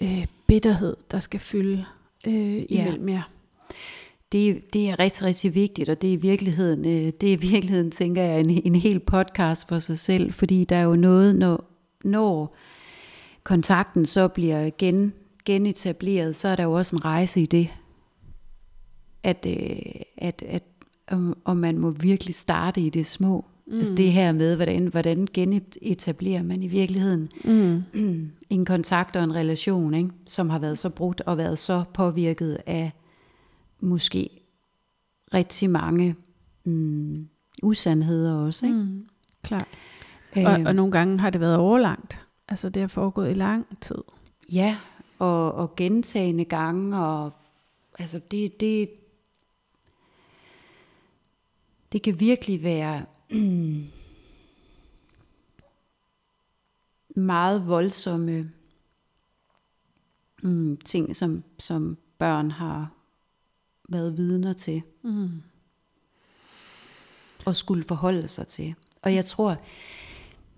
øh, 0.00 0.26
bitterhed, 0.46 0.96
der 1.10 1.18
skal 1.18 1.40
fylde 1.40 1.84
øh, 2.26 2.64
imellem 2.68 3.08
jer. 3.08 3.30
Det, 4.32 4.72
det 4.72 4.88
er 4.88 4.98
rigtig, 4.98 5.24
rigtig 5.24 5.54
vigtigt, 5.54 5.88
og 5.88 6.02
det 6.02 6.08
er 6.08 6.14
i 6.14 6.20
virkeligheden, 6.20 6.78
øh, 6.78 7.12
det 7.20 7.28
er 7.28 7.32
i 7.32 7.40
virkeligheden 7.40 7.90
tænker 7.90 8.22
jeg, 8.22 8.40
en, 8.40 8.50
en 8.50 8.74
hel 8.74 9.00
podcast 9.00 9.68
for 9.68 9.78
sig 9.78 9.98
selv, 9.98 10.32
fordi 10.32 10.64
der 10.64 10.76
er 10.76 10.82
jo 10.82 10.96
noget, 10.96 11.36
når, 11.36 11.64
når 12.04 12.56
kontakten 13.44 14.06
så 14.06 14.28
bliver 14.28 14.70
gen, 14.78 15.12
genetableret, 15.44 16.36
så 16.36 16.48
er 16.48 16.56
der 16.56 16.64
jo 16.64 16.72
også 16.72 16.96
en 16.96 17.04
rejse 17.04 17.40
i 17.40 17.46
det, 17.46 17.68
at, 19.22 19.46
øh, 19.48 20.02
at, 20.16 20.42
at 20.48 20.62
om, 21.10 21.38
om 21.44 21.56
man 21.56 21.78
må 21.78 21.90
virkelig 21.90 22.34
starte 22.34 22.80
i 22.80 22.90
det 22.90 23.06
små. 23.06 23.44
Mm. 23.66 23.78
Altså 23.78 23.94
det 23.94 24.12
her 24.12 24.32
med, 24.32 24.56
hvordan, 24.56 24.86
hvordan 24.86 25.28
genetablerer 25.34 26.42
man 26.42 26.62
i 26.62 26.66
virkeligheden 26.66 27.28
mm. 27.44 27.82
en 28.50 28.64
kontakt 28.64 29.16
og 29.16 29.24
en 29.24 29.34
relation, 29.34 29.94
ikke? 29.94 30.10
som 30.26 30.50
har 30.50 30.58
været 30.58 30.78
så 30.78 30.88
brudt 30.88 31.20
og 31.20 31.38
været 31.38 31.58
så 31.58 31.84
påvirket 31.94 32.58
af 32.66 32.92
måske 33.80 34.30
rigtig 35.34 35.70
mange 35.70 36.16
mm, 36.64 37.28
usandheder 37.62 38.34
også. 38.34 38.66
Ikke? 38.66 38.78
Mm, 38.78 39.06
klart. 39.42 39.68
Og, 40.36 40.42
og 40.42 40.60
øhm. 40.60 40.76
nogle 40.76 40.92
gange 40.92 41.20
har 41.20 41.30
det 41.30 41.40
været 41.40 41.56
overlangt. 41.56 42.20
Altså 42.48 42.68
det 42.68 42.80
har 42.82 42.88
foregået 42.88 43.30
i 43.30 43.34
lang 43.34 43.66
tid. 43.80 43.98
Ja, 44.52 44.76
og, 45.18 45.52
og 45.52 45.76
gentagende 45.76 46.44
gange, 46.44 46.98
og 46.98 47.32
altså 47.98 48.20
det, 48.30 48.60
det, 48.60 48.90
det 51.92 52.02
kan 52.02 52.20
virkelig 52.20 52.62
være 52.62 53.04
meget 57.16 57.66
voldsomme 57.66 58.52
mm, 60.42 60.76
ting, 60.76 61.16
som, 61.16 61.44
som 61.58 61.98
børn 62.18 62.50
har 62.50 62.92
været 63.88 64.16
vidner 64.16 64.52
til. 64.52 64.82
Mm. 65.02 65.28
Og 67.44 67.56
skulle 67.56 67.84
forholde 67.84 68.28
sig 68.28 68.46
til. 68.46 68.74
Og 69.02 69.14
jeg 69.14 69.24
tror, 69.24 69.56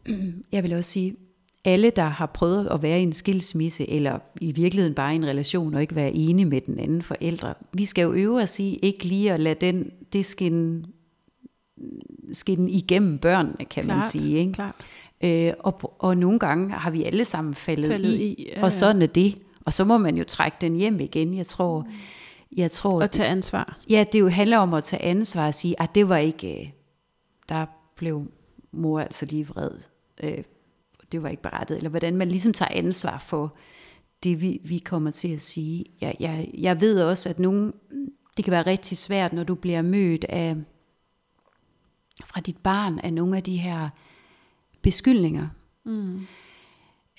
jeg 0.52 0.62
vil 0.62 0.72
også 0.72 0.90
sige, 0.90 1.16
alle, 1.64 1.90
der 1.90 2.04
har 2.04 2.26
prøvet 2.26 2.68
at 2.68 2.82
være 2.82 3.00
i 3.00 3.02
en 3.02 3.12
skilsmisse, 3.12 3.90
eller 3.90 4.18
i 4.40 4.52
virkeligheden 4.52 4.94
bare 4.94 5.12
i 5.12 5.16
en 5.16 5.26
relation, 5.26 5.74
og 5.74 5.80
ikke 5.80 5.94
være 5.94 6.12
enige 6.12 6.46
med 6.46 6.60
den 6.60 6.78
anden 6.78 7.02
forældre, 7.02 7.54
vi 7.72 7.84
skal 7.84 8.02
jo 8.02 8.12
øve 8.12 8.42
os 8.42 8.60
i 8.60 8.78
ikke 8.82 9.04
lige 9.04 9.32
at 9.32 9.40
lade 9.40 9.66
den, 9.66 9.90
det 10.12 10.26
skinne, 10.26 10.84
skinne 12.32 12.70
igennem 12.70 13.18
børnene, 13.18 13.56
kan 13.70 13.84
klart, 13.84 13.96
man 13.96 14.04
sige. 14.10 14.38
Ikke? 14.38 14.52
Klart. 14.52 14.74
Øh, 15.24 15.52
og, 15.58 15.94
og 15.98 16.16
nogle 16.16 16.38
gange 16.38 16.70
har 16.70 16.90
vi 16.90 17.04
alle 17.04 17.24
sammen 17.24 17.54
faldet, 17.54 17.90
faldet 17.90 18.12
i, 18.12 18.24
i 18.24 18.52
ja, 18.56 18.62
og 18.64 18.72
sådan 18.72 19.02
er 19.02 19.06
det. 19.06 19.38
Og 19.64 19.72
så 19.72 19.84
må 19.84 19.98
man 19.98 20.16
jo 20.16 20.24
trække 20.24 20.56
den 20.60 20.76
hjem 20.76 21.00
igen. 21.00 21.34
Jeg 21.36 21.46
tror, 21.46 21.80
mm 21.80 21.92
jeg 22.56 22.70
tror, 22.70 23.02
at 23.02 23.10
tage 23.10 23.28
ansvar. 23.28 23.78
Ja, 23.90 24.04
det 24.12 24.20
jo 24.20 24.28
handler 24.28 24.58
om 24.58 24.74
at 24.74 24.84
tage 24.84 25.02
ansvar 25.02 25.46
og 25.46 25.54
sige, 25.54 25.82
at 25.82 25.94
det 25.94 26.08
var 26.08 26.16
ikke, 26.16 26.60
øh, 26.60 26.70
der 27.48 27.66
blev 27.96 28.32
mor 28.72 29.00
altså 29.00 29.26
lige 29.26 29.46
vred. 29.46 29.70
Øh, 30.22 30.44
det 31.12 31.22
var 31.22 31.28
ikke 31.28 31.42
berettet. 31.42 31.76
Eller 31.76 31.90
hvordan 31.90 32.16
man 32.16 32.28
ligesom 32.28 32.52
tager 32.52 32.70
ansvar 32.74 33.18
for 33.18 33.56
det, 34.22 34.40
vi, 34.40 34.60
vi 34.64 34.78
kommer 34.78 35.10
til 35.10 35.28
at 35.28 35.40
sige. 35.40 35.84
Jeg, 36.00 36.16
jeg, 36.20 36.50
jeg 36.58 36.80
ved 36.80 37.02
også, 37.02 37.28
at 37.28 37.38
nogen, 37.38 37.72
det 38.36 38.44
kan 38.44 38.52
være 38.52 38.66
rigtig 38.66 38.98
svært, 38.98 39.32
når 39.32 39.44
du 39.44 39.54
bliver 39.54 39.82
mødt 39.82 40.24
af, 40.24 40.56
fra 42.26 42.40
dit 42.40 42.56
barn 42.56 42.98
af 42.98 43.12
nogle 43.12 43.36
af 43.36 43.42
de 43.42 43.56
her 43.56 43.88
beskyldninger. 44.82 45.46
Mm 45.84 46.26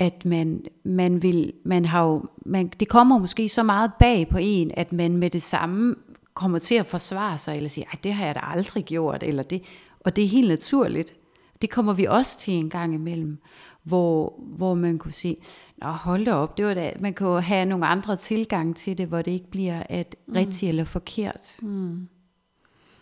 at 0.01 0.25
man, 0.25 0.63
man 0.83 1.21
vil, 1.21 1.53
man 1.65 1.85
har 1.85 2.03
jo, 2.03 2.25
man, 2.45 2.71
det 2.79 2.87
kommer 2.87 3.17
måske 3.17 3.49
så 3.49 3.63
meget 3.63 3.91
bag 3.99 4.27
på 4.29 4.37
en, 4.41 4.71
at 4.73 4.93
man 4.93 5.17
med 5.17 5.29
det 5.29 5.41
samme 5.41 5.95
kommer 6.33 6.59
til 6.59 6.75
at 6.75 6.85
forsvare 6.85 7.37
sig, 7.37 7.55
eller 7.55 7.69
sige, 7.69 7.85
det 8.03 8.13
har 8.13 8.25
jeg 8.25 8.35
da 8.35 8.39
aldrig 8.43 8.85
gjort, 8.85 9.23
eller 9.23 9.43
det, 9.43 9.63
og 9.99 10.15
det 10.15 10.23
er 10.23 10.27
helt 10.27 10.47
naturligt. 10.47 11.13
Det 11.61 11.69
kommer 11.69 11.93
vi 11.93 12.05
også 12.05 12.39
til 12.39 12.53
en 12.53 12.69
gang 12.69 12.93
imellem, 12.93 13.37
hvor, 13.83 14.39
hvor 14.57 14.73
man 14.73 14.97
kunne 14.97 15.11
sige, 15.11 15.37
Nå, 15.77 15.87
hold 15.87 16.25
da 16.25 16.33
op, 16.33 16.57
det 16.57 16.65
var 16.65 16.73
da, 16.73 16.93
man 16.99 17.13
kan 17.13 17.27
have 17.27 17.65
nogle 17.65 17.85
andre 17.85 18.15
tilgang 18.15 18.75
til 18.75 18.97
det, 18.97 19.07
hvor 19.07 19.21
det 19.21 19.31
ikke 19.31 19.51
bliver 19.51 19.83
at 19.89 20.15
mm. 20.27 20.33
rigtigt 20.33 20.69
eller 20.69 20.83
forkert. 20.83 21.57
Mm. 21.61 22.07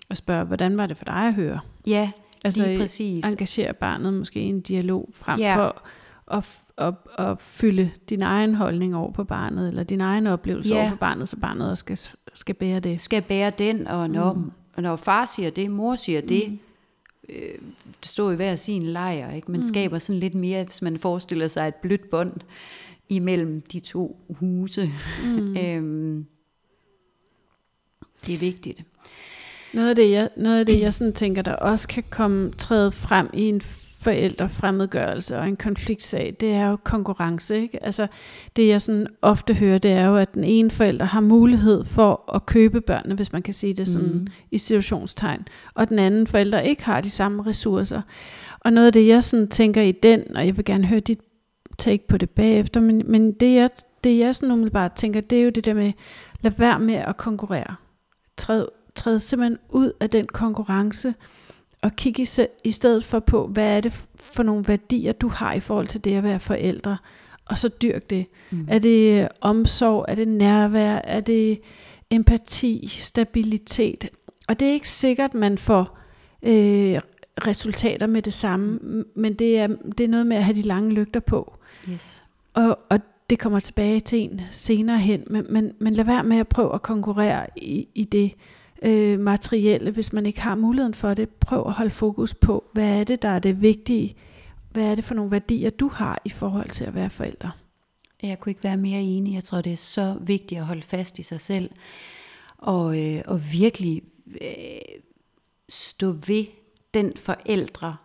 Og 0.10 0.18
spørge, 0.18 0.46
hvordan 0.46 0.78
var 0.78 0.86
det 0.86 0.98
for 0.98 1.06
dig 1.06 1.28
at 1.28 1.34
høre? 1.34 1.60
Ja, 1.88 2.12
altså, 2.44 2.66
lige 2.66 2.80
præcis. 2.80 3.26
Engagere 3.26 3.74
barnet 3.74 4.14
måske 4.14 4.40
i 4.40 4.46
en 4.46 4.62
dialog, 4.62 5.10
frem 5.14 5.40
ja. 5.40 5.58
for 5.58 5.82
at 6.32 6.62
at, 6.80 6.94
at 7.18 7.42
fylde 7.42 7.92
din 8.10 8.22
egen 8.22 8.56
holdning 8.56 8.96
over 8.96 9.12
på 9.12 9.24
barnet, 9.24 9.68
eller 9.68 9.84
din 9.84 10.02
egen 10.02 10.28
oplevelse 10.28 10.74
ja. 10.74 10.82
over 10.82 10.90
på 10.90 10.96
barnet, 10.96 11.30
så 11.30 11.38
barnet 11.38 11.70
også 11.70 11.82
skal, 11.82 12.00
skal 12.34 12.56
bære 12.56 12.80
det. 12.80 13.02
Skal 13.02 13.22
bære 13.22 13.50
den, 13.50 13.88
og 13.88 14.10
når, 14.10 14.34
mm. 14.34 14.82
når 14.82 14.96
far 14.96 15.26
siger 15.26 15.50
det, 15.50 15.72
mor 15.72 15.96
siger 15.96 16.22
mm. 16.22 16.28
det, 16.28 16.60
øh, 17.30 17.60
det 18.02 18.08
står 18.10 18.32
i 18.32 18.36
hver 18.36 18.56
sin 18.56 18.84
lejr, 18.84 19.34
ikke? 19.34 19.52
man 19.52 19.60
mm. 19.60 19.68
skaber 19.68 20.00
sådan 20.00 20.20
lidt 20.20 20.36
mere, 20.36 20.64
hvis 20.64 20.82
man 20.82 21.00
forestiller 21.00 21.48
sig 21.48 21.68
et 21.68 21.76
blødt 21.76 22.10
bånd 22.10 22.34
imellem 23.10 23.62
de 23.62 23.80
to 23.80 24.26
huse. 24.30 24.92
Mm. 25.24 25.58
øhm, 25.64 26.26
det 28.26 28.34
er 28.34 28.40
vigtigt. 28.40 28.84
Noget 29.74 29.90
af 29.90 29.96
det, 29.96 30.12
jeg, 30.12 30.30
noget 30.38 30.60
af 30.60 30.66
det, 30.66 30.80
jeg 30.80 30.94
sådan 30.94 31.14
tænker, 31.14 31.42
der 31.42 31.54
også 31.54 31.88
kan 31.88 32.04
komme 32.10 32.52
træde 32.52 32.92
frem 32.92 33.30
i 33.34 33.42
en 33.42 33.62
forældrefremmedgørelse 34.02 35.38
og 35.38 35.48
en 35.48 35.56
konfliktsag, 35.56 36.36
det 36.40 36.52
er 36.52 36.70
jo 36.70 36.78
konkurrence. 36.84 37.62
Ikke? 37.62 37.84
Altså, 37.84 38.08
det 38.56 38.68
jeg 38.68 38.82
sådan 38.82 39.08
ofte 39.22 39.54
hører, 39.54 39.78
det 39.78 39.92
er 39.92 40.06
jo, 40.06 40.16
at 40.16 40.34
den 40.34 40.44
ene 40.44 40.72
forælder 40.72 41.06
har 41.06 41.22
mulighed 41.22 41.84
for 41.84 42.34
at 42.36 42.46
købe 42.46 42.82
børnene, 42.82 43.16
hvis 43.16 43.34
man 43.34 43.42
kan 43.42 43.54
sige 43.54 43.74
det 43.74 43.88
sådan 43.88 44.14
mm. 44.14 44.28
i 44.52 44.58
situationstegn, 44.58 45.48
og 45.74 45.90
den 45.90 46.00
anden 46.00 46.28
forælder 46.28 46.60
ikke 46.60 46.84
har 46.84 47.02
de 47.02 47.10
samme 47.10 47.46
ressourcer. 47.46 48.02
Og 48.60 48.74
noget 48.74 48.88
af 48.88 48.94
det, 48.94 49.08
jeg 49.08 49.24
sådan 49.24 49.48
tænker 49.48 49.82
i 49.82 49.92
den, 49.92 50.36
og 50.36 50.46
jeg 50.46 50.58
vil 50.58 50.66
gerne 50.66 50.88
høre 50.88 51.00
dit 51.00 51.20
take 51.78 52.08
på 52.08 52.18
det 52.18 52.30
bagefter, 52.30 52.82
men, 52.82 53.04
men 53.06 53.32
det, 53.32 53.56
jeg, 53.56 53.70
det 54.04 54.20
jeg 54.20 54.36
sådan 54.36 54.52
umiddelbart 54.52 54.92
tænker, 54.92 55.22
det 55.22 55.40
er 55.40 55.44
jo 55.44 55.50
det 55.50 55.66
der 55.66 55.74
med, 55.74 55.92
lad 56.42 56.52
være 56.58 56.80
med 56.80 56.96
at 56.96 57.18
konkurrere. 57.18 57.76
Træd, 58.38 58.66
træd 58.96 59.20
simpelthen 59.20 59.58
ud 59.70 59.92
af 60.00 60.10
den 60.10 60.28
konkurrence, 60.28 61.14
og 61.82 61.96
kigge 61.96 62.24
i, 62.24 62.28
i 62.64 62.72
stedet 62.72 63.04
for 63.04 63.20
på, 63.20 63.48
hvad 63.48 63.78
er 63.78 63.82
det 63.82 64.06
for 64.16 64.44
nogle 64.44 64.68
værdier, 64.68 65.12
du 65.12 65.28
har 65.28 65.54
i 65.54 65.60
forhold 65.60 65.88
til 65.88 66.04
det 66.04 66.16
at 66.16 66.24
være 66.24 66.40
forældre, 66.40 66.98
og 67.46 67.58
så 67.58 67.70
dyrk 67.82 68.10
det. 68.10 68.26
Mm. 68.52 68.68
Er 68.70 68.80
det 68.80 69.28
omsorg, 69.42 70.06
er 70.08 70.16
det 70.16 70.28
nærvær, 70.28 71.02
er 71.04 71.20
det 71.20 71.62
empati, 72.10 72.88
stabilitet? 73.00 74.10
Og 74.48 74.60
det 74.60 74.68
er 74.68 74.74
ikke 74.74 74.90
sikkert, 74.90 75.34
man 75.34 75.58
får 75.58 75.98
øh, 76.44 77.00
resultater 77.48 78.08
med 78.08 78.22
det 78.22 78.34
samme, 78.34 78.80
men 79.16 79.34
det 79.34 79.60
er, 79.60 79.68
det 79.98 80.04
er 80.04 80.08
noget 80.08 80.28
med 80.28 80.38
at 80.38 80.44
have 80.44 80.56
de 80.56 80.62
lange 80.62 80.92
lygter 80.94 81.20
på. 81.20 81.58
Yes. 81.90 82.24
Og, 82.54 82.80
og 82.90 83.00
det 83.30 83.40
kommer 83.40 83.60
tilbage 83.60 84.00
til 84.00 84.20
en 84.20 84.42
senere 84.52 84.98
hen, 84.98 85.24
men, 85.28 85.46
men, 85.50 85.72
men 85.80 85.94
lad 85.94 86.06
være 86.06 86.24
med 86.24 86.38
at 86.38 86.48
prøve 86.48 86.74
at 86.74 86.82
konkurrere 86.82 87.48
i, 87.56 87.88
i 87.96 88.04
det 88.04 88.36
øh, 88.82 89.20
materielle, 89.20 89.92
hvis 89.92 90.14
man 90.14 90.26
ikke 90.26 90.42
har 90.42 90.56
muligheden 90.56 90.94
for 90.94 91.14
det. 91.14 91.30
Prøv 91.30 91.68
at 91.68 91.74
holde 91.74 91.92
fokus 91.92 92.34
på, 92.34 92.64
hvad 92.74 93.00
er 93.00 93.04
det, 93.04 93.22
der 93.22 93.30
er 93.30 93.40
det 93.40 93.62
vigtige? 93.62 94.16
Hvad 94.72 94.84
er 94.84 94.96
det 94.96 95.04
for 95.04 95.16
nogle 95.16 95.32
værdier, 95.32 95.70
du 95.70 95.88
har 95.88 96.22
i 96.26 96.30
forhold 96.30 96.70
til 96.70 96.86
at 96.86 96.96
være 96.96 97.10
forældre? 97.10 97.52
Jeg 98.24 98.40
kunne 98.40 98.52
ikke 98.52 98.64
være 98.64 98.78
mere 98.78 99.02
enig. 99.02 99.34
Jeg 99.34 99.44
tror, 99.44 99.62
det 99.62 99.72
er 99.72 99.78
så 99.78 100.18
vigtigt 100.22 100.62
at 100.62 100.68
holde 100.68 100.82
fast 100.82 101.20
i 101.20 101.24
sig 101.24 101.42
selv. 101.42 101.70
Og, 102.58 103.00
øh, 103.06 103.22
og 103.28 103.42
virkelig 103.52 104.02
øh, 104.42 105.02
stå 105.70 106.12
ved 106.12 106.46
den 106.94 107.14
forældre. 107.16 107.96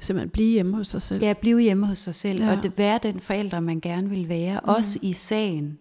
Simpelthen 0.00 0.30
blive 0.30 0.52
hjemme 0.52 0.76
hos 0.76 0.88
sig 0.88 1.02
selv. 1.02 1.22
Ja, 1.22 1.32
blive 1.32 1.60
hjemme 1.60 1.86
hos 1.86 1.98
sig 1.98 2.14
selv. 2.14 2.42
Ja. 2.42 2.56
Og 2.56 2.62
det, 2.62 2.78
være 2.78 2.98
den 3.02 3.20
forældre, 3.20 3.60
man 3.60 3.80
gerne 3.80 4.08
vil 4.08 4.28
være. 4.28 4.60
Mm. 4.62 4.68
Også 4.68 4.98
i 5.02 5.12
sagen 5.12 5.78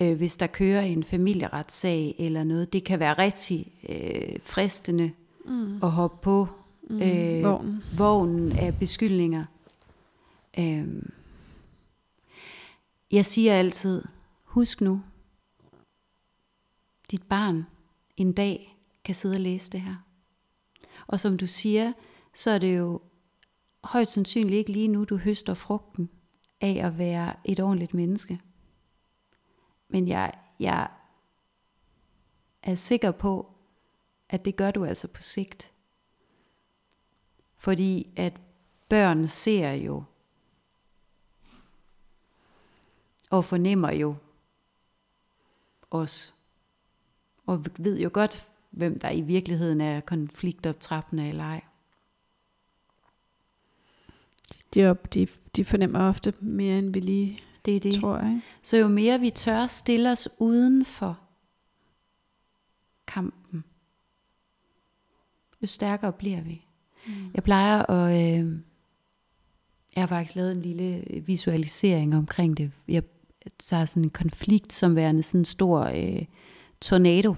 øh, 0.00 0.16
hvis 0.16 0.36
der 0.36 0.46
kører 0.46 0.82
en 0.82 1.04
familieretssag 1.04 2.14
eller 2.18 2.44
noget. 2.44 2.72
Det 2.72 2.84
kan 2.84 3.00
være 3.00 3.12
rigtig 3.12 3.72
øh, 3.88 4.36
fristende 4.44 5.12
mm. 5.44 5.82
at 5.82 5.90
hoppe 5.90 6.16
på 6.22 6.48
mm. 6.90 7.02
øh, 7.02 7.42
vognen. 7.42 7.82
vognen 7.96 8.58
af 8.58 8.78
beskyldninger. 8.78 9.44
Øh, 10.58 11.02
jeg 13.12 13.26
siger 13.26 13.54
altid, 13.54 14.02
husk 14.44 14.80
nu, 14.80 15.02
dit 17.10 17.22
barn 17.22 17.66
en 18.16 18.32
dag 18.32 18.78
kan 19.04 19.14
sidde 19.14 19.34
og 19.34 19.40
læse 19.40 19.70
det 19.72 19.80
her. 19.80 19.94
Og 21.06 21.20
som 21.20 21.36
du 21.36 21.46
siger, 21.46 21.92
så 22.34 22.50
er 22.50 22.58
det 22.58 22.76
jo 22.76 23.00
højst 23.84 24.12
sandsynligt 24.12 24.54
ikke 24.54 24.72
lige 24.72 24.88
nu, 24.88 25.04
du 25.04 25.16
høster 25.16 25.54
frugten 25.54 26.08
af 26.60 26.80
at 26.86 26.98
være 26.98 27.32
et 27.44 27.60
ordentligt 27.60 27.94
menneske. 27.94 28.40
Men 29.94 30.08
jeg, 30.08 30.32
jeg 30.60 30.88
er 32.62 32.74
sikker 32.74 33.10
på, 33.10 33.52
at 34.28 34.44
det 34.44 34.56
gør 34.56 34.70
du 34.70 34.84
altså 34.84 35.08
på 35.08 35.22
sigt. 35.22 35.72
Fordi 37.56 38.10
at 38.16 38.40
børn 38.88 39.26
ser 39.26 39.72
jo 39.72 40.04
og 43.30 43.44
fornemmer 43.44 43.92
jo 43.92 44.16
os. 45.90 46.34
Og 47.46 47.64
ved 47.78 47.98
jo 47.98 48.10
godt, 48.12 48.48
hvem 48.70 48.98
der 48.98 49.10
i 49.10 49.20
virkeligheden 49.20 49.80
er 49.80 50.00
konfliktoptrappende 50.00 51.28
eller 51.28 51.44
ej. 51.44 51.64
De, 54.74 54.90
op, 54.90 55.14
de, 55.14 55.28
de 55.56 55.64
fornemmer 55.64 56.08
ofte 56.08 56.34
mere, 56.40 56.78
end 56.78 56.92
vi 56.92 57.00
lige 57.00 57.38
det 57.64 57.76
er 57.76 57.80
det. 57.80 57.94
tror, 58.00 58.18
ikke? 58.18 58.40
Så 58.62 58.76
jo 58.76 58.88
mere 58.88 59.20
vi 59.20 59.30
tør 59.30 59.66
stille 59.66 60.12
os 60.12 60.28
uden 60.38 60.84
for 60.84 61.18
kampen, 63.06 63.64
jo 65.62 65.66
stærkere 65.66 66.12
bliver 66.12 66.40
vi. 66.40 66.66
Mm. 67.06 67.12
Jeg 67.34 67.42
plejer 67.42 67.90
at... 67.90 68.40
Øh, 68.40 68.58
jeg 69.96 70.02
har 70.02 70.06
faktisk 70.06 70.36
lavet 70.36 70.52
en 70.52 70.60
lille 70.60 71.04
visualisering 71.26 72.16
omkring 72.16 72.56
det. 72.56 72.72
Jeg 72.88 73.02
tager 73.58 73.84
sådan 73.84 74.02
en 74.02 74.10
konflikt 74.10 74.72
som 74.72 74.96
værende 74.96 75.22
sådan 75.22 75.40
en 75.40 75.44
stor 75.44 75.80
øh, 75.80 76.24
tornado. 76.80 77.34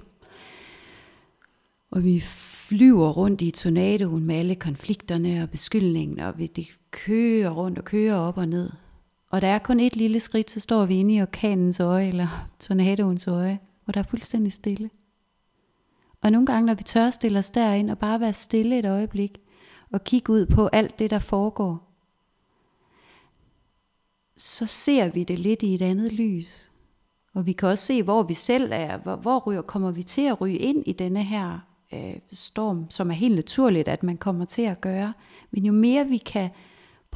Og 1.91 2.05
vi 2.05 2.20
flyver 2.20 3.11
rundt 3.11 3.43
i 3.43 3.51
tornadoen 3.51 4.24
med 4.24 4.37
alle 4.37 4.55
konflikterne 4.55 5.43
og 5.43 5.51
beskyldningen, 5.51 6.20
og 6.20 6.39
vi 6.39 6.47
det 6.47 6.66
kører 6.91 7.51
rundt 7.51 7.79
og 7.79 7.85
kører 7.85 8.16
op 8.16 8.39
og 8.39 8.49
ned. 8.49 8.70
Og 9.37 9.43
der 9.43 9.49
er 9.49 9.59
kun 9.59 9.80
et 9.80 9.97
lille 9.97 10.20
skridt, 10.20 10.51
så 10.51 10.61
står 10.61 10.87
vi 10.87 10.95
inde 10.95 11.14
i 11.14 11.22
orkanens 11.22 11.80
øje, 11.80 12.09
eller 12.09 12.49
tornadoens 12.61 13.28
øje, 13.28 13.59
hvor 13.84 13.93
der 13.93 14.01
er 14.01 14.05
fuldstændig 14.05 14.53
stille. 14.53 14.91
Og 16.22 16.32
nogle 16.32 16.47
gange, 16.47 16.66
når 16.66 16.74
vi 16.74 16.82
tør 16.82 17.11
stille 17.11 17.39
os 17.39 17.51
derind 17.51 17.91
og 17.91 17.99
bare 17.99 18.20
være 18.20 18.32
stille 18.32 18.78
et 18.78 18.87
øjeblik, 18.87 19.39
og 19.93 20.05
kigge 20.05 20.32
ud 20.32 20.47
på 20.47 20.66
alt 20.66 20.99
det, 20.99 21.11
der 21.11 21.18
foregår, 21.18 21.93
så 24.37 24.66
ser 24.66 25.11
vi 25.11 25.24
det 25.24 25.39
lidt 25.39 25.62
i 25.62 25.74
et 25.74 25.82
andet 25.82 26.12
lys. 26.12 26.70
Og 27.34 27.47
vi 27.47 27.53
kan 27.53 27.68
også 27.68 27.84
se, 27.84 28.03
hvor 28.03 28.22
vi 28.22 28.34
selv 28.34 28.70
er, 28.72 28.99
hvor, 28.99 29.16
hvor 29.16 29.39
ryger, 29.39 29.62
kommer 29.62 29.91
vi 29.91 30.03
til 30.03 30.22
at 30.22 30.41
ryge 30.41 30.59
ind 30.59 30.82
i 30.87 30.93
denne 30.93 31.24
her 31.24 31.59
øh, 31.93 32.16
storm, 32.32 32.91
som 32.91 33.11
er 33.11 33.14
helt 33.14 33.34
naturligt, 33.34 33.89
at 33.89 34.03
man 34.03 34.16
kommer 34.16 34.45
til 34.45 34.62
at 34.62 34.80
gøre. 34.80 35.12
Men 35.51 35.64
jo 35.64 35.72
mere 35.72 36.07
vi 36.07 36.18
kan 36.18 36.51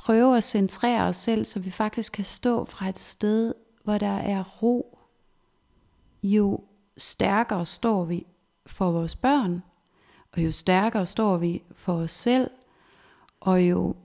prøve 0.01 0.37
at 0.37 0.45
centrere 0.45 1.09
os 1.09 1.17
selv, 1.17 1.45
så 1.45 1.61
vi 1.61 1.71
faktisk 1.71 2.13
kan 2.13 2.25
stå 2.25 2.65
fra 2.65 2.89
et 2.89 2.99
sted, 2.99 3.55
hvor 3.85 3.99
der 3.99 4.17
er 4.17 4.45
ro, 4.63 4.99
jo 6.23 6.65
stærkere 6.97 7.67
står 7.67 8.05
vi 8.05 8.27
for 8.67 8.91
vores 8.91 9.17
børn, 9.17 9.63
og 10.33 10.45
jo 10.45 10.53
stærkere 10.53 11.07
står 11.07 11.37
vi 11.37 11.63
for 11.73 11.93
os 11.93 12.11
selv, 12.11 12.51
og 13.41 13.63
jo, 13.63 13.97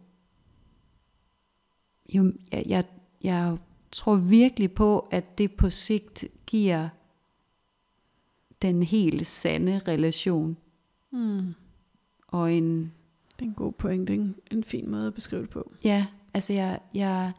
jo 2.09 2.33
jeg, 2.51 2.63
jeg, 2.65 2.85
jeg 3.23 3.57
tror 3.91 4.15
virkelig 4.15 4.73
på, 4.73 5.07
at 5.11 5.37
det 5.37 5.51
på 5.51 5.69
sigt 5.69 6.25
giver 6.45 6.89
den 8.61 8.83
helt 8.83 9.27
sande 9.27 9.81
relation. 9.87 10.57
Mm. 11.11 11.53
Og 12.27 12.53
en, 12.53 12.93
Det 13.39 13.45
er 13.45 13.49
en 13.49 13.53
god 13.53 13.71
point. 13.71 14.09
En, 14.09 14.35
en 14.51 14.63
fin 14.63 14.89
måde 14.89 15.07
at 15.07 15.13
beskrive 15.13 15.41
det 15.41 15.49
på. 15.49 15.71
ja, 15.83 16.05
altså 16.33 16.53
jeg, 16.53 16.79
jeg 16.93 17.31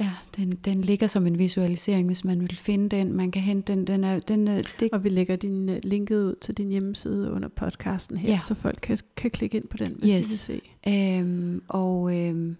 ja, 0.00 0.10
den, 0.36 0.52
den 0.52 0.80
ligger 0.80 1.06
som 1.06 1.26
en 1.26 1.38
visualisering, 1.38 2.06
hvis 2.06 2.24
man 2.24 2.40
vil 2.40 2.56
finde 2.56 2.96
den. 2.96 3.12
Man 3.12 3.30
kan 3.30 3.42
hente 3.42 3.72
den, 3.72 3.86
den 3.86 4.04
er, 4.04 4.20
den 4.20 4.48
er, 4.48 4.62
det, 4.80 4.92
Og 4.92 5.04
vi 5.04 5.08
lægger 5.08 5.36
din 5.36 5.68
uh, 5.68 5.76
linket 5.82 6.16
ud 6.16 6.34
til 6.40 6.56
din 6.56 6.68
hjemmeside 6.68 7.32
under 7.32 7.48
podcasten 7.48 8.16
her, 8.16 8.28
ja. 8.30 8.38
så 8.38 8.54
folk 8.54 8.78
kan, 8.82 8.98
kan 9.16 9.30
klikke 9.30 9.56
ind 9.56 9.68
på 9.68 9.76
den, 9.76 9.96
hvis 9.98 10.12
Yes. 10.12 10.26
de 10.26 10.28
vil 10.28 10.38
se. 10.38 10.60
Øhm, 10.88 11.62
og 11.68 12.18
øhm, 12.18 12.56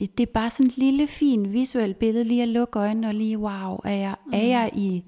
ja, 0.00 0.06
det 0.18 0.28
er 0.28 0.32
bare 0.32 0.50
sådan 0.50 0.66
et 0.66 0.78
lille, 0.78 1.06
fint 1.06 1.52
visuelt 1.52 1.98
billede, 1.98 2.24
lige 2.24 2.42
at 2.42 2.48
lukke 2.48 2.78
øjnene 2.78 3.06
og 3.08 3.14
lige, 3.14 3.38
wow, 3.38 3.78
er 3.84 3.94
jeg, 3.94 4.16
mm. 4.26 4.32
er 4.32 4.42
jeg 4.42 4.70
i 4.76 5.04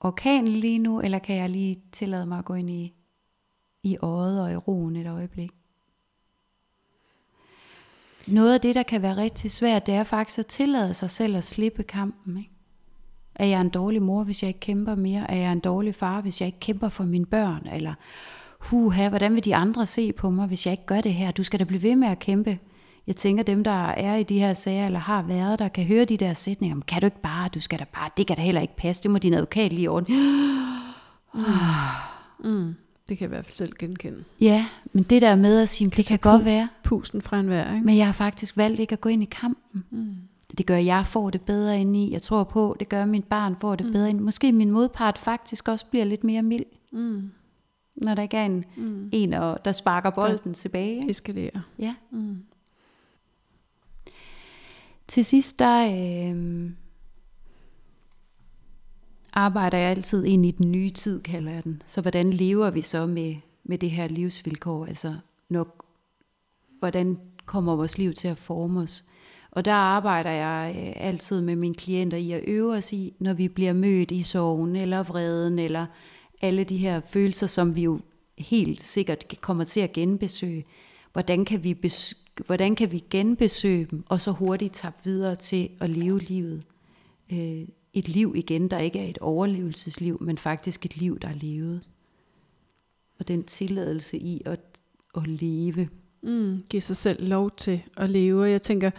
orkanen 0.00 0.52
lige 0.52 0.78
nu, 0.78 1.00
eller 1.00 1.18
kan 1.18 1.36
jeg 1.36 1.50
lige 1.50 1.76
tillade 1.92 2.26
mig 2.26 2.38
at 2.38 2.44
gå 2.44 2.54
ind 2.54 2.70
i, 2.70 2.92
i 3.86 3.96
øjet 4.02 4.42
og 4.42 4.52
i 4.52 4.56
roen 4.56 4.96
et 4.96 5.06
øjeblik? 5.06 5.50
Noget 8.26 8.54
af 8.54 8.60
det, 8.60 8.74
der 8.74 8.82
kan 8.82 9.02
være 9.02 9.16
rigtig 9.16 9.50
svært, 9.50 9.86
det 9.86 9.94
er 9.94 10.04
faktisk 10.04 10.38
at 10.38 10.46
tillade 10.46 10.94
sig 10.94 11.10
selv 11.10 11.36
at 11.36 11.44
slippe 11.44 11.82
kampen. 11.82 12.38
Ikke? 12.38 12.50
Er 13.34 13.46
jeg 13.46 13.60
en 13.60 13.68
dårlig 13.68 14.02
mor, 14.02 14.24
hvis 14.24 14.42
jeg 14.42 14.48
ikke 14.48 14.60
kæmper 14.60 14.94
mere? 14.94 15.30
Er 15.30 15.36
jeg 15.36 15.52
en 15.52 15.60
dårlig 15.60 15.94
far, 15.94 16.20
hvis 16.20 16.40
jeg 16.40 16.46
ikke 16.46 16.60
kæmper 16.60 16.88
for 16.88 17.04
mine 17.04 17.26
børn? 17.26 17.68
Eller, 17.72 17.94
huha, 18.58 19.08
hvordan 19.08 19.34
vil 19.34 19.44
de 19.44 19.56
andre 19.56 19.86
se 19.86 20.12
på 20.12 20.30
mig, 20.30 20.46
hvis 20.46 20.66
jeg 20.66 20.72
ikke 20.72 20.86
gør 20.86 21.00
det 21.00 21.14
her? 21.14 21.30
Du 21.30 21.44
skal 21.44 21.58
da 21.58 21.64
blive 21.64 21.82
ved 21.82 21.96
med 21.96 22.08
at 22.08 22.18
kæmpe. 22.18 22.58
Jeg 23.06 23.16
tænker, 23.16 23.42
dem, 23.44 23.64
der 23.64 23.86
er 23.86 24.16
i 24.16 24.22
de 24.22 24.38
her 24.38 24.52
sager, 24.52 24.86
eller 24.86 24.98
har 24.98 25.22
været 25.22 25.58
der, 25.58 25.68
kan 25.68 25.84
høre 25.84 26.04
de 26.04 26.16
der 26.16 26.34
sætninger. 26.34 26.74
"Men 26.74 26.82
Kan 26.82 27.00
du 27.00 27.06
ikke 27.06 27.20
bare, 27.22 27.48
du 27.48 27.60
skal 27.60 27.78
da 27.78 27.84
bare, 27.94 28.10
det 28.16 28.26
kan 28.26 28.36
da 28.36 28.42
heller 28.42 28.60
ikke 28.60 28.76
passe, 28.76 29.02
det 29.02 29.10
må 29.10 29.18
din 29.18 29.34
advokat 29.34 29.72
lige 29.72 29.90
ordne. 29.90 30.14
Mm. 32.44 32.74
Det 33.08 33.18
kan 33.18 33.24
jeg 33.24 33.28
i 33.28 33.34
hvert 33.34 33.44
fald 33.44 33.52
selv 33.52 33.72
genkende. 33.78 34.24
Ja, 34.40 34.66
men 34.92 35.02
det 35.02 35.22
der 35.22 35.36
med 35.36 35.62
at 35.62 35.68
sige, 35.68 35.86
det 35.88 35.94
kan 35.96 36.04
tage 36.04 36.18
godt 36.18 36.44
være, 36.44 36.68
Pusten 36.84 37.22
fra 37.22 37.40
en 37.40 37.50
vær, 37.50 37.74
ikke? 37.74 37.86
men 37.86 37.96
jeg 37.96 38.06
har 38.06 38.12
faktisk 38.12 38.56
valgt 38.56 38.80
ikke 38.80 38.92
at 38.92 39.00
gå 39.00 39.08
ind 39.08 39.22
i 39.22 39.28
kampen. 39.30 39.84
Mm. 39.90 40.14
Det 40.58 40.66
gør, 40.66 40.76
at 40.76 40.84
jeg 40.84 41.06
får 41.06 41.30
det 41.30 41.40
bedre 41.40 41.80
ind 41.80 41.96
i. 41.96 42.12
Jeg 42.12 42.22
tror 42.22 42.44
på, 42.44 42.76
det 42.80 42.88
gør, 42.88 43.02
at 43.02 43.08
mit 43.08 43.24
barn 43.24 43.56
får 43.60 43.76
det 43.76 43.92
bedre 43.92 44.08
ind. 44.10 44.20
Måske 44.20 44.52
min 44.52 44.70
modpart 44.70 45.18
faktisk 45.18 45.68
også 45.68 45.86
bliver 45.86 46.04
lidt 46.04 46.24
mere 46.24 46.42
mild, 46.42 46.64
Mm. 46.92 47.30
når 47.96 48.14
der 48.14 48.22
ikke 48.22 48.36
er 48.36 48.44
en, 48.46 48.64
Mm. 48.76 49.08
en 49.12 49.32
og- 49.34 49.64
der 49.64 49.72
sparker 49.72 50.10
bolden 50.10 50.54
tilbage. 50.54 50.96
ikke? 50.98 51.10
Eskalere. 51.10 51.62
Ja. 51.78 51.94
Mm. 52.10 52.36
Til 55.08 55.24
sidst, 55.24 55.58
der 55.58 55.86
øh, 55.86 56.70
arbejder 59.36 59.78
jeg 59.78 59.90
altid 59.90 60.24
ind 60.24 60.46
i 60.46 60.50
den 60.50 60.72
nye 60.72 60.90
tid, 60.90 61.22
kalder 61.22 61.52
jeg 61.52 61.64
den. 61.64 61.82
Så 61.86 62.00
hvordan 62.00 62.32
lever 62.32 62.70
vi 62.70 62.82
så 62.82 63.06
med, 63.06 63.36
med 63.64 63.78
det 63.78 63.90
her 63.90 64.08
livsvilkår? 64.08 64.86
Altså, 64.86 65.14
når, 65.48 65.84
hvordan 66.78 67.18
kommer 67.46 67.76
vores 67.76 67.98
liv 67.98 68.12
til 68.12 68.28
at 68.28 68.38
forme 68.38 68.80
os? 68.80 69.04
Og 69.50 69.64
der 69.64 69.72
arbejder 69.72 70.30
jeg 70.30 70.76
øh, 70.78 70.92
altid 70.96 71.40
med 71.40 71.56
mine 71.56 71.74
klienter 71.74 72.18
i 72.18 72.32
at 72.32 72.44
øve 72.46 72.74
os 72.74 72.92
i, 72.92 73.14
når 73.18 73.34
vi 73.34 73.48
bliver 73.48 73.72
mødt 73.72 74.10
i 74.10 74.22
sorgen, 74.22 74.76
eller 74.76 75.02
vreden, 75.02 75.58
eller 75.58 75.86
alle 76.40 76.64
de 76.64 76.76
her 76.76 77.00
følelser, 77.00 77.46
som 77.46 77.76
vi 77.76 77.82
jo 77.82 78.00
helt 78.38 78.82
sikkert 78.82 79.24
kommer 79.40 79.64
til 79.64 79.80
at 79.80 79.92
genbesøge. 79.92 80.64
Hvordan 81.12 81.44
kan 81.44 81.64
vi, 81.64 81.76
bes- 81.86 82.42
hvordan 82.46 82.74
kan 82.74 82.92
vi 82.92 83.04
genbesøge 83.10 83.84
dem, 83.90 84.04
og 84.08 84.20
så 84.20 84.30
hurtigt 84.30 84.74
tabe 84.74 84.96
videre 85.04 85.36
til 85.36 85.68
at 85.80 85.90
leve 85.90 86.18
livet? 86.18 86.62
Øh, 87.32 87.68
et 87.98 88.08
liv 88.08 88.32
igen, 88.36 88.68
der 88.68 88.78
ikke 88.78 88.98
er 88.98 89.08
et 89.08 89.18
overlevelsesliv, 89.18 90.18
men 90.20 90.38
faktisk 90.38 90.84
et 90.84 90.96
liv, 90.96 91.18
der 91.18 91.28
er 91.28 91.34
levet. 91.34 91.80
Og 93.18 93.28
den 93.28 93.44
tilladelse 93.44 94.18
i 94.18 94.42
at, 94.44 94.60
at 95.16 95.26
leve. 95.26 95.88
Mm. 96.22 96.64
Give 96.70 96.80
sig 96.80 96.96
selv 96.96 97.28
lov 97.28 97.50
til 97.56 97.82
at 97.96 98.10
leve. 98.10 98.42
Og 98.42 98.50
jeg 98.50 98.62
tænker, 98.62 98.90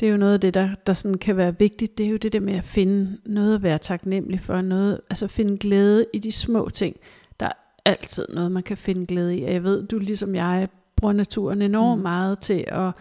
det 0.00 0.06
er 0.06 0.10
jo 0.10 0.16
noget 0.16 0.34
af 0.34 0.40
det, 0.40 0.54
der, 0.54 0.74
der 0.86 0.92
sådan 0.92 1.18
kan 1.18 1.36
være 1.36 1.58
vigtigt. 1.58 1.98
Det 1.98 2.06
er 2.06 2.10
jo 2.10 2.16
det 2.16 2.32
der 2.32 2.40
med 2.40 2.54
at 2.54 2.64
finde 2.64 3.18
noget 3.24 3.54
at 3.54 3.62
være 3.62 3.78
taknemmelig 3.78 4.40
for. 4.40 4.60
Noget, 4.60 5.00
altså 5.10 5.26
finde 5.26 5.56
glæde 5.56 6.06
i 6.12 6.18
de 6.18 6.32
små 6.32 6.68
ting. 6.68 6.96
Der 7.40 7.46
er 7.46 7.52
altid 7.84 8.26
noget, 8.28 8.52
man 8.52 8.62
kan 8.62 8.76
finde 8.76 9.06
glæde 9.06 9.38
i. 9.38 9.42
Og 9.44 9.52
jeg 9.52 9.62
ved, 9.64 9.86
du 9.86 9.98
ligesom 9.98 10.34
jeg 10.34 10.68
bruger 10.96 11.12
naturen 11.12 11.62
enormt 11.62 11.98
Mm. 11.98 12.02
meget 12.02 12.38
til 12.38 12.64
at 12.66 12.92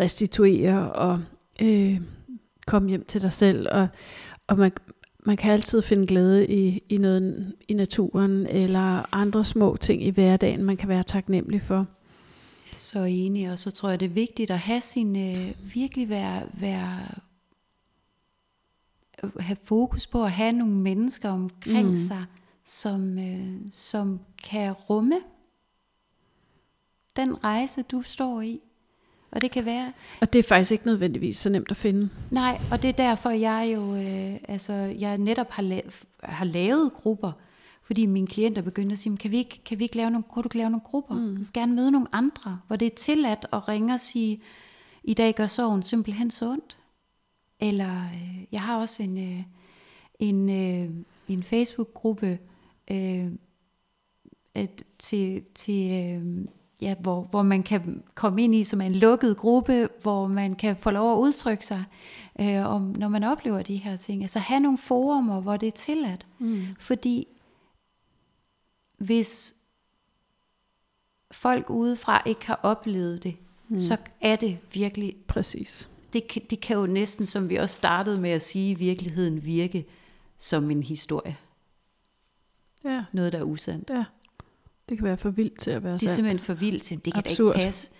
restituere 0.00 0.92
og 0.92 1.20
øh, 1.62 2.00
komme 2.66 2.88
hjem 2.88 3.04
til 3.04 3.20
dig 3.22 3.32
selv. 3.32 3.68
Og, 3.70 3.88
og 4.46 4.58
man, 4.58 4.72
man 5.18 5.36
kan 5.36 5.52
altid 5.52 5.82
finde 5.82 6.06
glæde 6.06 6.46
i, 6.46 6.82
i 6.88 6.96
noget 6.96 7.54
i 7.68 7.74
naturen, 7.74 8.46
eller 8.46 9.14
andre 9.14 9.44
små 9.44 9.76
ting 9.76 10.04
i 10.04 10.10
hverdagen, 10.10 10.62
man 10.62 10.76
kan 10.76 10.88
være 10.88 11.02
taknemmelig 11.02 11.62
for. 11.62 11.86
Så 12.76 13.02
enig, 13.02 13.50
og 13.50 13.58
så 13.58 13.70
tror 13.70 13.90
jeg, 13.90 14.00
det 14.00 14.06
er 14.06 14.14
vigtigt 14.14 14.50
at 14.50 14.58
have 14.58 14.80
sin, 14.80 15.36
øh, 15.36 15.54
virkelig 15.74 16.08
være, 16.08 16.42
være, 16.52 16.98
have 19.40 19.56
fokus 19.64 20.06
på 20.06 20.24
at 20.24 20.32
have 20.32 20.52
nogle 20.52 20.74
mennesker 20.74 21.30
omkring 21.30 21.90
mm. 21.90 21.96
Sig, 21.96 22.24
som, 22.64 23.18
øh, 23.18 23.56
som 23.72 24.20
kan 24.44 24.72
rumme 24.72 25.20
den 27.16 27.44
rejse, 27.44 27.82
du 27.82 28.02
står 28.02 28.40
i. 28.40 28.60
Og 29.34 29.40
det 29.42 29.50
kan 29.50 29.64
være, 29.64 29.92
Og 30.20 30.32
det 30.32 30.38
er 30.38 30.42
faktisk 30.42 30.72
ikke 30.72 30.86
nødvendigvis 30.86 31.36
så 31.36 31.48
nemt 31.48 31.70
at 31.70 31.76
finde. 31.76 32.08
nej, 32.30 32.58
og 32.72 32.82
det 32.82 32.88
er 32.88 32.92
derfor, 32.92 33.30
jeg 33.30 33.70
jo, 33.74 33.96
øh, 33.96 34.36
altså, 34.48 34.72
jeg 34.72 35.18
netop 35.18 35.50
har, 35.50 35.62
la- 35.62 36.04
har 36.22 36.44
lavet 36.44 36.92
grupper, 36.92 37.32
Fordi 37.86 38.06
mine 38.06 38.26
klienter 38.26 38.62
begyndte 38.62 38.92
at 38.92 38.98
sige, 38.98 39.16
kan 39.16 39.30
vi 39.30 39.36
ikke, 39.38 39.60
kan 39.64 39.78
vi 39.78 39.84
ikke 39.84 39.96
lave 39.96 40.10
nogle, 40.10 40.22
kunne 40.22 40.42
du 40.42 40.48
lave 40.58 40.70
nogle 40.70 40.84
grupper? 40.84 41.14
Mm. 41.14 41.26
Jeg 41.32 41.38
vil 41.38 41.48
gerne 41.54 41.74
møde 41.74 41.90
nogle 41.90 42.06
andre, 42.12 42.60
hvor 42.66 42.76
det 42.76 42.86
er 42.86 42.94
tilladt 42.96 43.46
at 43.52 43.68
ringe 43.68 43.94
og 43.94 44.00
sige, 44.00 44.40
i 45.04 45.14
dag 45.14 45.34
gør 45.34 45.46
sorgen 45.46 45.82
simpelthen 45.82 46.30
så 46.30 46.50
ondt. 46.50 46.78
Eller 47.60 47.90
øh, 48.14 48.44
jeg 48.52 48.60
har 48.60 48.78
også 48.80 49.02
en, 49.02 49.18
øh, 49.32 49.42
en, 50.18 50.50
øh, 50.50 50.90
en 51.28 51.42
Facebook-gruppe 51.42 52.38
øh, 52.90 53.26
at, 54.54 54.82
til, 54.98 55.42
til 55.54 55.92
øh, 55.92 56.44
ja, 56.80 56.94
hvor, 57.00 57.22
hvor 57.22 57.42
man 57.42 57.62
kan 57.62 58.02
komme 58.14 58.42
ind 58.42 58.54
i 58.54 58.64
som 58.64 58.80
en 58.80 58.94
lukket 58.94 59.36
gruppe, 59.36 59.88
hvor 60.02 60.26
man 60.26 60.54
kan 60.54 60.76
få 60.76 60.90
lov 60.90 61.12
at 61.12 61.18
udtrykke 61.18 61.66
sig, 61.66 61.84
øh, 62.40 62.66
om, 62.66 62.82
når 62.82 63.08
man 63.08 63.24
oplever 63.24 63.62
de 63.62 63.76
her 63.76 63.96
ting. 63.96 64.22
Altså 64.22 64.38
have 64.38 64.60
nogle 64.60 64.78
forumer, 64.78 65.40
hvor 65.40 65.56
det 65.56 65.66
er 65.66 65.70
tilladt. 65.70 66.26
Mm. 66.38 66.62
Fordi 66.78 67.26
hvis 68.98 69.54
folk 71.30 71.70
udefra 71.70 72.22
ikke 72.26 72.46
har 72.46 72.60
oplevet 72.62 73.22
det, 73.22 73.36
mm. 73.68 73.78
så 73.78 73.96
er 74.20 74.36
det 74.36 74.58
virkelig... 74.72 75.16
Præcis. 75.28 75.88
Det, 76.12 76.28
kan, 76.28 76.42
det 76.50 76.60
kan 76.60 76.76
jo 76.76 76.86
næsten, 76.86 77.26
som 77.26 77.48
vi 77.48 77.56
også 77.56 77.76
startede 77.76 78.20
med 78.20 78.30
at 78.30 78.42
sige, 78.42 78.70
i 78.70 78.74
virkeligheden 78.74 79.44
virke 79.44 79.86
som 80.38 80.70
en 80.70 80.82
historie. 80.82 81.36
Ja. 82.84 83.04
Noget, 83.12 83.32
der 83.32 83.38
er 83.38 83.42
usandt. 83.42 83.90
Ja. 83.90 84.04
Det 84.88 84.98
kan 84.98 85.04
være 85.06 85.16
for 85.16 85.30
vildt 85.30 85.58
til 85.60 85.70
at 85.70 85.82
være 85.82 85.92
Det 85.92 85.96
er 85.96 86.00
sandt. 86.00 86.14
simpelthen 86.14 86.38
for 86.38 86.54
vildt 86.54 86.82
til, 86.82 87.04
det 87.04 87.12
kan 87.14 87.22
Absurd. 87.26 87.52
da 87.54 87.58
ikke 87.58 87.66
passe. 87.66 87.90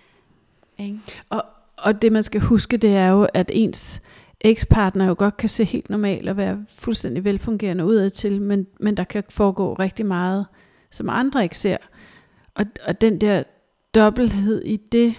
Ikke? 0.78 0.99
Og, 1.30 1.45
og 1.76 2.03
det 2.03 2.12
man 2.12 2.22
skal 2.22 2.41
huske, 2.41 2.76
det 2.76 2.97
er 2.97 3.09
jo, 3.09 3.28
at 3.35 3.51
ens 3.55 4.03
ekspartner 4.41 5.07
jo 5.07 5.14
godt 5.18 5.37
kan 5.37 5.49
se 5.49 5.64
helt 5.64 5.91
normal 5.91 6.28
og 6.28 6.37
være 6.37 6.64
fuldstændig 6.68 7.24
velfungerende 7.24 7.85
udad 7.85 8.11
til, 8.11 8.43
men, 8.43 8.66
men 8.80 8.97
der 8.97 9.05
kan 9.05 9.24
foregå 9.28 9.74
rigtig 9.74 10.07
meget, 10.07 10.47
som 10.91 11.09
andre 11.11 11.43
ikke 11.43 11.59
ser. 11.59 11.76
Og, 12.55 12.66
og 12.87 13.01
den 13.01 13.20
der 13.20 13.43
dobbelthed 13.95 14.62
i 14.64 14.76
det, 14.76 15.14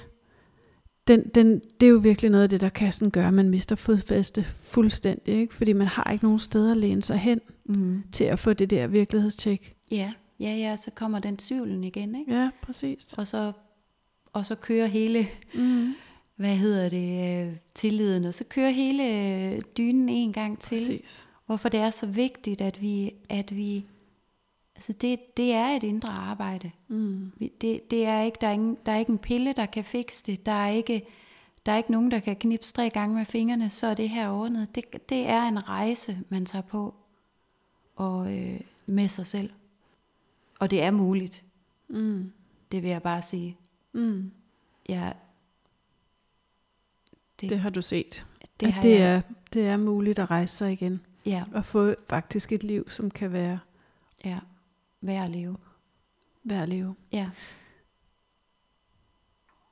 den, 1.07 1.24
den, 1.36 1.61
det 1.80 1.86
er 1.88 1.91
jo 1.91 1.97
virkelig 1.97 2.32
noget 2.32 2.43
af 2.43 2.49
det, 2.49 2.61
der 2.61 2.70
kan 2.70 2.91
sådan 2.91 3.09
gøre, 3.11 3.28
at 3.28 3.34
man 3.34 3.49
mister 3.49 3.76
fodfæste 3.76 4.45
fuldstændig, 4.61 5.36
ikke? 5.36 5.53
fordi 5.55 5.74
man 5.74 5.88
har 5.88 6.11
ikke 6.11 6.26
nogen 6.26 6.39
steder 6.39 6.72
at 6.72 6.78
læne 6.78 7.01
sig 7.03 7.18
hen 7.18 7.39
Mm. 7.68 8.03
til 8.11 8.24
at 8.24 8.39
få 8.39 8.53
det 8.53 8.70
der 8.70 8.88
virkelighedstjek. 8.88 9.76
Ja, 9.91 10.13
ja, 10.39 10.55
ja, 10.55 10.75
så 10.75 10.91
kommer 10.91 11.19
den 11.19 11.38
tvivlen 11.38 11.83
igen, 11.83 12.15
ikke? 12.15 12.33
Ja, 12.33 12.49
præcis. 12.61 13.13
Og 13.13 13.27
så, 13.27 13.51
og 14.33 14.45
så 14.45 14.55
kører 14.55 14.88
hele, 14.88 15.27
Mm. 15.53 15.93
hvad 16.36 16.55
hedder 16.55 16.89
det, 16.89 17.47
øh, 17.47 17.55
tilliden, 17.75 18.25
og 18.25 18.33
så 18.33 18.43
kører 18.49 18.69
hele 18.69 19.03
øh, 19.55 19.61
dynen 19.77 20.09
en 20.09 20.33
gang 20.33 20.59
til. 20.59 20.75
Præcis. 20.77 21.27
Hvorfor 21.45 21.69
det 21.69 21.79
er 21.79 21.89
så 21.89 22.05
vigtigt, 22.05 22.61
at 22.61 22.81
vi, 22.81 23.13
at 23.29 23.55
vi 23.55 23.86
altså 24.75 24.93
det, 24.93 25.38
det 25.38 25.53
er 25.53 25.65
et 25.67 25.83
indre 25.83 26.09
arbejde. 26.09 26.71
Mm. 26.88 27.31
Det, 27.61 27.91
det 27.91 28.05
er 28.05 28.21
ikke, 28.21 28.38
der, 28.41 28.47
er 28.47 28.51
ingen, 28.51 28.77
der 28.86 28.91
er 28.91 28.97
ikke 28.99 29.11
en 29.11 29.17
pille, 29.17 29.53
der 29.53 29.65
kan 29.65 29.83
fikse 29.83 30.23
det. 30.25 30.45
Der 30.45 30.51
er 30.51 30.69
ikke, 30.69 31.05
der 31.65 31.71
er 31.71 31.77
ikke 31.77 31.91
nogen, 31.91 32.11
der 32.11 32.19
kan 32.19 32.36
knipse 32.36 32.73
tre 32.73 32.89
gange 32.89 33.15
med 33.15 33.25
fingrene, 33.25 33.69
så 33.69 33.88
er 33.88 33.93
det 33.93 34.09
her 34.09 34.29
ordnet. 34.29 34.75
Det, 34.75 35.09
det 35.09 35.27
er 35.29 35.43
en 35.43 35.69
rejse, 35.69 36.17
man 36.29 36.45
tager 36.45 36.61
på 36.61 36.93
og 37.95 38.33
øh, 38.33 38.59
med 38.86 39.07
sig 39.07 39.27
selv. 39.27 39.49
Og 40.60 40.72
det 40.72 40.82
er 40.82 40.91
muligt, 40.91 41.43
Mm. 41.88 42.32
det 42.72 42.84
vil 42.84 42.89
jeg 42.89 43.01
bare 43.03 43.22
sige. 43.22 43.58
Mm. 43.93 44.32
Jeg, 44.89 45.14
Det- 47.41 47.49
Det 47.49 47.60
har 47.60 47.70
du 47.70 47.82
set. 47.82 48.26
det 48.60 48.74
har 48.74 48.82
det, 48.82 48.91
jeg, 48.91 49.16
er, 49.16 49.22
det 49.53 49.66
er 49.68 49.78
muligt 49.78 50.20
at 50.20 50.32
rejse 50.32 50.56
sig 50.58 50.72
igen. 50.72 51.01
ja, 51.26 51.43
Og 51.53 51.66
få 51.66 51.95
faktisk 52.10 52.51
et 52.51 52.64
liv, 52.64 52.89
som 52.89 53.12
kan 53.12 53.34
være 53.34 53.60
ja, 54.26 54.39
værd 55.01 55.24
at 55.24 55.30
leve. 55.30 55.58
værd 56.43 56.62
at 56.64 56.70
leve. 56.70 56.95
Ja, 57.12 57.30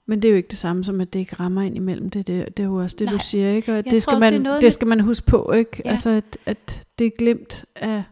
Men 0.06 0.22
det 0.22 0.28
er 0.28 0.32
jo 0.32 0.38
ikke 0.38 0.50
det 0.50 0.58
samme 0.58 0.84
som, 0.84 1.02
at 1.02 1.14
det 1.14 1.20
ikke 1.20 1.36
rammer 1.36 1.62
ind 1.62 1.76
imellem. 1.76 2.10
Det, 2.10 2.28
det, 2.28 2.58
det 2.58 2.64
er 2.64 2.68
jo 2.68 2.76
også 2.76 2.96
det, 3.00 3.06
Nej. 3.06 3.14
du 3.18 3.20
siger, 3.24 3.50
ikke? 3.52 3.72
Og 3.72 3.76
Jeg 3.76 3.86
det 3.86 4.02
skal, 4.04 4.14
også, 4.16 4.26
man, 4.26 4.34
det 4.34 4.42
noget 4.42 4.62
det 4.62 4.74
skal 4.74 4.88
man 4.88 5.00
huske 5.00 5.26
på, 5.26 5.52
ikke? 5.52 5.82
Ja. 5.86 5.90
Altså, 5.90 6.10
at, 6.10 6.38
at 6.46 6.88
det 7.00 7.08
er 7.08 7.12
glemt 7.18 7.66
af... 7.76 8.04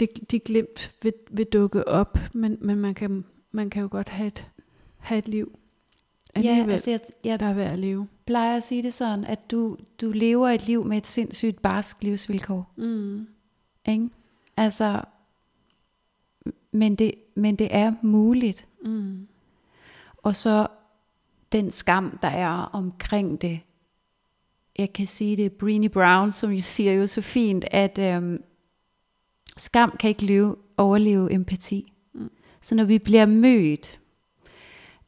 Det, 0.00 0.30
de 0.30 0.36
er 0.36 0.40
glemt 0.40 0.94
vil, 1.02 1.12
vil 1.30 1.46
dukke 1.46 1.88
op, 1.88 2.18
men, 2.32 2.58
men 2.60 2.78
man, 2.78 2.94
kan, 2.94 3.24
man 3.52 3.70
kan 3.70 3.82
jo 3.82 3.88
godt 3.90 4.08
have 4.08 4.26
et, 4.26 4.46
have 4.98 5.18
et 5.18 5.28
liv 5.28 5.58
ja 6.36 6.48
alligevel, 6.48 6.72
altså 6.72 6.90
jeg, 6.90 7.00
jeg 7.24 7.40
der 7.40 7.46
er 7.46 7.54
værd 7.54 7.72
at 7.72 7.78
leve. 7.78 8.08
plejer 8.26 8.56
at 8.56 8.64
sige 8.64 8.82
det 8.82 8.94
sådan, 8.94 9.24
at 9.24 9.50
du, 9.50 9.76
du 10.00 10.10
lever 10.10 10.48
et 10.48 10.66
liv 10.66 10.84
med 10.84 10.96
et 10.96 11.06
sindssygt 11.06 11.62
barsk 11.62 12.02
livsvilkår. 12.02 12.72
Mm. 12.76 13.26
Ikke? 13.88 14.08
Altså, 14.56 15.02
men 16.72 16.94
det, 16.94 17.14
men 17.34 17.56
det 17.56 17.68
er 17.70 17.94
muligt. 18.02 18.66
Mm. 18.84 19.28
Og 20.16 20.36
så 20.36 20.66
den 21.52 21.70
skam, 21.70 22.18
der 22.22 22.28
er 22.28 22.50
omkring 22.50 23.42
det. 23.42 23.60
Jeg 24.78 24.92
kan 24.92 25.06
sige 25.06 25.36
det, 25.36 25.52
Brené 25.62 25.88
Brown, 25.88 26.32
som 26.32 26.50
jo 26.50 26.60
siger 26.60 26.92
jo 26.92 27.06
så 27.06 27.20
fint, 27.20 27.64
at 27.70 27.98
øhm, 27.98 28.42
skam 29.56 29.96
kan 30.00 30.08
ikke 30.08 30.24
leve, 30.24 30.56
overleve 30.76 31.32
empati. 31.32 31.92
Mm. 32.12 32.30
Så 32.60 32.74
når 32.74 32.84
vi 32.84 32.98
bliver 32.98 33.26
mødt 33.26 34.00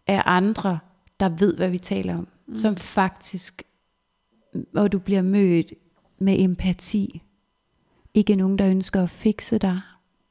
af 0.06 0.22
andre, 0.26 0.78
der 1.20 1.28
ved, 1.28 1.56
hvad 1.56 1.70
vi 1.70 1.78
taler 1.78 2.18
om, 2.18 2.28
mm. 2.46 2.56
som 2.56 2.76
faktisk, 2.76 3.62
og 4.74 4.92
du 4.92 4.98
bliver 4.98 5.22
mødt 5.22 5.72
med 6.18 6.40
empati, 6.40 7.22
ikke 8.14 8.36
nogen, 8.36 8.58
der 8.58 8.70
ønsker 8.70 9.02
at 9.02 9.10
fikse 9.10 9.58
dig, 9.58 9.80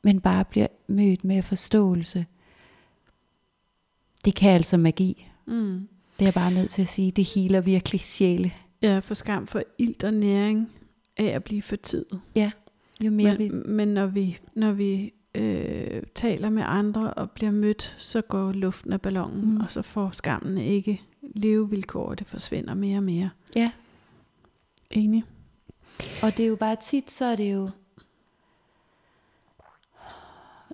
men 0.04 0.22
bare 0.22 0.46
bliver 0.46 0.68
mødt 0.88 1.24
med 1.24 1.44
forståelse. 1.44 2.26
Det 4.26 4.36
kan 4.36 4.52
altså 4.52 4.78
magi. 4.78 5.32
Mm. 5.46 5.88
Det 6.20 6.22
er 6.22 6.26
jeg 6.26 6.34
bare 6.34 6.52
nødt 6.52 6.70
til 6.70 6.82
at 6.82 6.88
sige. 6.88 7.12
Det 7.12 7.26
healer 7.36 7.62
virkelig 7.62 8.02
sjæle. 8.02 8.54
Ja, 8.82 9.00
for 9.00 9.14
skam 9.14 9.48
for 9.48 9.64
ilt 9.78 10.04
og 10.04 10.14
næring 10.14 10.72
af 11.18 11.26
at 11.26 11.44
blive 11.44 11.62
for 11.62 11.76
tid. 11.76 12.06
Jo 13.02 13.12
mere 13.12 13.38
vi... 13.38 13.50
Men, 13.50 13.72
men 13.76 13.88
når 13.88 14.06
vi, 14.06 14.40
når 14.56 14.72
vi 14.72 15.14
øh, 15.36 16.04
taler 16.16 16.50
med 16.50 16.64
andre 16.66 17.14
og 17.14 17.32
bliver 17.32 17.52
mødt, 17.52 17.96
så 17.98 18.22
går 18.22 18.52
luften 18.52 18.94
af 18.94 19.02
ballonen, 19.02 19.52
Mm. 19.56 19.58
og 19.62 19.72
så 19.72 19.82
får 19.82 20.10
skammen 20.12 20.58
ikke 20.58 21.02
levevilkår, 21.22 22.06
og 22.10 22.20
det 22.20 22.28
forsvinder 22.28 22.74
mere 22.74 22.98
og 22.98 23.04
mere. 23.04 23.30
Ja. 23.56 23.72
Enig. 24.92 25.24
Og 26.24 26.38
det 26.38 26.44
er 26.44 26.48
jo 26.50 26.56
bare 26.56 26.76
tit, 26.76 27.12
så 27.12 27.26
er 27.26 27.36
det 27.36 27.54
jo... 27.54 27.70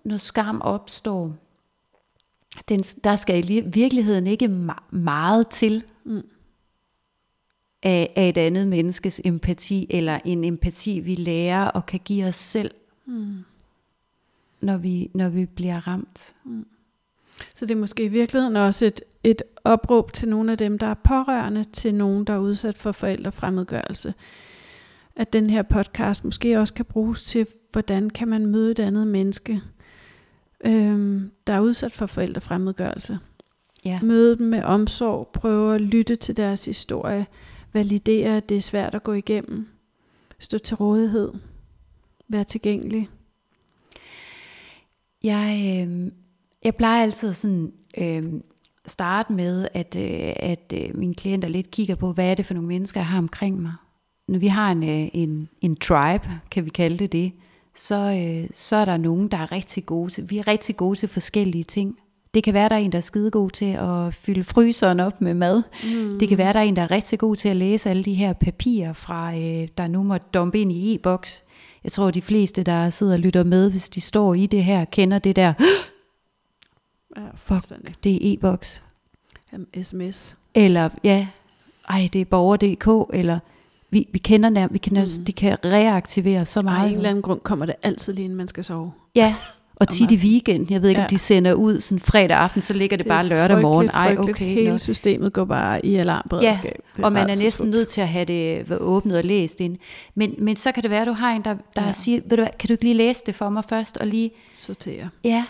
Når 0.05 0.17
skam 0.17 0.61
opstår, 0.61 1.36
den, 2.69 2.80
der 2.80 3.15
skal 3.15 3.39
i 3.39 3.41
li- 3.61 3.69
virkeligheden 3.74 4.28
ikke 4.28 4.45
ma- 4.45 4.95
meget 4.95 5.47
til 5.47 5.84
Mm. 6.05 6.21
Af, 7.84 8.14
af 8.16 8.30
et 8.30 8.38
andet 8.38 8.68
menneskes 8.68 9.22
empati, 9.26 9.88
eller 9.90 10.20
en 10.26 10.44
empati, 10.44 11.00
vi 11.00 11.16
lærer 11.16 11.66
og 11.66 11.86
kan 11.86 12.00
give 12.06 12.26
os 12.26 12.36
selv, 12.36 12.72
Mm. 13.06 13.38
når 14.62 14.78
vi, 14.78 15.10
når 15.14 15.30
vi 15.30 15.46
bliver 15.46 15.88
ramt. 15.88 16.36
Så 17.56 17.66
det 17.66 17.72
er 17.72 17.80
måske 17.80 18.04
i 18.04 18.08
virkeligheden 18.08 18.56
også 18.56 18.86
et, 18.86 19.02
et 19.24 19.42
opråb 19.64 20.14
til 20.14 20.30
nogle 20.30 20.52
af 20.52 20.58
dem, 20.58 20.80
der 20.80 20.88
er 20.88 20.94
pårørende 20.94 21.64
til 21.64 21.96
nogen, 21.96 22.26
der 22.26 22.34
er 22.34 22.38
udsat 22.38 22.78
for 22.78 22.92
forældrefremmedgørelse. 22.92 24.14
At 25.16 25.34
den 25.34 25.50
her 25.50 25.62
podcast 25.62 26.26
måske 26.26 26.60
også 26.60 26.74
kan 26.74 26.86
bruges 26.86 27.24
til, 27.24 27.48
hvordan 27.72 28.10
kan 28.10 28.28
man 28.28 28.46
møde 28.46 28.72
et 28.72 28.80
andet 28.80 29.08
menneske, 29.08 29.62
øhm, 30.66 31.32
der 31.48 31.54
er 31.54 31.60
udsat 31.60 31.92
for 31.92 32.06
forældrefremmedgørelse. 32.06 33.20
Ja. 33.86 34.00
Møde 34.04 34.38
dem 34.38 34.48
med 34.48 34.64
omsorg, 34.64 35.30
prøve 35.34 35.76
at 35.76 35.82
lytte 35.82 36.16
til 36.16 36.38
deres 36.38 36.66
historie, 36.66 37.26
validere, 37.74 38.38
at 38.38 38.49
det 38.49 38.57
er 38.57 38.61
svært 38.61 38.95
at 38.95 39.03
gå 39.03 39.13
igennem, 39.13 39.67
stå 40.39 40.57
til 40.57 40.76
rådighed, 40.76 41.34
være 42.28 42.43
tilgængelig. 42.43 43.09
Jeg, 45.24 45.86
øh, 45.88 46.11
jeg 46.63 46.76
plejer 46.76 47.03
altid 47.03 47.34
sådan 47.34 47.74
øh, 47.97 48.34
starte 48.86 49.34
med, 49.34 49.67
at, 49.74 49.95
øh, 49.95 50.34
at 50.36 50.74
øh, 50.76 50.97
mine 50.97 51.13
klienter 51.15 51.47
lidt 51.47 51.71
kigger 51.71 51.95
på, 51.95 52.11
hvad 52.11 52.32
er 52.32 52.36
det 52.36 52.45
for 52.45 52.53
nogle 52.53 52.67
mennesker, 52.67 52.99
jeg 52.99 53.07
har 53.07 53.17
omkring 53.17 53.61
mig. 53.61 53.74
Når 54.28 54.39
vi 54.39 54.47
har 54.47 54.71
en, 54.71 54.84
øh, 54.84 55.09
en, 55.13 55.49
en 55.61 55.76
tribe, 55.76 56.30
kan 56.51 56.65
vi 56.65 56.69
kalde 56.69 56.97
det 56.97 57.11
det, 57.11 57.32
så, 57.76 57.95
øh, 57.95 58.49
så 58.53 58.76
er 58.76 58.86
der 58.86 58.97
nogen, 58.97 59.28
der 59.28 59.38
er 59.38 59.51
rigtig 59.51 59.86
gode 59.86 60.11
til, 60.11 60.30
vi 60.30 60.38
er 60.38 60.47
rigtig 60.47 60.78
gode 60.78 60.99
til 60.99 61.09
forskellige 61.09 61.63
ting. 61.63 61.97
Det 62.34 62.44
kan 62.44 62.54
være, 62.54 62.70
der 62.70 62.76
er 62.76 62.80
en, 62.80 62.92
der 62.92 62.98
er 62.98 63.02
skidegod 63.02 63.50
til 63.50 63.66
at 63.66 64.14
fylde 64.14 64.44
fryseren 64.44 65.00
op 65.00 65.22
med 65.22 65.34
mad. 65.34 65.64
Mm. 65.84 66.20
Det 66.20 66.30
kan 66.30 66.38
være, 66.38 66.54
der 66.54 66.60
er 66.60 66.64
en, 66.64 66.76
der 66.76 66.82
er 66.82 66.92
rigtig 66.92 67.20
god 67.20 67.36
til 67.36 67.50
at 67.50 67.56
læse 67.56 67.90
alle 67.90 68.04
de 68.04 68.14
her 68.14 68.34
papirer, 68.34 68.94
fra, 68.94 69.32
øh, 69.40 69.68
der 69.78 69.88
nu 69.88 70.04
må 70.04 70.18
dumpe 70.18 70.60
ind 70.60 70.72
i 70.72 70.96
e-boks. 70.96 71.44
Jeg 71.84 71.92
tror, 71.92 72.12
de 72.12 72.22
fleste, 72.22 72.64
der 72.64 72.90
sidder 72.90 73.14
og 73.14 73.20
lytter 73.20 73.44
med, 73.44 73.72
hvis 73.72 73.90
de 73.90 74.02
står 74.02 74.34
i 74.34 74.46
det 74.46 74.64
her, 74.64 74.86
kender 74.86 75.20
det 75.20 75.36
der, 75.36 75.54
Ja, 77.18 77.22
fuldstændig. 77.36 77.96
det 78.04 78.16
er 78.16 78.34
e-boks. 78.34 78.82
Sms. 79.84 80.36
Eller, 80.56 80.90
ja, 81.04 81.28
ej, 81.90 82.10
det 82.14 82.22
er 82.22 82.26
borger.dk, 82.26 83.16
eller 83.16 83.40
vi, 83.90 84.08
vi 84.12 84.18
kender 84.18 84.50
nærmest, 84.50 84.74
vi 84.74 84.78
kan, 84.78 85.08
mm. 85.18 85.26
det 85.26 85.36
kan 85.36 85.58
reaktivere 85.66 86.46
så 86.46 86.60
Og 86.60 86.62
af 86.62 86.64
meget. 86.64 86.90
en 86.90 86.96
eller 86.98 87.10
anden 87.10 87.22
grund 87.22 87.40
kommer 87.40 87.66
det 87.66 87.76
altid 87.84 88.14
lige, 88.14 88.24
inden 88.24 88.38
man 88.38 88.48
skal 88.48 88.64
sove. 88.64 88.92
Ja, 89.16 89.36
og 89.88 89.90
tit 89.90 90.12
i 90.12 90.16
weekend. 90.16 90.72
Jeg 90.72 90.82
ved 90.82 90.90
ikke, 90.90 91.00
ja. 91.00 91.02
Ja. 91.02 91.06
om 91.06 91.10
de 91.10 91.18
sender 91.18 91.54
ud 91.54 91.80
sådan 91.82 92.00
fredag 92.00 92.38
aften, 92.38 92.62
så 92.62 92.74
ligger 92.74 92.98
det, 92.98 93.04
det 93.04 93.10
bare 93.10 93.26
lørdag 93.28 93.62
morgen. 93.62 93.90
Ej, 93.90 94.16
okay. 94.20 94.46
Hele 94.46 94.70
nå. 94.70 94.78
systemet 94.78 95.34
går 95.34 95.46
bare 95.46 95.86
i 95.86 95.96
alarmberedskab. 95.96 96.82
Det 96.98 97.06
og 97.06 97.12
man 97.14 97.30
er 97.30 97.36
næsten 97.36 97.70
nødt 97.70 97.88
til 97.88 98.02
at 98.02 98.08
have 98.08 98.26
det 98.26 98.70
været 98.70 98.82
åbnet 98.82 99.18
og 99.18 99.24
læst 99.24 99.62
ind. 99.62 99.78
Men, 100.16 100.36
men 100.38 100.56
så 100.56 100.72
kan 100.72 100.84
det 100.84 100.92
være, 100.92 101.02
at 101.02 101.08
du 101.08 101.14
har 101.14 101.32
en, 101.32 101.42
der, 101.42 101.54
der 101.76 101.82
ja. 101.82 101.88
Ja. 101.88 101.94
siger, 101.94 102.22
ved 102.22 102.38
du 102.38 102.44
hvad, 102.44 102.52
kan 102.60 102.68
du 102.68 102.74
ikke 102.74 102.84
lige 102.84 102.96
læse 102.96 103.24
det 103.26 103.36
for 103.36 103.50
mig 103.50 103.64
først, 103.70 103.98
og 103.98 104.08
lige, 104.08 104.32
Sortere. 104.56 105.10
ja, 105.24 105.46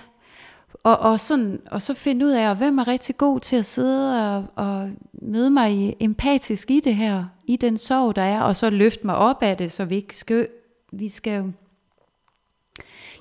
og, 0.83 0.99
og, 0.99 1.19
sådan, 1.19 1.59
og 1.71 1.81
så 1.81 1.93
finde 1.93 2.25
ud 2.25 2.31
af, 2.31 2.55
hvem 2.55 2.77
er 2.77 2.87
rigtig 2.87 3.17
god 3.17 3.39
til 3.39 3.55
at 3.55 3.65
sidde 3.65 4.35
og, 4.35 4.45
og 4.55 4.89
møde 5.21 5.49
mig 5.49 5.95
empatisk 5.99 6.71
i 6.71 6.79
det 6.79 6.95
her, 6.95 7.23
i 7.47 7.55
den 7.55 7.77
sorg, 7.77 8.15
der 8.15 8.21
er, 8.21 8.41
og 8.41 8.55
så 8.55 8.69
løfte 8.69 9.05
mig 9.05 9.15
op 9.15 9.37
af 9.41 9.57
det, 9.57 9.71
så 9.71 9.85
vi 9.85 9.95
ikke 9.95 10.17
skal, 10.17 10.47
vi 10.93 11.09
skal 11.09 11.37
jo- 11.37 11.51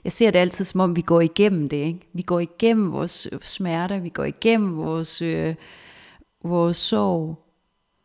jeg 0.05 0.13
ser 0.13 0.31
det 0.31 0.39
altid 0.39 0.65
som 0.65 0.81
om, 0.81 0.97
vi 0.97 1.01
går 1.01 1.21
igennem 1.21 1.69
det. 1.69 1.77
Ikke? 1.77 2.01
Vi 2.13 2.23
går 2.23 2.41
igennem 2.41 2.93
vores 2.93 3.29
øh, 3.33 3.39
smerter, 3.43 4.01
vi 4.01 4.09
går 4.09 4.25
igennem 4.25 4.77
vores, 4.77 5.23
øh, 5.23 5.55
vores 6.45 6.77
sorg. 6.77 7.39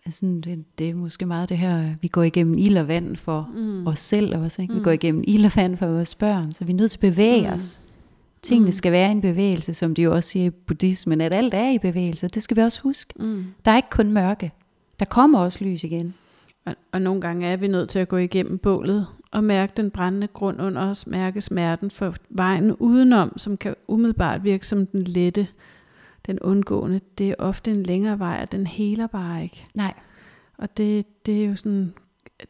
Altså, 0.05 0.25
det, 0.25 0.65
det 0.77 0.89
er 0.89 0.93
måske 0.93 1.25
meget 1.25 1.49
det 1.49 1.57
her, 1.57 1.95
vi 2.01 2.07
går 2.07 2.23
igennem 2.23 2.57
ild 2.57 2.77
og 2.77 2.87
vand 2.87 3.15
for 3.15 3.49
mm. 3.55 3.87
os 3.87 3.99
selv 3.99 4.37
også. 4.37 4.61
Ikke? 4.61 4.73
Vi 4.73 4.79
går 4.83 4.91
igennem 4.91 5.23
ild 5.27 5.45
og 5.45 5.51
vand 5.55 5.77
for 5.77 5.87
vores 5.87 6.15
børn, 6.15 6.51
så 6.51 6.65
vi 6.65 6.71
er 6.71 6.75
nødt 6.75 6.91
til 6.91 6.97
at 6.97 7.13
bevæge 7.13 7.47
mm. 7.47 7.55
os. 7.55 7.81
Tingene 8.41 8.71
skal 8.71 8.91
være 8.91 9.07
i 9.07 9.11
en 9.11 9.21
bevægelse, 9.21 9.73
som 9.73 9.95
de 9.95 10.01
jo 10.01 10.13
også 10.15 10.29
siger 10.29 10.45
i 10.45 10.49
buddhismen, 10.49 11.21
at 11.21 11.33
alt 11.33 11.53
er 11.53 11.69
i 11.69 11.77
bevægelse. 11.77 12.27
Det 12.27 12.43
skal 12.43 12.57
vi 12.57 12.61
også 12.61 12.81
huske. 12.81 13.13
Mm. 13.19 13.45
Der 13.65 13.71
er 13.71 13.75
ikke 13.75 13.89
kun 13.91 14.11
mørke. 14.11 14.51
Der 14.99 15.05
kommer 15.05 15.39
også 15.39 15.63
lys 15.63 15.83
igen. 15.83 16.13
Og, 16.65 16.75
og 16.91 17.01
nogle 17.01 17.21
gange 17.21 17.47
er 17.47 17.57
vi 17.57 17.67
nødt 17.67 17.89
til 17.89 17.99
at 17.99 18.07
gå 18.07 18.17
igennem 18.17 18.57
bålet 18.57 19.07
og 19.31 19.43
mærke 19.43 19.73
den 19.77 19.91
brændende 19.91 20.27
grund 20.27 20.61
under 20.61 20.89
os, 20.89 21.07
mærke 21.07 21.41
smerten 21.41 21.91
for 21.91 22.15
vejen 22.29 22.75
udenom, 22.75 23.37
som 23.37 23.57
kan 23.57 23.75
umiddelbart 23.87 24.43
virke 24.43 24.67
som 24.67 24.85
den 24.85 25.03
lette, 25.03 25.47
den 26.27 26.39
undgående. 26.39 27.01
Det 27.17 27.29
er 27.29 27.35
ofte 27.39 27.71
en 27.71 27.83
længere 27.83 28.19
vej, 28.19 28.39
og 28.41 28.51
den 28.51 28.67
heler 28.67 29.07
bare 29.07 29.43
ikke. 29.43 29.65
Nej. 29.75 29.93
Og 30.57 30.77
det, 30.77 31.05
det 31.25 31.43
er 31.43 31.47
jo 31.47 31.55
sådan, 31.55 31.93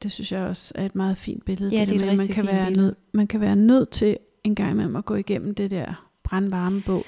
det 0.03 0.11
synes 0.11 0.32
jeg 0.32 0.41
også 0.41 0.71
er 0.75 0.86
et 0.86 0.95
meget 0.95 1.17
fint 1.17 1.45
billede. 1.45 1.71
Ja, 1.75 1.80
der 1.80 1.86
det 1.86 2.01
er 2.01 2.17
man 2.17 2.28
kan 2.28 2.45
være 2.45 2.65
billede. 2.65 2.88
nød, 2.88 2.95
Man 3.11 3.28
kan 3.28 3.41
være 3.41 3.55
nødt 3.55 3.89
til 3.89 4.17
en 4.43 4.55
gang 4.55 4.71
imellem 4.71 4.95
at 4.95 5.05
gå 5.05 5.15
igennem 5.15 5.55
det 5.55 5.71
der 5.71 6.07
brandvarme 6.23 6.82
bål. 6.82 7.05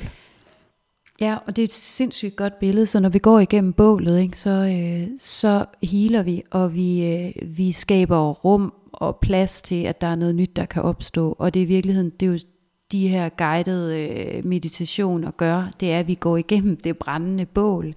Ja, 1.22 1.38
og 1.46 1.56
det 1.56 1.62
er 1.62 1.64
et 1.64 1.74
sindssygt 1.74 2.36
godt 2.36 2.60
billede, 2.60 2.86
så 2.86 3.00
når 3.00 3.10
vi 3.10 3.20
går 3.20 3.40
igennem 3.40 3.74
bålet, 3.74 4.20
ikke, 4.20 4.40
så, 4.40 4.50
øh, 4.50 5.08
så 5.20 5.66
healer 5.84 6.24
vi, 6.24 6.44
og 6.52 6.74
vi, 6.74 7.06
øh, 7.06 7.58
vi 7.58 7.72
skaber 7.72 8.32
rum 8.32 8.74
og 8.94 9.18
plads 9.22 9.62
til, 9.62 9.84
at 9.84 10.02
der 10.02 10.08
er 10.08 10.16
noget 10.16 10.36
nyt, 10.36 10.56
der 10.56 10.66
kan 10.66 10.82
opstå. 10.84 11.36
Og 11.40 11.54
det 11.54 11.60
er 11.60 11.64
i 11.64 11.68
virkeligheden, 11.68 12.10
det 12.10 12.26
er 12.26 12.32
jo 12.32 12.38
de 12.92 13.08
her 13.08 13.30
guidede 13.30 14.10
øh, 14.10 14.46
meditationer 14.46 15.32
gør, 15.32 15.70
det 15.80 15.92
er, 15.92 16.00
at 16.00 16.08
vi 16.08 16.16
går 16.16 16.38
igennem 16.38 16.78
det 16.78 16.98
brændende 16.98 17.46
bål. 17.46 17.94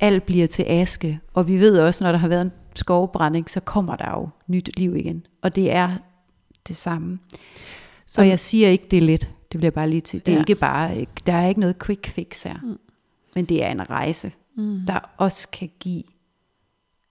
Alt 0.00 0.26
bliver 0.26 0.46
til 0.46 0.62
aske, 0.68 1.20
og 1.34 1.48
vi 1.48 1.60
ved 1.60 1.80
også, 1.80 2.04
når 2.04 2.12
der 2.12 2.18
har 2.18 2.28
været 2.28 2.42
en 2.42 2.52
skovbrænding, 2.74 3.50
så 3.50 3.60
kommer 3.60 3.96
der 3.96 4.10
jo 4.10 4.28
nyt 4.46 4.78
liv 4.78 4.96
igen. 4.96 5.26
Og 5.42 5.56
det 5.56 5.70
er 5.72 5.96
det 6.68 6.76
samme. 6.76 7.18
Så 8.06 8.20
og 8.20 8.28
jeg 8.28 8.38
siger 8.38 8.68
ikke, 8.68 8.86
det 8.90 8.96
er 8.96 9.00
let. 9.02 9.30
Det 9.52 9.58
bliver 9.58 9.70
bare 9.70 9.90
lige 9.90 10.00
til. 10.00 10.20
Det 10.26 10.28
er 10.28 10.32
Ja. 10.32 10.38
ja. 10.38 10.42
ikke 10.42 10.54
bare, 10.54 11.06
der 11.26 11.32
er 11.32 11.48
ikke 11.48 11.60
noget 11.60 11.76
quick 11.84 12.06
fix 12.06 12.42
her. 12.42 12.58
Mm. 12.62 12.78
Men 13.34 13.44
det 13.44 13.64
er 13.64 13.68
en 13.70 13.90
rejse, 13.90 14.32
Mm. 14.56 14.80
der 14.86 14.98
også 15.16 15.48
kan 15.48 15.70
give 15.80 16.02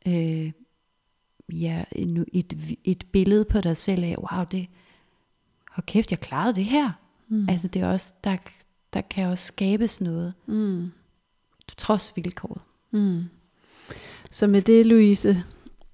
øh, 0.07 0.51
ja, 1.51 1.83
en, 1.91 2.25
et, 2.33 2.53
et 2.83 3.03
billede 3.11 3.45
på 3.45 3.61
dig 3.61 3.77
selv 3.77 4.03
af, 4.03 4.15
wow, 4.17 4.43
det, 4.51 4.67
hold 5.71 5.85
kæft, 5.85 6.11
jeg 6.11 6.19
klarede 6.19 6.55
det 6.55 6.65
her. 6.65 6.91
Mm. 7.29 7.49
Altså 7.49 7.67
det 7.67 7.81
er 7.81 7.87
også, 7.87 8.13
der, 8.23 8.37
der 8.93 9.01
kan 9.01 9.27
også 9.27 9.45
skabes 9.45 10.01
noget, 10.01 10.33
Mm. 10.45 10.91
trods 11.77 12.13
vilkåret. 12.15 12.61
Mm. 12.91 13.23
Så 14.31 14.47
med 14.47 14.61
det, 14.61 14.85
Louise, 14.85 15.43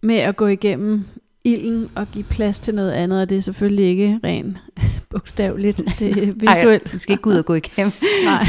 med 0.01 0.15
at 0.15 0.35
gå 0.35 0.47
igennem 0.47 1.05
ilden 1.43 1.89
og 1.95 2.07
give 2.11 2.23
plads 2.23 2.59
til 2.59 2.75
noget 2.75 2.91
andet, 2.91 3.21
og 3.21 3.29
det 3.29 3.37
er 3.37 3.41
selvfølgelig 3.41 3.85
ikke 3.85 4.19
ren 4.23 4.57
bogstaveligt, 5.09 5.77
det 5.99 6.09
er 6.27 6.31
visuelt. 6.61 6.83
Ej, 6.87 6.91
du 6.93 6.97
skal 6.97 7.13
ikke 7.13 7.27
ud 7.27 7.35
og 7.35 7.45
gå 7.45 7.53
igennem. 7.53 7.91
Nej. 8.25 8.45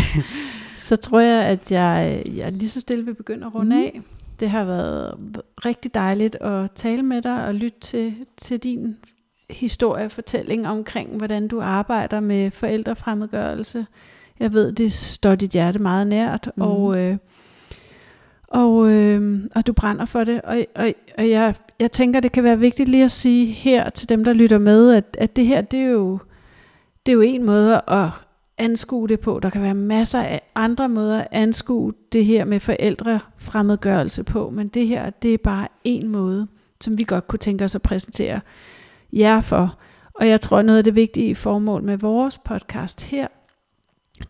Så 0.76 0.96
tror 0.96 1.20
jeg, 1.20 1.44
at 1.46 1.72
jeg, 1.72 2.22
jeg 2.34 2.52
lige 2.52 2.68
så 2.68 2.80
stille 2.80 3.04
vil 3.04 3.14
begynde 3.14 3.46
at 3.46 3.54
runde 3.54 3.76
Mm. 3.76 3.82
af. 3.82 4.00
Det 4.40 4.50
har 4.50 4.64
været 4.64 5.14
rigtig 5.66 5.94
dejligt 5.94 6.36
at 6.36 6.70
tale 6.74 7.02
med 7.02 7.22
dig 7.22 7.44
og 7.46 7.54
lytte 7.54 7.80
til, 7.80 8.14
til 8.36 8.58
din 8.58 8.96
historie, 9.50 10.10
fortælling 10.10 10.68
omkring, 10.68 11.16
hvordan 11.16 11.48
du 11.48 11.60
arbejder 11.60 12.20
med 12.20 12.50
forældrefremmedgørelse. 12.50 13.86
Jeg 14.40 14.52
ved, 14.52 14.72
det 14.72 14.92
står 14.92 15.34
dit 15.34 15.50
hjerte 15.50 15.78
meget 15.78 16.06
nært, 16.06 16.50
Mhm. 16.56 16.62
og, 16.66 16.98
øh, 16.98 17.16
og, 18.48 18.90
øh, 18.92 19.40
og 19.54 19.66
du 19.66 19.72
brænder 19.72 20.04
for 20.04 20.24
det. 20.24 20.40
Og, 20.42 20.66
og, 20.74 20.92
og 21.18 21.30
jeg, 21.30 21.54
jeg 21.80 21.92
tænker, 21.92 22.20
det 22.20 22.32
kan 22.32 22.44
være 22.44 22.58
vigtigt 22.58 22.88
lige 22.88 23.04
at 23.04 23.10
sige 23.10 23.46
her 23.46 23.90
til 23.90 24.08
dem, 24.08 24.24
der 24.24 24.32
lytter 24.32 24.58
med, 24.58 24.92
at, 24.94 25.16
at 25.20 25.36
det 25.36 25.46
her, 25.46 25.60
det 25.60 25.80
er 25.80 25.88
jo 25.90 26.18
det 27.06 27.12
er 27.12 27.16
jo 27.16 27.20
en 27.20 27.44
måde 27.44 27.80
at 27.88 28.08
anskue 28.60 29.08
det 29.08 29.20
på. 29.20 29.40
Der 29.42 29.50
kan 29.50 29.62
være 29.62 29.74
masser 29.74 30.22
af 30.22 30.42
andre 30.54 30.88
måder 30.88 31.20
at 31.20 31.28
anskue 31.30 31.92
det 32.12 32.24
her 32.24 32.44
med 32.44 32.60
forældrefremmedgørelse 32.60 34.24
på, 34.24 34.50
men 34.50 34.68
det 34.68 34.86
her, 34.86 35.10
det 35.10 35.34
er 35.34 35.38
bare 35.38 35.68
en 35.84 36.08
måde, 36.08 36.46
som 36.80 36.98
vi 36.98 37.04
godt 37.04 37.26
kunne 37.26 37.38
tænke 37.38 37.64
os 37.64 37.74
at 37.74 37.82
præsentere 37.82 38.40
jer 39.12 39.40
for. 39.40 39.78
Og 40.14 40.28
jeg 40.28 40.40
tror, 40.40 40.62
noget 40.62 40.78
af 40.78 40.84
det 40.84 40.94
vigtige 40.94 41.34
formål 41.34 41.82
med 41.82 41.96
vores 41.96 42.38
podcast 42.38 43.02
her, 43.02 43.26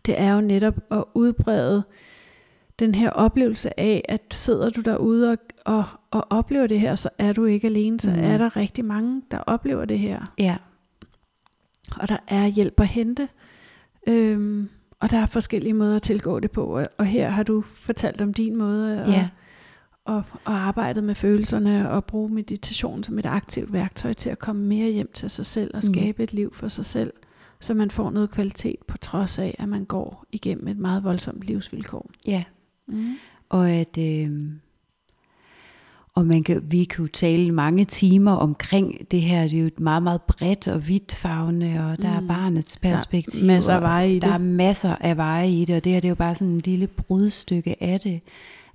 det 0.05 0.21
er 0.21 0.33
jo 0.33 0.41
netop 0.41 0.75
at 0.91 1.03
udbrede 1.13 1.83
den 2.79 2.95
her 2.95 3.09
oplevelse 3.09 3.79
af, 3.79 4.05
at 4.09 4.21
sidder 4.31 4.69
du 4.69 4.81
derude 4.81 5.31
og, 5.31 5.37
og, 5.65 5.83
og 6.11 6.27
oplever 6.29 6.67
det 6.67 6.79
her, 6.79 6.95
så 6.95 7.09
er 7.17 7.33
du 7.33 7.45
ikke 7.45 7.67
alene, 7.67 7.99
så 7.99 8.09
Mm. 8.11 8.19
er 8.23 8.37
der 8.37 8.55
rigtig 8.57 8.85
mange, 8.85 9.21
der 9.31 9.37
oplever 9.37 9.85
det 9.85 9.99
her 9.99 10.19
Ja, 10.37 10.57
og 11.99 12.09
der 12.09 12.17
er 12.27 12.45
hjælp 12.47 12.79
at 12.79 12.87
hente. 12.87 13.27
Øhm, 14.07 14.69
og 14.99 15.11
der 15.11 15.17
er 15.17 15.25
forskellige 15.25 15.73
måder 15.73 15.95
at 15.95 16.01
tilgå 16.01 16.39
det 16.39 16.51
på, 16.51 16.65
og, 16.65 16.87
og 16.97 17.05
her 17.05 17.29
har 17.29 17.43
du 17.43 17.61
fortalt 17.61 18.21
om 18.21 18.33
din 18.33 18.55
måde 18.55 19.01
at, 19.01 19.07
ja, 19.11 19.29
at, 20.07 20.15
at 20.17 20.23
arbejde 20.45 21.01
med 21.01 21.15
følelserne 21.15 21.89
og 21.91 22.05
bruge 22.05 22.29
meditation 22.29 23.03
som 23.03 23.19
et 23.19 23.25
aktivt 23.25 23.73
værktøj 23.73 24.13
til 24.13 24.29
at 24.29 24.39
komme 24.39 24.65
mere 24.65 24.89
hjem 24.91 25.09
til 25.13 25.29
sig 25.29 25.45
selv 25.45 25.71
og 25.73 25.77
Mm. 25.87 25.93
skabe 25.93 26.23
et 26.23 26.33
liv 26.33 26.53
for 26.53 26.67
sig 26.67 26.85
selv, 26.85 27.13
så 27.59 27.73
man 27.73 27.91
får 27.91 28.09
noget 28.11 28.31
kvalitet 28.31 28.75
på 28.87 28.97
trods 28.97 29.39
af, 29.39 29.55
at 29.59 29.69
man 29.69 29.85
går 29.85 30.25
igennem 30.31 30.67
et 30.67 30.77
meget 30.77 31.03
voldsomt 31.03 31.43
livsvilkår. 31.43 32.11
ja. 32.27 32.43
Mm. 32.87 33.13
Og 33.49 33.69
at 33.69 33.97
øh, 33.97 34.31
og 36.15 36.25
man 36.25 36.43
kan, 36.43 36.71
vi 36.71 36.83
kan 36.83 37.05
jo 37.05 37.11
tale 37.13 37.51
mange 37.51 37.85
timer 37.85 38.31
omkring 38.31 39.11
det 39.11 39.21
her. 39.21 39.43
Det 39.43 39.53
er 39.53 39.59
jo 39.61 39.67
et 39.67 39.79
meget, 39.79 40.03
meget 40.03 40.21
bredt 40.21 40.67
og 40.67 40.87
vidtfavne, 40.87 41.85
og 41.91 42.01
der 42.01 42.19
Mm. 42.19 42.25
er 42.25 42.33
barnets 42.33 42.77
perspektiv. 42.77 43.47
Der 43.47 43.53
er 43.53 43.55
masser 43.55 43.73
af 43.73 43.81
veje 43.81 44.15
i 44.15 44.19
Der 44.19 44.27
er 44.27 44.37
det. 44.37 44.47
masser 44.47 44.95
af 44.95 45.17
veje 45.17 45.51
i 45.51 45.65
det, 45.65 45.75
og 45.75 45.83
det 45.83 45.91
her 45.91 45.99
det 45.99 46.07
er 46.07 46.09
jo 46.09 46.15
bare 46.15 46.35
sådan 46.35 46.53
en 46.53 46.59
lille 46.59 46.87
brudstykke 46.87 47.83
af 47.83 47.99
det. 47.99 48.21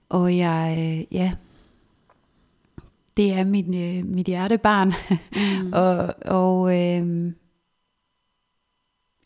Og 0.08 0.36
jeg, 0.36 0.76
øh, 0.78 1.14
ja, 1.16 1.32
det 3.16 3.32
er 3.32 3.44
mit, 3.44 3.66
øh, 3.66 4.04
mit 4.06 4.26
hjertebarn. 4.26 4.92
Mm. 5.62 5.72
og 5.82 6.14
og 6.24 6.82
øh, 6.82 7.32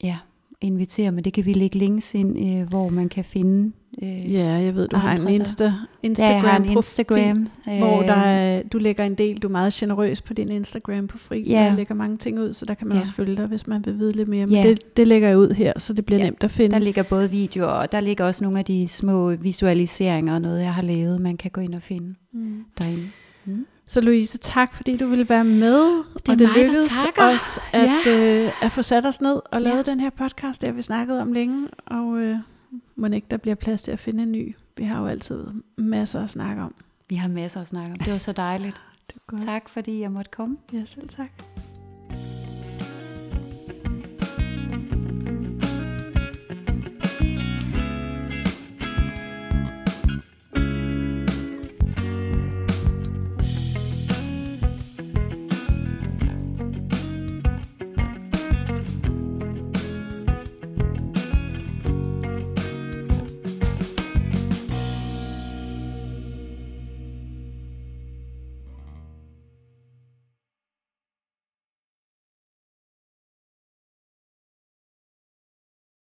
ja, 0.03 0.19
invitere, 0.61 1.13
men 1.13 1.25
det 1.25 1.33
kan 1.33 1.45
vi 1.45 1.53
lægge 1.53 1.79
links 1.79 2.15
ind, 2.15 2.39
øh, 2.63 2.68
hvor 2.68 2.89
man 2.89 3.09
kan 3.09 3.25
finde. 3.25 3.72
Øh, 4.03 4.33
Ja, 4.33 4.45
jeg 4.47 4.75
ved, 4.75 4.89
du 4.89 4.97
har 4.97 5.17
en 5.17 5.29
Insta, 5.29 5.72
Instagram, 6.03 6.41
har 6.45 6.57
en 6.57 6.64
Instagram. 6.64 7.49
hvor 7.64 8.01
øh, 8.03 8.07
der 8.09 8.14
er, 8.14 8.63
du 8.63 8.79
lægger 8.79 9.05
en 9.05 9.14
del, 9.14 9.39
du 9.39 9.49
er 9.49 9.53
meget 9.53 9.72
generøs 9.72 10.22
på 10.22 10.34
din 10.34 10.49
Instagram 10.51 11.07
på 11.07 11.18
fri, 11.18 11.43
Ja. 11.47 11.64
der 11.71 11.76
lægger 11.76 11.95
mange 11.95 12.17
ting 12.17 12.39
ud, 12.41 12.53
så 12.53 12.67
der 12.67 12.75
kan 12.75 12.87
man 12.89 12.97
Ja. 12.97 13.01
også 13.01 13.13
følge 13.13 13.37
dig, 13.37 13.47
hvis 13.47 13.67
man 13.67 13.87
vil 13.87 13.99
vide 13.99 14.13
lidt 14.17 14.29
mere. 14.29 14.47
Men 14.47 14.55
Ja. 14.55 14.63
det, 14.68 14.97
det 14.97 15.07
lægger 15.09 15.29
jeg 15.29 15.39
ud 15.39 15.51
her, 15.55 15.72
så 15.79 15.93
det 15.93 16.05
bliver 16.07 16.18
Ja, 16.18 16.25
nemt 16.25 16.45
at 16.45 16.51
finde. 16.51 16.72
Der 16.72 16.79
ligger 16.79 17.03
både 17.03 17.30
videoer, 17.30 17.67
og 17.68 17.93
der 17.93 18.01
ligger 18.01 18.25
også 18.25 18.45
nogle 18.45 18.59
af 18.59 18.64
de 18.64 18.89
små 18.89 19.30
visualiseringer 19.37 20.34
og 20.34 20.41
noget, 20.43 20.61
jeg 20.63 20.75
har 20.75 20.83
lavet, 20.83 21.21
man 21.21 21.37
kan 21.37 21.51
gå 21.51 21.61
ind 21.61 21.75
og 21.75 21.83
finde 21.83 22.14
Mm. 22.33 22.64
derinde. 22.79 23.03
Mm. 23.45 23.67
Så 23.91 24.00
Louise, 24.00 24.38
tak 24.38 24.75
fordi 24.75 24.96
du 24.96 25.08
ville 25.08 25.29
være 25.29 25.45
med, 25.45 25.83
Det 25.83 26.29
er 26.29 26.33
og 26.33 26.38
det 26.38 26.49
mig, 26.49 26.54
der 26.57 26.62
lykkedes 26.62 26.92
os 27.17 27.58
at, 27.72 28.07
øh, 28.07 28.64
at 28.64 28.72
få 28.72 28.83
sat 28.83 29.07
os 29.07 29.21
ned 29.21 29.33
og 29.33 29.42
Ja. 29.53 29.58
lavet 29.58 29.87
den 29.87 30.00
her 30.00 30.11
podcast, 30.11 30.61
det 30.61 30.68
har 30.68 30.75
vi 30.75 30.83
snakket 30.83 31.21
om 31.21 31.33
længe, 31.33 31.67
og 31.87 32.18
øh, 32.18 32.37
må 32.96 33.07
ikke 33.07 33.26
der 33.30 33.37
bliver 33.37 33.54
plads 33.54 33.83
til 33.83 33.91
at 33.92 33.99
finde 33.99 34.22
en 34.22 34.33
ny. 34.33 34.57
Vi 34.76 34.84
har 34.84 35.00
jo 35.00 35.07
altid 35.07 35.45
masser 35.76 36.25
at 36.25 36.30
snakke 36.30 36.62
om. 36.62 36.75
Vi 37.08 37.14
har 37.14 37.29
masser 37.29 37.61
at 37.61 37.67
snakke 37.68 37.92
om. 37.92 37.99
Det 37.99 38.12
var 38.12 38.18
så 38.18 38.33
dejligt. 38.33 38.83
Det 39.07 39.17
er 39.17 39.21
godt. 39.26 39.42
Tak 39.42 39.68
fordi 39.68 40.00
jeg 40.00 40.12
måtte 40.12 40.30
komme. 40.30 40.57
Ja, 40.72 40.83
selv 40.87 41.08
tak. 41.08 41.30